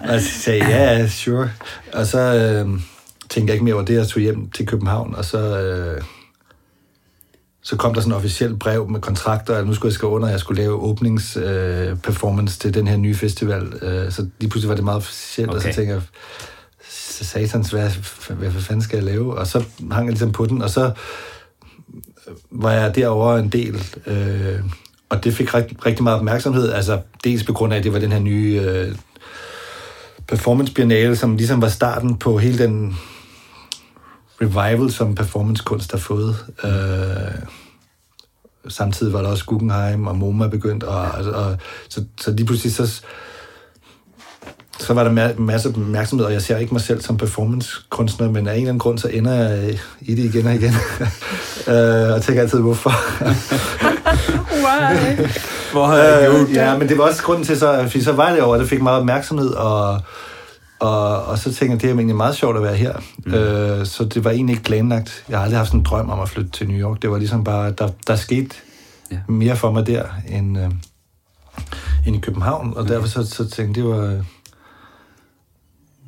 og 0.00 0.20
så 0.20 0.40
sagde 0.40 0.64
jeg, 0.64 0.70
ja, 0.70 0.98
yeah, 0.98 1.10
sure. 1.10 1.50
Og 1.92 2.06
så 2.06 2.18
øh, 2.18 2.80
tænkte 3.28 3.50
jeg 3.50 3.54
ikke 3.54 3.64
mere 3.64 3.74
over 3.74 3.84
det, 3.84 3.94
jeg 3.94 4.08
tog 4.08 4.22
hjem 4.22 4.50
til 4.50 4.66
København, 4.66 5.14
og 5.14 5.24
så, 5.24 5.38
øh, 5.38 6.02
så 7.62 7.76
kom 7.76 7.94
der 7.94 8.00
sådan 8.00 8.12
en 8.12 8.16
officiel 8.16 8.56
brev 8.56 8.88
med 8.88 9.00
kontrakter, 9.00 9.56
at 9.56 9.66
nu 9.66 9.74
skulle 9.74 9.90
jeg 9.90 9.94
skrive 9.94 10.12
under, 10.12 10.26
at 10.26 10.32
jeg 10.32 10.40
skulle 10.40 10.62
lave 10.62 10.74
åbningsperformance 10.74 12.56
øh, 12.56 12.60
til 12.60 12.74
den 12.74 12.88
her 12.88 12.96
nye 12.96 13.14
festival. 13.14 13.72
Øh, 13.82 14.12
så 14.12 14.26
lige 14.40 14.50
pludselig 14.50 14.68
var 14.68 14.74
det 14.74 14.84
meget 14.84 14.96
officielt, 14.96 15.50
okay. 15.50 15.56
og 15.56 15.62
så 15.62 15.72
tænkte 15.72 15.94
jeg, 15.94 16.02
satans, 16.88 17.70
hvad, 17.70 17.90
hvad, 18.28 18.50
hvad 18.50 18.62
fanden 18.62 18.82
skal 18.82 18.96
jeg 18.96 19.04
lave? 19.04 19.38
Og 19.38 19.46
så 19.46 19.64
hang 19.92 20.06
jeg 20.06 20.12
ligesom 20.12 20.32
på 20.32 20.46
den, 20.46 20.62
og 20.62 20.70
så 20.70 20.92
var 22.50 22.72
jeg 22.72 22.94
derovre 22.94 23.40
en 23.40 23.48
del... 23.48 23.84
Øh, 24.06 24.60
og 25.08 25.24
det 25.24 25.34
fik 25.34 25.54
rigtig, 25.54 25.86
rigtig 25.86 26.02
meget 26.02 26.18
opmærksomhed, 26.18 26.72
altså 26.72 27.00
dels 27.24 27.44
på 27.44 27.52
grund 27.52 27.72
af, 27.72 27.78
at 27.78 27.84
det 27.84 27.92
var 27.92 27.98
den 27.98 28.12
her 28.12 28.18
nye 28.18 28.62
øh, 28.64 28.94
performance 30.28 30.72
biennale, 30.72 31.16
som 31.16 31.36
ligesom 31.36 31.62
var 31.62 31.68
starten 31.68 32.16
på 32.16 32.38
hele 32.38 32.58
den 32.58 32.98
revival, 34.42 34.90
som 34.90 35.14
performancekunst 35.14 35.90
har 35.90 35.98
fået. 35.98 36.36
Øh, 36.64 37.42
samtidig 38.68 39.12
var 39.12 39.22
der 39.22 39.28
også 39.28 39.44
Guggenheim 39.44 40.06
og 40.06 40.16
MoMA 40.16 40.48
begyndt, 40.48 40.82
og, 40.82 41.00
og, 41.02 41.24
og 41.32 41.56
så, 41.88 42.04
så 42.20 42.32
lige 42.32 42.46
pludselig 42.46 42.74
så 42.74 43.02
så 44.78 44.94
var 44.94 45.04
der 45.04 45.34
masser 45.38 45.70
af 45.70 45.72
opmærksomhed, 45.72 46.26
og 46.26 46.32
jeg 46.32 46.42
ser 46.42 46.56
ikke 46.56 46.74
mig 46.74 46.80
selv 46.80 47.00
som 47.00 47.16
performancekunstner, 47.16 48.30
men 48.30 48.48
af 48.48 48.52
en 48.52 48.56
eller 48.56 48.68
anden 48.68 48.78
grund, 48.78 48.98
så 48.98 49.08
ender 49.08 49.34
jeg 49.34 49.78
i 50.00 50.14
det 50.14 50.24
igen 50.24 50.46
og 50.46 50.54
igen. 50.54 50.74
uh, 51.66 52.14
og 52.14 52.22
tænker 52.22 52.42
altid, 52.42 52.60
hvorfor. 52.60 52.90
Why? 54.64 55.26
Hvor 55.72 55.86
har 55.86 55.96
jeg 55.96 56.30
gjort 56.30 56.50
Ja, 56.54 56.78
men 56.78 56.88
det 56.88 56.98
var 56.98 57.04
også 57.04 57.22
grunden 57.22 57.44
til, 57.44 57.58
så, 57.58 57.82
fordi 57.82 58.04
så 58.04 58.12
var 58.12 58.32
det 58.32 58.42
over, 58.42 58.54
at 58.54 58.60
det 58.60 58.68
fik 58.68 58.82
meget 58.82 59.00
opmærksomhed, 59.00 59.50
og, 59.50 60.00
og, 60.78 61.24
og 61.24 61.38
så 61.38 61.44
tænkte 61.44 61.72
jeg, 61.72 61.80
det 61.80 61.90
er 61.90 61.94
egentlig 61.94 62.16
meget 62.16 62.36
sjovt 62.36 62.56
at 62.56 62.62
være 62.62 62.76
her. 62.76 62.92
Mm. 63.18 63.32
Uh, 63.32 63.86
så 63.86 64.04
det 64.14 64.24
var 64.24 64.30
egentlig 64.30 64.52
ikke 64.52 64.64
planlagt. 64.64 65.24
Jeg 65.28 65.38
har 65.38 65.44
aldrig 65.44 65.58
haft 65.58 65.72
en 65.72 65.82
drøm 65.82 66.10
om 66.10 66.20
at 66.20 66.28
flytte 66.28 66.50
til 66.50 66.68
New 66.68 66.78
York. 66.78 67.02
Det 67.02 67.10
var 67.10 67.18
ligesom 67.18 67.44
bare, 67.44 67.70
der, 67.70 67.88
der 68.06 68.16
skete 68.16 68.54
ja. 69.10 69.18
mere 69.28 69.56
for 69.56 69.70
mig 69.70 69.86
der, 69.86 70.04
end, 70.28 70.58
uh, 70.58 70.70
end 72.06 72.16
i 72.16 72.18
København, 72.18 72.74
og 72.74 72.80
okay. 72.80 72.94
derfor 72.94 73.08
så, 73.08 73.26
så 73.26 73.50
tænkte 73.50 73.80
jeg, 73.80 73.86
det 73.86 74.00
var 74.00 74.22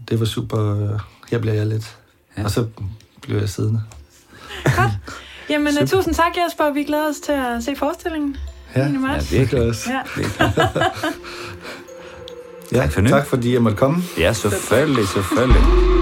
det 0.09 0.21
var 0.21 0.27
super. 0.27 0.89
Her 1.31 1.39
bliver 1.39 1.55
jeg 1.55 1.67
lidt. 1.67 1.97
Ja. 2.39 2.45
Og 2.45 2.51
så 2.51 2.67
blev 3.23 3.39
jeg 3.39 3.49
siddende. 3.49 3.83
Godt. 4.65 4.93
Jamen, 5.51 5.73
super. 5.73 5.87
tusind 5.87 6.15
tak, 6.15 6.33
Jesper. 6.37 6.73
Vi 6.73 6.85
glæder 6.85 7.09
os 7.09 7.17
til 7.17 7.33
at 7.33 7.65
se 7.65 7.77
forestillingen. 7.77 8.37
Ja, 8.77 8.87
ja 8.87 9.21
virkelig 9.31 9.63
også. 9.63 9.91
Ja. 9.93 10.03
ja, 12.73 12.77
tak, 12.79 12.93
for 12.93 13.01
nu. 13.01 13.09
tak 13.09 13.27
fordi 13.27 13.53
jeg 13.53 13.63
måtte 13.63 13.77
komme. 13.77 14.03
Ja, 14.19 14.33
selvfølgelig, 14.33 15.09
selvfølgelig. 15.09 15.98